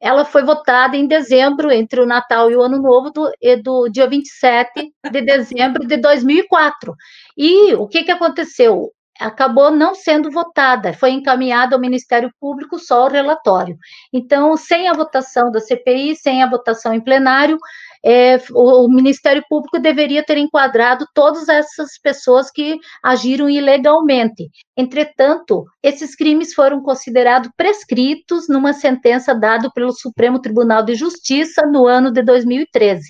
ela 0.00 0.24
foi 0.24 0.44
votada 0.44 0.96
em 0.96 1.06
dezembro, 1.06 1.72
entre 1.72 2.00
o 2.00 2.06
Natal 2.06 2.50
e 2.50 2.56
o 2.56 2.60
Ano 2.60 2.80
Novo, 2.80 3.10
do, 3.10 3.30
do 3.62 3.88
dia 3.88 4.06
27 4.06 4.92
de 5.10 5.22
dezembro 5.22 5.86
de 5.86 5.96
2004. 5.96 6.94
E 7.36 7.74
o 7.74 7.88
que, 7.88 8.04
que 8.04 8.10
aconteceu? 8.10 8.90
Acabou 9.18 9.70
não 9.70 9.94
sendo 9.94 10.30
votada, 10.30 10.92
foi 10.92 11.10
encaminhada 11.10 11.74
ao 11.74 11.80
Ministério 11.80 12.30
Público 12.38 12.78
só 12.78 13.06
o 13.06 13.08
relatório. 13.08 13.78
Então, 14.12 14.56
sem 14.56 14.88
a 14.88 14.92
votação 14.92 15.50
da 15.50 15.60
CPI, 15.60 16.16
sem 16.16 16.42
a 16.42 16.50
votação 16.50 16.92
em 16.92 17.00
plenário, 17.00 17.56
é, 18.04 18.38
o, 18.52 18.86
Ministério 18.86 19.42
Público 19.48 19.78
deveria 19.78 20.22
ter 20.22 20.36
enquadrado 20.36 21.06
todas 21.14 21.48
essas 21.48 21.98
pessoas 22.02 22.50
que 22.50 22.78
agiram 23.02 23.48
ilegalmente. 23.48 24.50
Entretanto, 24.76 25.64
esses 25.82 26.14
crimes 26.14 26.52
foram 26.52 26.82
considerados 26.82 27.50
prescritos 27.56 28.46
numa 28.46 28.74
sentença 28.74 29.34
dada 29.34 29.70
pelo 29.74 29.92
Supremo 29.92 30.38
Tribunal 30.38 30.84
de 30.84 30.94
Justiça 30.94 31.62
no 31.66 31.86
ano 31.86 32.12
de 32.12 32.22
2013. 32.22 33.02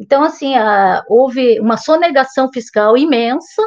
Então, 0.00 0.24
assim, 0.24 0.54
a, 0.54 1.02
houve 1.08 1.60
uma 1.60 1.76
sonegação 1.76 2.48
fiscal 2.50 2.96
imensa, 2.96 3.62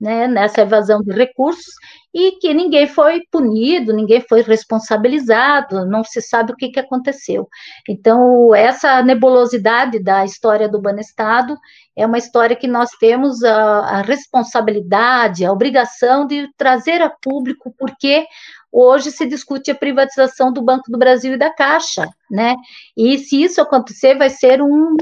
né, 0.00 0.26
nessa 0.26 0.62
evasão 0.62 1.02
de 1.02 1.12
recursos, 1.12 1.74
e 2.12 2.32
que 2.32 2.52
ninguém 2.52 2.86
foi 2.88 3.20
punido, 3.30 3.92
ninguém 3.92 4.20
foi 4.20 4.42
responsabilizado, 4.42 5.86
não 5.86 6.02
se 6.02 6.20
sabe 6.20 6.52
o 6.52 6.56
que, 6.56 6.70
que 6.70 6.80
aconteceu. 6.80 7.48
Então, 7.88 8.54
essa 8.54 9.02
nebulosidade 9.02 10.02
da 10.02 10.24
história 10.24 10.68
do 10.68 10.80
Banestado 10.80 11.56
é 11.96 12.04
uma 12.06 12.18
história 12.18 12.56
que 12.56 12.66
nós 12.66 12.90
temos 12.98 13.44
a, 13.44 13.52
a 13.52 14.02
responsabilidade, 14.02 15.44
a 15.44 15.52
obrigação 15.52 16.26
de 16.26 16.48
trazer 16.56 17.00
a 17.00 17.10
público, 17.10 17.72
porque 17.78 18.26
hoje 18.72 19.10
se 19.10 19.26
discute 19.26 19.70
a 19.70 19.74
privatização 19.74 20.52
do 20.52 20.62
Banco 20.62 20.90
do 20.90 20.98
Brasil 20.98 21.34
e 21.34 21.38
da 21.38 21.52
Caixa, 21.52 22.08
né? 22.30 22.56
E 22.96 23.18
se 23.18 23.42
isso 23.42 23.60
acontecer, 23.60 24.16
vai 24.16 24.30
ser 24.30 24.62
um 24.62 24.96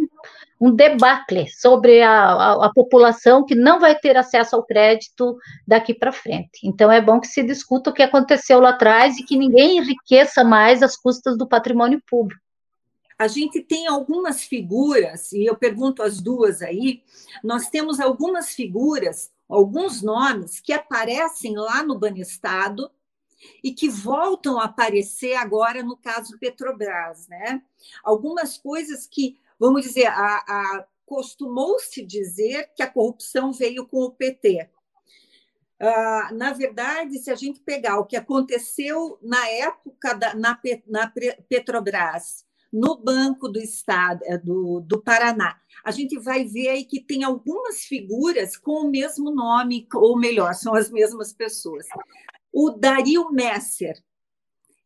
um 0.60 0.74
debacle 0.74 1.48
sobre 1.48 2.02
a, 2.02 2.12
a, 2.12 2.66
a, 2.66 2.72
população 2.72 3.44
que 3.44 3.54
não 3.54 3.78
vai 3.78 3.94
ter 3.96 4.16
acesso 4.16 4.56
ao 4.56 4.64
crédito 4.64 5.38
daqui 5.66 5.94
para 5.94 6.10
frente. 6.10 6.60
Então, 6.64 6.90
é 6.90 7.00
bom 7.00 7.20
que 7.20 7.28
se 7.28 7.42
discuta 7.42 7.90
o 7.90 7.92
que 7.92 8.02
aconteceu 8.02 8.58
lá 8.60 8.70
atrás 8.70 9.18
e 9.18 9.24
que 9.24 9.36
ninguém 9.36 9.78
enriqueça 9.78 10.42
mais 10.42 10.82
as 10.82 10.96
custas 10.96 11.38
do 11.38 11.46
patrimônio 11.46 12.02
público. 12.08 12.42
A 13.16 13.26
gente 13.26 13.60
tem 13.60 13.86
algumas 13.88 14.44
figuras, 14.44 15.32
e 15.32 15.44
eu 15.44 15.56
pergunto 15.56 16.02
as 16.02 16.20
duas 16.20 16.62
aí, 16.62 17.02
nós 17.42 17.68
temos 17.68 17.98
algumas 17.98 18.54
figuras, 18.54 19.30
alguns 19.48 20.02
nomes 20.02 20.60
que 20.60 20.72
aparecem 20.72 21.56
lá 21.56 21.82
no 21.82 21.98
Banestado 21.98 22.90
e 23.62 23.72
que 23.72 23.88
voltam 23.88 24.58
a 24.58 24.64
aparecer 24.64 25.34
agora 25.34 25.82
no 25.82 25.96
caso 25.96 26.38
Petrobras, 26.38 27.26
né? 27.28 27.62
Algumas 28.04 28.56
coisas 28.56 29.06
que 29.06 29.36
vamos 29.58 29.82
dizer, 29.82 30.06
a, 30.06 30.36
a 30.46 30.86
costumou-se 31.08 32.04
dizer 32.04 32.70
que 32.76 32.82
a 32.82 32.90
corrupção 32.90 33.50
veio 33.52 33.86
com 33.86 34.02
o 34.02 34.12
PT. 34.12 34.68
Uh, 35.80 35.86
ah, 35.86 36.30
na 36.32 36.52
verdade, 36.52 37.18
se 37.18 37.30
a 37.30 37.34
gente 37.34 37.60
pegar 37.60 37.98
o 37.98 38.04
que 38.04 38.16
aconteceu 38.16 39.18
na 39.22 39.48
época 39.48 40.12
da, 40.14 40.34
na, 40.34 40.60
na 40.86 41.12
Petrobras, 41.48 42.44
no 42.70 42.98
Banco 42.98 43.48
do 43.48 43.58
Estado 43.58 44.20
eh, 44.24 44.36
do, 44.36 44.80
do 44.80 45.00
Paraná, 45.00 45.56
a 45.82 45.90
gente 45.90 46.18
vai 46.18 46.44
ver 46.44 46.68
aí 46.68 46.84
que 46.84 47.00
tem 47.00 47.24
algumas 47.24 47.84
figuras 47.84 48.56
com 48.56 48.84
o 48.84 48.90
mesmo 48.90 49.30
nome, 49.30 49.86
ou 49.94 50.18
melhor, 50.18 50.54
são 50.54 50.74
as 50.74 50.90
mesmas 50.90 51.32
pessoas. 51.32 51.86
O 52.52 52.70
Dario 52.70 53.30
Messer, 53.30 53.96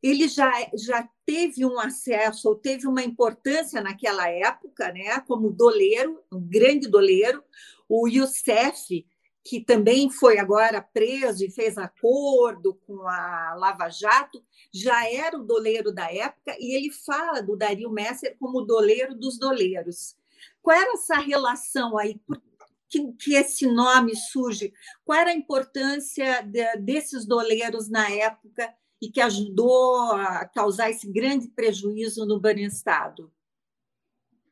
ele 0.03 0.27
já, 0.27 0.51
já 0.75 1.09
teve 1.25 1.65
um 1.65 1.79
acesso, 1.79 2.49
ou 2.49 2.57
teve 2.57 2.89
uma 2.89 3.05
importância 3.05 3.81
naquela 3.81 4.29
época, 4.29 4.93
né, 4.93 5.21
como 5.21 5.53
doleiro, 5.53 6.21
um 6.33 6.41
grande 6.41 6.89
doleiro. 6.89 7.43
O 7.89 8.09
Youssef, 8.09 9.07
que 9.45 9.61
também 9.61 10.11
foi 10.11 10.39
agora 10.39 10.83
preso 10.83 11.45
e 11.45 11.51
fez 11.51 11.79
acordo 11.79 12.75
com 12.87 13.07
a 13.07 13.55
Lava 13.57 13.89
Jato, 13.89 14.43
já 14.73 15.09
era 15.09 15.39
o 15.39 15.45
doleiro 15.45 15.93
da 15.93 16.13
época, 16.13 16.57
e 16.59 16.75
ele 16.75 16.91
fala 16.91 17.41
do 17.41 17.57
Dario 17.57 17.91
Messer 17.91 18.37
como 18.41 18.59
o 18.59 18.67
doleiro 18.67 19.15
dos 19.15 19.39
doleiros. 19.39 20.17
Qual 20.61 20.77
era 20.77 20.95
essa 20.95 21.19
relação 21.19 21.97
aí? 21.97 22.19
Por 22.27 22.41
que, 22.89 23.13
que 23.13 23.35
esse 23.35 23.67
nome 23.67 24.17
surge? 24.17 24.73
Qual 25.05 25.19
era 25.19 25.31
a 25.31 25.37
importância 25.37 26.43
de, 26.43 26.77
desses 26.79 27.25
doleiros 27.25 27.89
na 27.89 28.11
época 28.11 28.73
e 29.03 29.11
que 29.11 29.21
ajudou 29.21 30.13
a 30.13 30.47
causar 30.47 30.89
esse 30.89 31.11
grande 31.11 31.49
prejuízo 31.49 32.25
no 32.25 32.39
Banestado? 32.39 33.33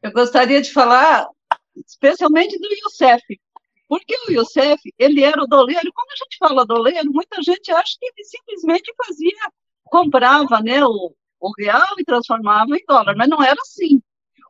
Eu 0.03 0.12
gostaria 0.12 0.61
de 0.61 0.72
falar 0.72 1.28
especialmente 1.86 2.59
do 2.59 2.68
Youssef, 2.82 3.22
porque 3.88 4.14
o 4.26 4.32
Youssef, 4.32 4.80
ele 4.98 5.22
era 5.22 5.40
o 5.40 5.46
doleiro, 5.46 5.92
quando 5.92 6.11
a 6.11 6.16
gente 6.16 6.36
fala 6.36 6.66
doleiro, 6.66 7.12
muita 7.12 7.40
gente 7.42 7.70
acha 7.70 7.96
que 7.98 8.07
ele 8.07 8.24
simplesmente 8.24 8.92
fazia, 9.07 9.53
comprava 9.84 10.61
né, 10.61 10.84
o, 10.84 11.14
o 11.38 11.53
real 11.57 11.94
e 11.98 12.05
transformava 12.05 12.76
em 12.76 12.84
dólar, 12.86 13.14
mas 13.16 13.28
não 13.28 13.42
era 13.42 13.57
assim. 13.62 14.03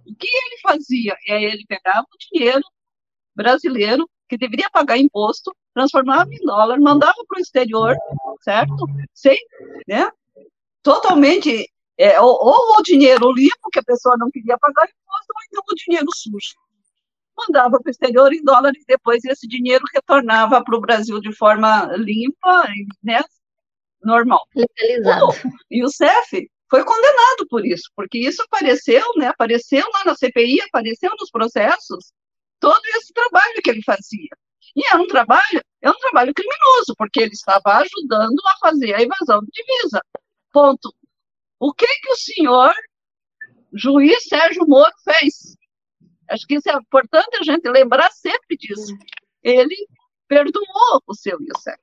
O 0.07 0.15
que 0.15 0.29
ele 0.29 0.61
fazia? 0.63 1.15
É 1.29 1.43
ele 1.43 1.65
pegava 1.67 2.07
o 2.11 2.19
dinheiro 2.19 2.65
brasileiro, 3.35 4.09
que 4.31 4.39
deveria 4.39 4.71
pagar 4.71 4.97
imposto, 4.97 5.53
transformava 5.75 6.33
em 6.33 6.47
dólar, 6.47 6.79
mandava 6.81 7.17
para 7.27 7.39
o 7.39 7.43
exterior, 7.43 7.97
certo? 8.41 8.87
Sem, 9.13 9.37
né? 9.89 10.09
Totalmente, 10.85 11.69
é, 11.99 12.21
ou, 12.21 12.31
ou, 12.31 12.79
o 12.79 12.83
dinheiro 12.83 13.33
limpo, 13.33 13.71
que 13.73 13.81
a 13.81 13.83
pessoa 13.83 14.17
não 14.17 14.31
queria 14.31 14.57
pagar 14.57 14.85
imposto, 14.85 15.33
ou 15.35 15.43
então 15.49 15.63
o 15.69 15.75
dinheiro 15.75 16.07
sujo. 16.15 16.55
Mandava 17.37 17.81
para 17.81 17.89
o 17.89 17.91
exterior 17.91 18.33
em 18.33 18.43
dólar 18.45 18.73
e 18.77 18.85
depois 18.87 19.25
esse 19.25 19.49
dinheiro 19.49 19.83
retornava 19.93 20.63
para 20.63 20.77
o 20.77 20.81
Brasil 20.81 21.21
de 21.21 21.35
forma 21.35 21.87
limpa, 21.97 22.69
né? 23.03 23.21
Normal. 24.03 24.47
Legalizado. 24.55 25.27
E 25.69 25.85
o 25.85 25.89
CEF 25.89 26.49
foi 26.71 26.85
condenado 26.85 27.49
por 27.49 27.67
isso, 27.67 27.91
porque 27.97 28.19
isso 28.19 28.43
apareceu, 28.43 29.05
né? 29.17 29.27
Apareceu 29.27 29.85
lá 29.93 30.05
na 30.05 30.15
CPI, 30.15 30.61
apareceu 30.63 31.11
nos 31.19 31.31
processos, 31.31 32.13
todo 32.61 32.81
esse 32.97 33.13
trabalho 33.13 33.61
que 33.63 33.71
ele 33.71 33.83
fazia. 33.83 34.29
E 34.77 34.87
era 34.87 35.03
um 35.03 35.07
trabalho, 35.07 35.61
é 35.83 35.91
um 35.91 35.99
trabalho 35.99 36.33
criminoso, 36.33 36.95
porque 36.97 37.21
ele 37.21 37.33
estava 37.33 37.79
ajudando 37.79 38.41
a 38.47 38.59
fazer 38.59 38.95
a 38.95 39.03
evasão 39.03 39.41
de 39.41 39.51
divisa. 39.51 40.01
Ponto. 40.53 40.95
O 41.59 41.73
que 41.73 41.87
que 41.87 42.11
o 42.13 42.17
senhor 42.17 42.73
juiz 43.73 44.25
Sérgio 44.25 44.67
Moro 44.67 44.93
fez? 45.05 45.57
Acho 46.29 46.47
que 46.47 46.57
isso 46.57 46.71
é 46.71 46.75
importante 46.75 47.37
a 47.37 47.43
gente 47.43 47.69
lembrar 47.69 48.11
sempre 48.13 48.57
disso. 48.57 48.97
Ele 49.43 49.77
perdoou 50.29 51.03
o 51.07 51.15
seu 51.15 51.39
Youssef. 51.41 51.79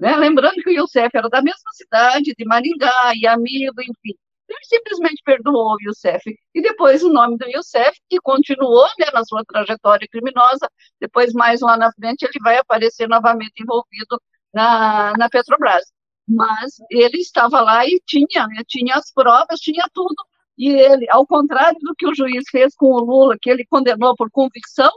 Né? 0.00 0.14
Lembrando 0.16 0.56
que 0.56 0.70
o 0.70 0.72
Youssef 0.72 1.10
era 1.14 1.28
da 1.28 1.40
mesma 1.40 1.72
cidade, 1.72 2.34
de 2.36 2.44
Maringá, 2.44 3.12
e 3.14 3.26
amigo, 3.26 3.80
enfim. 3.80 4.18
Ele 4.48 4.58
simplesmente 4.64 5.22
perdoou 5.24 5.74
o 5.74 5.82
Youssef. 5.82 6.22
E 6.54 6.62
depois 6.62 7.02
o 7.02 7.12
nome 7.12 7.36
do 7.36 7.48
Youssef, 7.48 7.98
que 8.08 8.18
continuou 8.20 8.86
né, 8.98 9.06
na 9.12 9.24
sua 9.24 9.44
trajetória 9.44 10.06
criminosa, 10.10 10.70
depois 11.00 11.32
mais 11.32 11.60
lá 11.60 11.76
na 11.76 11.92
frente 11.92 12.22
ele 12.22 12.38
vai 12.42 12.56
aparecer 12.58 13.08
novamente 13.08 13.62
envolvido 13.62 14.20
na, 14.54 15.12
na 15.18 15.28
Petrobras. 15.28 15.84
Mas 16.28 16.76
ele 16.90 17.18
estava 17.18 17.60
lá 17.60 17.86
e 17.86 18.00
tinha, 18.06 18.46
né, 18.46 18.62
tinha 18.66 18.96
as 18.96 19.12
provas, 19.12 19.60
tinha 19.60 19.84
tudo. 19.92 20.16
E 20.58 20.68
ele, 20.70 21.06
ao 21.10 21.26
contrário 21.26 21.78
do 21.80 21.94
que 21.94 22.06
o 22.06 22.14
juiz 22.14 22.44
fez 22.50 22.74
com 22.74 22.86
o 22.86 23.00
Lula, 23.00 23.36
que 23.40 23.50
ele 23.50 23.66
condenou 23.66 24.14
por 24.16 24.30
convicção, 24.30 24.90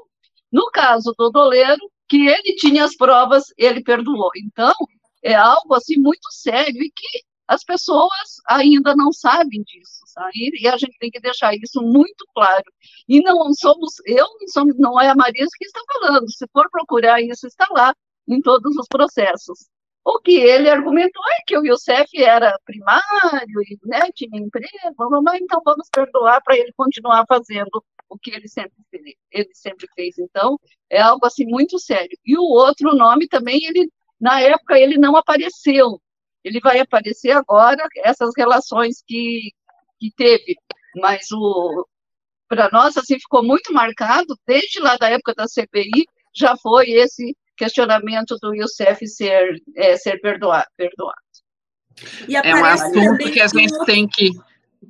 no 0.51 0.69
caso 0.71 1.13
do 1.17 1.29
Doleiro, 1.29 1.81
que 2.07 2.27
ele 2.27 2.55
tinha 2.55 2.85
as 2.85 2.95
provas, 2.95 3.45
ele 3.57 3.83
perdoou. 3.83 4.31
Então, 4.37 4.73
é 5.21 5.35
algo 5.35 5.73
assim 5.75 5.97
muito 5.97 6.31
sério 6.31 6.81
e 6.81 6.91
que 6.91 7.23
as 7.49 7.63
pessoas 7.63 8.39
ainda 8.47 8.95
não 8.95 9.11
sabem 9.11 9.63
disso, 9.63 10.01
sabe? 10.05 10.51
E 10.61 10.67
a 10.67 10.77
gente 10.77 10.95
tem 10.99 11.09
que 11.09 11.19
deixar 11.19 11.55
isso 11.55 11.81
muito 11.81 12.23
claro. 12.35 12.63
E 13.07 13.21
não 13.23 13.51
somos, 13.55 13.95
eu 14.05 14.27
não 14.39 14.47
somos, 14.49 14.77
não 14.77 15.01
é 15.01 15.09
a 15.09 15.15
Marisa 15.15 15.49
que 15.57 15.65
está 15.65 15.81
falando. 15.91 16.29
Se 16.31 16.45
for 16.53 16.69
procurar 16.69 17.19
isso, 17.23 17.47
está 17.47 17.65
lá 17.71 17.91
em 18.27 18.39
todos 18.39 18.77
os 18.77 18.87
processos. 18.87 19.67
O 20.05 20.19
que 20.19 20.35
ele 20.37 20.69
argumentou 20.69 21.23
é 21.39 21.43
que 21.47 21.57
o 21.57 21.65
Youssef 21.65 22.07
era 22.21 22.55
primário, 22.65 23.61
e, 23.63 23.79
né, 23.83 24.01
tinha 24.13 24.39
emprego, 24.39 25.21
mas 25.23 25.41
então 25.41 25.59
vamos 25.65 25.89
perdoar 25.91 26.41
para 26.43 26.55
ele 26.55 26.71
continuar 26.77 27.25
fazendo 27.27 27.83
o 28.07 28.17
que 28.17 28.29
ele 28.29 28.47
sempre, 28.47 28.77
ele 29.31 29.49
sempre 29.53 29.87
fez. 29.95 30.19
Então, 30.19 30.59
é 30.87 31.01
algo 31.01 31.25
assim 31.25 31.45
muito 31.45 31.79
sério. 31.79 32.15
E 32.23 32.37
o 32.37 32.43
outro 32.43 32.95
nome 32.95 33.27
também, 33.27 33.65
ele 33.65 33.89
na 34.21 34.39
época 34.39 34.77
ele 34.77 34.97
não 34.99 35.15
apareceu, 35.15 35.99
ele 36.43 36.59
vai 36.59 36.79
aparecer 36.79 37.31
agora, 37.31 37.87
essas 37.97 38.31
relações 38.37 39.03
que, 39.05 39.51
que 39.99 40.11
teve, 40.15 40.55
mas 40.95 41.31
o 41.31 41.87
para 42.47 42.67
nós 42.71 42.97
assim 42.97 43.19
ficou 43.19 43.43
muito 43.43 43.71
marcado 43.71 44.35
desde 44.47 44.79
lá 44.79 44.97
da 44.97 45.07
época 45.07 45.35
da 45.35 45.47
CPI 45.47 46.07
já 46.33 46.57
foi 46.57 46.89
esse 46.89 47.37
questionamento 47.55 48.37
do 48.41 48.55
Youssef 48.55 49.05
ser 49.07 49.61
é, 49.75 49.95
ser 49.97 50.19
perdoado, 50.19 50.65
perdoado. 50.75 51.19
é 52.43 52.55
um 52.55 52.65
assunto 52.65 53.31
que 53.31 53.39
a 53.39 53.47
gente 53.47 53.85
tem 53.85 54.07
que 54.07 54.31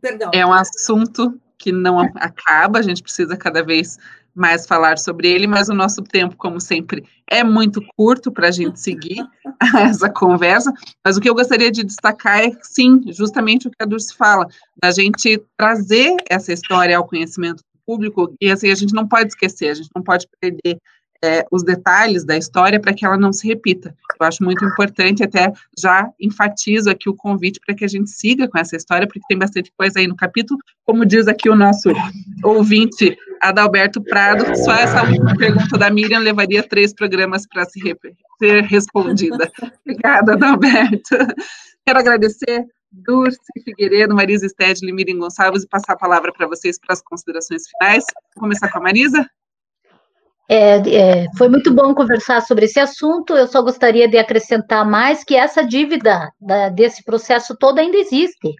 Perdão. 0.01 0.31
é 0.33 0.45
um 0.45 0.53
assunto 0.53 1.37
que 1.57 1.73
não 1.73 1.99
acaba, 1.99 2.79
a 2.79 2.81
gente 2.81 3.03
precisa 3.03 3.35
cada 3.35 3.61
vez 3.61 3.97
mais 4.35 4.65
falar 4.65 4.97
sobre 4.97 5.29
ele, 5.29 5.47
mas 5.47 5.69
o 5.69 5.73
nosso 5.73 6.01
tempo, 6.01 6.35
como 6.37 6.59
sempre, 6.59 7.03
é 7.29 7.43
muito 7.43 7.81
curto 7.95 8.31
para 8.31 8.47
a 8.47 8.51
gente 8.51 8.79
seguir 8.79 9.25
essa 9.89 10.09
conversa. 10.09 10.73
Mas 11.05 11.17
o 11.17 11.21
que 11.21 11.29
eu 11.29 11.35
gostaria 11.35 11.71
de 11.71 11.83
destacar 11.83 12.39
é, 12.39 12.51
sim, 12.61 13.01
justamente 13.07 13.67
o 13.67 13.71
que 13.71 13.81
a 13.81 13.85
Dulce 13.85 14.15
fala, 14.15 14.47
da 14.81 14.91
gente 14.91 15.41
trazer 15.57 16.15
essa 16.29 16.53
história 16.53 16.97
ao 16.97 17.07
conhecimento 17.07 17.63
público, 17.85 18.33
e 18.39 18.51
assim, 18.51 18.71
a 18.71 18.75
gente 18.75 18.93
não 18.93 19.07
pode 19.07 19.29
esquecer, 19.29 19.69
a 19.69 19.73
gente 19.73 19.89
não 19.95 20.03
pode 20.03 20.27
perder 20.39 20.79
é, 21.23 21.45
os 21.51 21.63
detalhes 21.63 22.23
da 22.23 22.37
história 22.37 22.79
para 22.79 22.93
que 22.93 23.05
ela 23.05 23.17
não 23.17 23.33
se 23.33 23.47
repita. 23.47 23.95
Eu 24.19 24.25
acho 24.25 24.43
muito 24.43 24.63
importante, 24.65 25.23
até 25.23 25.51
já 25.77 26.09
enfatizo 26.19 26.89
aqui 26.89 27.09
o 27.09 27.15
convite 27.15 27.59
para 27.65 27.75
que 27.75 27.83
a 27.83 27.87
gente 27.87 28.09
siga 28.09 28.47
com 28.47 28.57
essa 28.57 28.75
história, 28.75 29.07
porque 29.07 29.21
tem 29.27 29.37
bastante 29.37 29.71
coisa 29.77 29.99
aí 29.99 30.07
no 30.07 30.15
capítulo. 30.15 30.59
Como 30.85 31.05
diz 31.05 31.27
aqui 31.27 31.49
o 31.49 31.55
nosso 31.55 31.89
ouvinte 32.43 33.17
Adalberto 33.41 34.01
Prado, 34.01 34.55
só 34.57 34.73
essa 34.73 35.03
última 35.03 35.35
pergunta 35.35 35.77
da 35.77 35.89
Miriam 35.89 36.19
levaria 36.19 36.63
três 36.63 36.93
programas 36.93 37.45
para 37.47 37.65
se 37.65 37.79
ser 38.37 38.63
respondida. 38.63 39.49
Obrigada, 39.85 40.33
Adalberto. 40.33 41.17
Quero 41.85 41.99
agradecer 41.99 42.65
Dulce 42.91 43.39
Figueiredo, 43.63 44.15
Marisa 44.15 44.47
Stedley, 44.47 44.93
Miriam 44.93 45.19
Gonçalves 45.19 45.63
e 45.63 45.67
passar 45.67 45.93
a 45.93 45.97
palavra 45.97 46.33
para 46.33 46.47
vocês 46.47 46.79
para 46.79 46.93
as 46.93 47.01
considerações 47.01 47.63
finais. 47.67 48.03
Vou 48.35 48.41
começar 48.41 48.69
com 48.69 48.79
a 48.79 48.81
Marisa. 48.81 49.29
É, 50.51 50.77
é, 50.77 51.25
foi 51.37 51.47
muito 51.47 51.71
bom 51.71 51.93
conversar 51.93 52.41
sobre 52.41 52.65
esse 52.65 52.79
assunto. 52.79 53.35
Eu 53.35 53.45
só 53.45 53.61
gostaria 53.61 54.07
de 54.07 54.17
acrescentar 54.17 54.83
mais 54.83 55.23
que 55.23 55.35
essa 55.35 55.63
dívida 55.63 56.33
da, 56.41 56.69
desse 56.69 57.03
processo 57.03 57.55
todo 57.55 57.77
ainda 57.77 57.97
existe. 57.97 58.55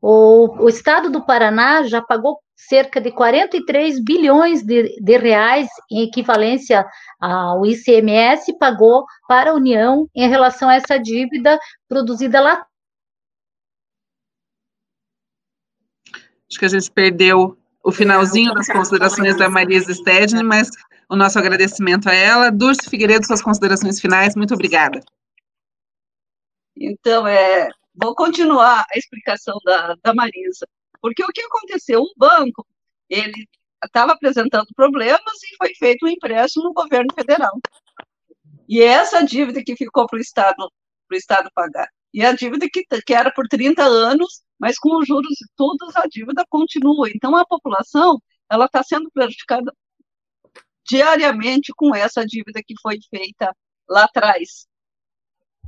O, 0.00 0.64
o, 0.64 0.68
Estado 0.68 1.10
do 1.10 1.26
Paraná 1.26 1.82
já 1.82 2.00
pagou 2.00 2.38
cerca 2.54 3.00
de 3.00 3.10
43 3.10 4.02
bilhões 4.04 4.62
de, 4.62 4.96
de 5.00 5.16
reais 5.18 5.66
em 5.90 6.02
equivalência 6.04 6.86
ao 7.20 7.66
ICMS, 7.66 8.56
pagou 8.56 9.04
para 9.26 9.50
a 9.50 9.54
União 9.54 10.08
em 10.14 10.28
relação 10.28 10.68
a 10.68 10.74
essa 10.74 10.96
dívida 10.96 11.58
produzida 11.88 12.40
lá. 12.40 12.64
Acho 16.48 16.58
que 16.58 16.66
a 16.66 16.68
gente 16.68 16.88
perdeu 16.90 17.58
o 17.82 17.90
finalzinho 17.90 18.54
das 18.54 18.68
considerações 18.68 19.36
da 19.36 19.48
Marisa 19.48 19.92
Stedney, 19.92 20.44
mas 20.44 20.70
o 21.08 21.16
nosso 21.16 21.38
agradecimento 21.38 22.08
a 22.08 22.14
ela. 22.14 22.50
Dulce 22.50 22.88
Figueiredo, 22.88 23.26
suas 23.26 23.42
considerações 23.42 24.00
finais, 24.00 24.34
muito 24.34 24.54
obrigada. 24.54 25.00
Então, 26.76 27.26
é, 27.26 27.68
vou 27.94 28.14
continuar 28.14 28.84
a 28.92 28.98
explicação 28.98 29.56
da, 29.64 29.94
da 30.02 30.14
Marisa, 30.14 30.66
porque 31.00 31.22
o 31.22 31.28
que 31.28 31.42
aconteceu? 31.42 32.00
O 32.00 32.12
banco, 32.16 32.66
ele 33.08 33.46
estava 33.84 34.12
apresentando 34.12 34.66
problemas 34.74 35.20
e 35.20 35.56
foi 35.56 35.74
feito 35.74 36.06
um 36.06 36.08
empréstimo 36.08 36.64
no 36.64 36.72
governo 36.72 37.12
federal. 37.14 37.58
E 38.68 38.80
essa 38.80 39.22
dívida 39.22 39.62
que 39.62 39.76
ficou 39.76 40.06
para 40.06 40.18
o 40.18 40.20
Estado, 40.22 40.70
para 41.08 41.14
o 41.14 41.18
Estado 41.18 41.50
pagar. 41.54 41.88
E 42.14 42.24
a 42.24 42.32
dívida 42.32 42.66
que, 42.72 42.84
que 43.04 43.14
era 43.14 43.32
por 43.32 43.48
30 43.48 43.82
anos, 43.82 44.42
mas 44.58 44.78
com 44.78 44.98
os 44.98 45.06
juros 45.06 45.32
e 45.40 45.46
tudo, 45.56 45.90
a 45.94 46.06
dívida 46.06 46.44
continua. 46.48 47.08
Então, 47.10 47.36
a 47.36 47.44
população 47.44 48.18
ela 48.50 48.66
está 48.66 48.82
sendo 48.82 49.10
prejudicada 49.10 49.72
diariamente 50.86 51.72
com 51.76 51.94
essa 51.94 52.24
dívida 52.24 52.60
que 52.66 52.74
foi 52.80 52.98
feita 53.10 53.54
lá 53.88 54.04
atrás. 54.04 54.66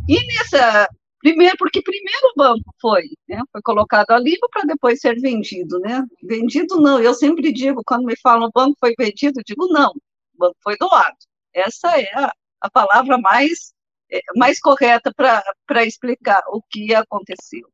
E 0.09 0.27
nessa, 0.27 0.89
Primeiro, 1.25 1.57
porque 1.57 1.81
primeiro 1.81 2.29
o 2.29 2.37
banco 2.37 2.75
foi, 2.79 3.05
né, 3.27 3.41
foi 3.51 3.63
colocado 3.63 4.11
ali 4.11 4.39
para 4.53 4.65
depois 4.65 5.01
ser 5.01 5.19
vendido, 5.19 5.81
né? 5.81 6.05
Vendido 6.23 6.77
não, 6.77 7.01
eu 7.01 7.15
sempre 7.15 7.51
digo, 7.51 7.81
quando 7.87 8.05
me 8.05 8.15
falam 8.23 8.49
o 8.49 8.53
banco 8.53 8.77
foi 8.79 8.93
vendido, 8.99 9.41
eu 9.41 9.43
digo 9.43 9.67
não, 9.69 9.91
o 9.91 10.39
banco 10.39 10.57
foi 10.63 10.77
doado. 10.77 11.17
Essa 11.55 11.99
é 11.99 12.13
a, 12.15 12.31
a 12.61 12.71
palavra 12.71 13.17
mais, 13.17 13.73
é, 14.13 14.21
mais 14.37 14.61
correta 14.61 15.11
para 15.17 15.87
explicar 15.87 16.43
o 16.49 16.61
que 16.71 16.95
aconteceu. 16.95 17.67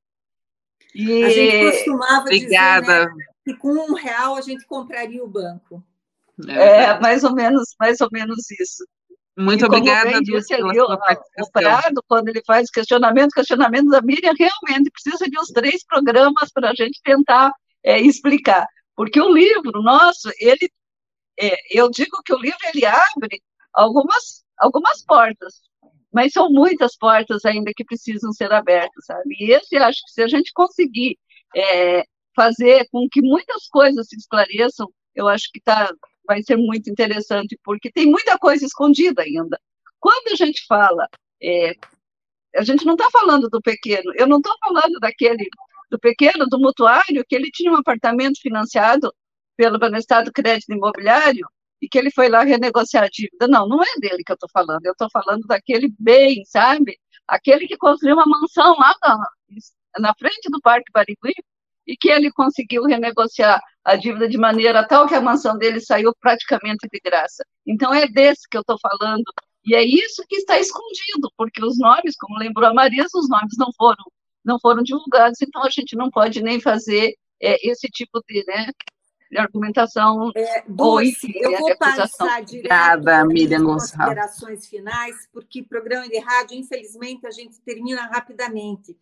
E... 0.94 1.24
A 1.24 1.30
gente 1.30 1.72
costumava 1.72 2.20
Obrigada. 2.20 3.06
dizer 3.06 3.16
né, 3.16 3.24
que 3.44 3.56
com 3.56 3.72
um 3.72 3.94
real 3.94 4.36
a 4.36 4.40
gente 4.42 4.64
compraria 4.64 5.24
o 5.24 5.28
banco. 5.28 5.84
É, 6.48 6.82
é 6.84 7.00
mais 7.00 7.24
ou 7.24 7.34
menos, 7.34 7.74
mais 7.78 8.00
ou 8.00 8.08
menos 8.12 8.50
isso. 8.50 8.84
Muito 9.38 9.64
e 9.64 9.66
obrigada, 9.66 10.20
disse 10.20 10.52
ali, 10.54 10.78
o, 10.78 10.84
o 10.84 11.50
Prado, 11.52 12.02
quando 12.06 12.28
ele 12.28 12.42
faz 12.46 12.68
questionamento, 12.70 13.30
questionamento 13.30 13.88
da 13.88 14.02
Miriam, 14.02 14.34
realmente 14.38 14.90
precisa 14.90 15.24
de 15.28 15.38
uns 15.38 15.48
três 15.48 15.84
programas 15.84 16.50
para 16.52 16.70
a 16.70 16.74
gente 16.74 17.00
tentar 17.02 17.52
é, 17.82 17.98
explicar. 17.98 18.66
Porque 18.94 19.20
o 19.20 19.32
livro 19.32 19.82
nosso, 19.82 20.30
ele, 20.38 20.70
é, 21.38 21.56
eu 21.70 21.88
digo 21.90 22.22
que 22.24 22.34
o 22.34 22.38
livro 22.38 22.58
ele 22.74 22.84
abre 22.84 23.40
algumas, 23.72 24.44
algumas 24.58 25.02
portas, 25.04 25.62
mas 26.12 26.32
são 26.32 26.50
muitas 26.50 26.96
portas 26.96 27.44
ainda 27.44 27.72
que 27.74 27.84
precisam 27.84 28.32
ser 28.32 28.52
abertas, 28.52 29.04
sabe? 29.06 29.36
E 29.38 29.52
esse, 29.52 29.76
acho 29.76 30.02
que 30.04 30.12
se 30.12 30.22
a 30.22 30.28
gente 30.28 30.52
conseguir 30.52 31.16
é, 31.56 32.04
fazer 32.34 32.86
com 32.90 33.08
que 33.10 33.22
muitas 33.22 33.68
coisas 33.68 34.06
se 34.08 34.16
esclareçam, 34.16 34.88
eu 35.14 35.28
acho 35.28 35.50
que 35.52 35.60
tá, 35.60 35.90
vai 36.30 36.42
ser 36.44 36.56
muito 36.56 36.88
interessante, 36.88 37.58
porque 37.64 37.90
tem 37.90 38.06
muita 38.06 38.38
coisa 38.38 38.64
escondida 38.64 39.22
ainda. 39.22 39.58
Quando 39.98 40.28
a 40.32 40.36
gente 40.36 40.64
fala, 40.68 41.08
é, 41.42 41.74
a 42.54 42.62
gente 42.62 42.84
não 42.86 42.94
está 42.94 43.10
falando 43.10 43.48
do 43.48 43.60
pequeno, 43.60 44.12
eu 44.16 44.28
não 44.28 44.36
estou 44.36 44.54
falando 44.60 45.00
daquele, 45.00 45.48
do 45.90 45.98
pequeno, 45.98 46.46
do 46.46 46.60
mutuário, 46.60 47.24
que 47.28 47.34
ele 47.34 47.50
tinha 47.52 47.72
um 47.72 47.76
apartamento 47.76 48.40
financiado 48.40 49.12
pelo 49.56 49.76
Banestado 49.76 50.30
Crédito 50.32 50.72
Imobiliário, 50.72 51.46
e 51.82 51.88
que 51.88 51.98
ele 51.98 52.12
foi 52.12 52.28
lá 52.28 52.44
renegociar 52.44 53.04
a 53.04 53.08
dívida. 53.08 53.48
Não, 53.48 53.66
não 53.66 53.82
é 53.82 53.98
dele 53.98 54.22
que 54.24 54.30
eu 54.30 54.34
estou 54.34 54.48
falando, 54.52 54.84
eu 54.84 54.92
estou 54.92 55.08
falando 55.10 55.46
daquele 55.48 55.92
bem, 55.98 56.44
sabe? 56.44 56.96
Aquele 57.26 57.66
que 57.66 57.76
construiu 57.76 58.14
uma 58.14 58.26
mansão 58.26 58.76
lá 58.78 58.94
na, 59.02 59.18
na 59.98 60.14
frente 60.14 60.48
do 60.48 60.60
Parque 60.60 60.92
Barigui 60.92 61.34
e 61.86 61.96
que 61.96 62.08
ele 62.08 62.30
conseguiu 62.30 62.84
renegociar 62.84 63.60
a 63.84 63.96
dívida 63.96 64.28
de 64.28 64.38
maneira 64.38 64.86
tal 64.86 65.06
que 65.06 65.14
a 65.14 65.20
mansão 65.20 65.56
dele 65.56 65.80
saiu 65.80 66.12
praticamente 66.20 66.86
de 66.90 67.00
graça. 67.00 67.44
Então 67.66 67.92
é 67.92 68.06
desse 68.06 68.48
que 68.48 68.56
eu 68.56 68.60
estou 68.60 68.78
falando. 68.80 69.24
E 69.64 69.74
é 69.74 69.82
isso 69.82 70.24
que 70.28 70.36
está 70.36 70.58
escondido, 70.58 71.30
porque 71.36 71.62
os 71.64 71.78
nomes, 71.78 72.16
como 72.18 72.38
lembrou 72.38 72.68
a 72.68 72.74
Marisa, 72.74 73.10
os 73.14 73.28
nomes 73.28 73.56
não 73.58 73.70
foram 73.76 74.04
não 74.42 74.58
foram 74.58 74.82
divulgados, 74.82 75.40
então 75.42 75.62
a 75.62 75.68
gente 75.68 75.94
não 75.94 76.10
pode 76.10 76.42
nem 76.42 76.58
fazer 76.58 77.14
é, 77.40 77.68
esse 77.68 77.88
tipo 77.88 78.22
de, 78.26 78.42
né, 78.46 78.70
de 79.30 79.38
argumentação. 79.38 80.32
É, 80.34 80.64
Dulce, 80.66 81.32
eu 81.34 81.58
vou 81.58 81.76
passar 81.76 82.42
direto 82.42 83.26
Miriam 83.26 83.64
considerações 83.64 84.66
finais, 84.66 85.28
porque 85.32 85.62
programa 85.62 86.08
de 86.08 86.18
rádio, 86.18 86.56
infelizmente, 86.56 87.26
a 87.26 87.30
gente 87.30 87.60
termina 87.60 88.06
rapidamente. 88.06 88.96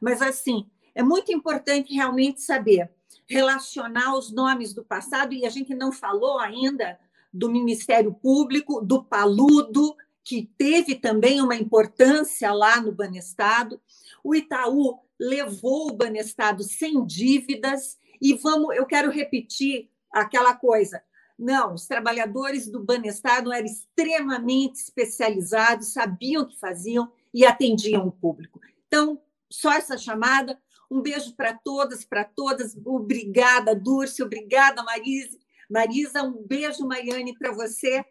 Mas, 0.00 0.22
assim, 0.22 0.66
é 0.94 1.02
muito 1.02 1.32
importante 1.32 1.94
realmente 1.94 2.42
saber 2.42 2.90
relacionar 3.26 4.16
os 4.16 4.32
nomes 4.32 4.72
do 4.72 4.84
passado, 4.84 5.32
e 5.32 5.46
a 5.46 5.50
gente 5.50 5.74
não 5.74 5.92
falou 5.92 6.38
ainda 6.38 6.98
do 7.32 7.50
Ministério 7.50 8.12
Público, 8.12 8.80
do 8.80 9.02
Paludo, 9.02 9.96
que 10.24 10.50
teve 10.56 10.94
também 10.94 11.40
uma 11.40 11.56
importância 11.56 12.52
lá 12.52 12.80
no 12.80 12.92
Banestado. 12.92 13.80
O 14.22 14.34
Itaú 14.34 14.98
levou 15.18 15.88
o 15.88 15.96
Banestado 15.96 16.62
sem 16.62 17.04
dívidas 17.04 17.98
e 18.20 18.34
vamos, 18.34 18.76
eu 18.76 18.86
quero 18.86 19.10
repetir 19.10 19.88
aquela 20.12 20.54
coisa. 20.54 21.02
Não, 21.38 21.74
os 21.74 21.86
trabalhadores 21.86 22.68
do 22.68 22.78
Banestado 22.84 23.52
eram 23.52 23.66
extremamente 23.66 24.76
especializados, 24.76 25.92
sabiam 25.92 26.42
o 26.42 26.46
que 26.46 26.58
faziam 26.58 27.10
e 27.32 27.44
atendiam 27.44 28.06
o 28.06 28.12
público. 28.12 28.60
Então, 28.86 29.20
só 29.50 29.72
essa 29.72 29.96
chamada. 29.96 30.58
Um 30.92 31.00
beijo 31.00 31.34
para 31.34 31.54
todas, 31.54 32.04
para 32.04 32.22
todas. 32.22 32.76
Obrigada, 32.84 33.74
Dulce. 33.74 34.22
Obrigada, 34.22 34.82
Marise. 34.82 35.40
Marisa, 35.70 36.22
um 36.22 36.46
beijo, 36.46 36.86
Maiane, 36.86 37.34
para 37.38 37.50
você. 37.50 38.04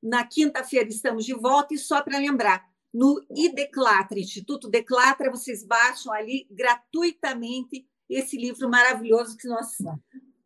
Na 0.00 0.24
quinta-feira 0.24 0.88
estamos 0.88 1.24
de 1.24 1.34
volta. 1.34 1.74
E 1.74 1.78
só 1.78 2.00
para 2.00 2.16
lembrar, 2.16 2.64
no 2.94 3.20
IDECLATRA, 3.34 4.20
Instituto 4.20 4.68
Declatra, 4.68 5.32
vocês 5.32 5.66
baixam 5.66 6.12
ali 6.12 6.46
gratuitamente 6.48 7.84
esse 8.08 8.36
livro 8.36 8.70
maravilhoso 8.70 9.36
que 9.36 9.48
nós 9.48 9.76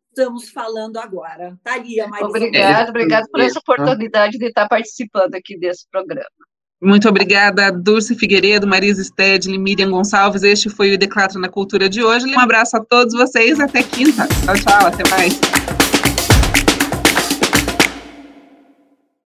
estamos 0.09 0.49
falando 0.49 0.97
agora. 0.97 1.61
Tá 1.63 1.75
ali, 1.75 2.01
a 2.01 2.09
Marisa. 2.09 2.29
Obrigada, 2.29 2.89
obrigada 2.89 3.29
por 3.31 3.41
essa 3.41 3.59
oportunidade 3.59 4.39
de 4.39 4.47
estar 4.47 4.67
participando 4.67 5.35
aqui 5.35 5.59
desse 5.59 5.87
programa. 5.91 6.27
Muito 6.83 7.09
obrigada, 7.09 7.71
Dulce 7.71 8.17
Figueiredo, 8.17 8.67
Marisa 8.67 9.05
Stedley, 9.05 9.57
Miriam 9.57 9.93
Gonçalves. 9.93 10.43
Este 10.43 10.69
foi 10.69 10.93
o 10.93 10.99
Declatra 10.99 11.39
na 11.39 11.49
Cultura 11.49 11.89
de 11.89 12.03
hoje. 12.03 12.27
Um 12.27 12.41
abraço 12.41 12.77
a 12.77 12.81
todos 12.81 13.15
vocês, 13.15 13.61
até 13.61 13.85
quinta. 13.85 14.27
Tchau, 14.27 14.55
tchau, 14.57 14.87
até 14.89 15.09
mais. 15.09 15.92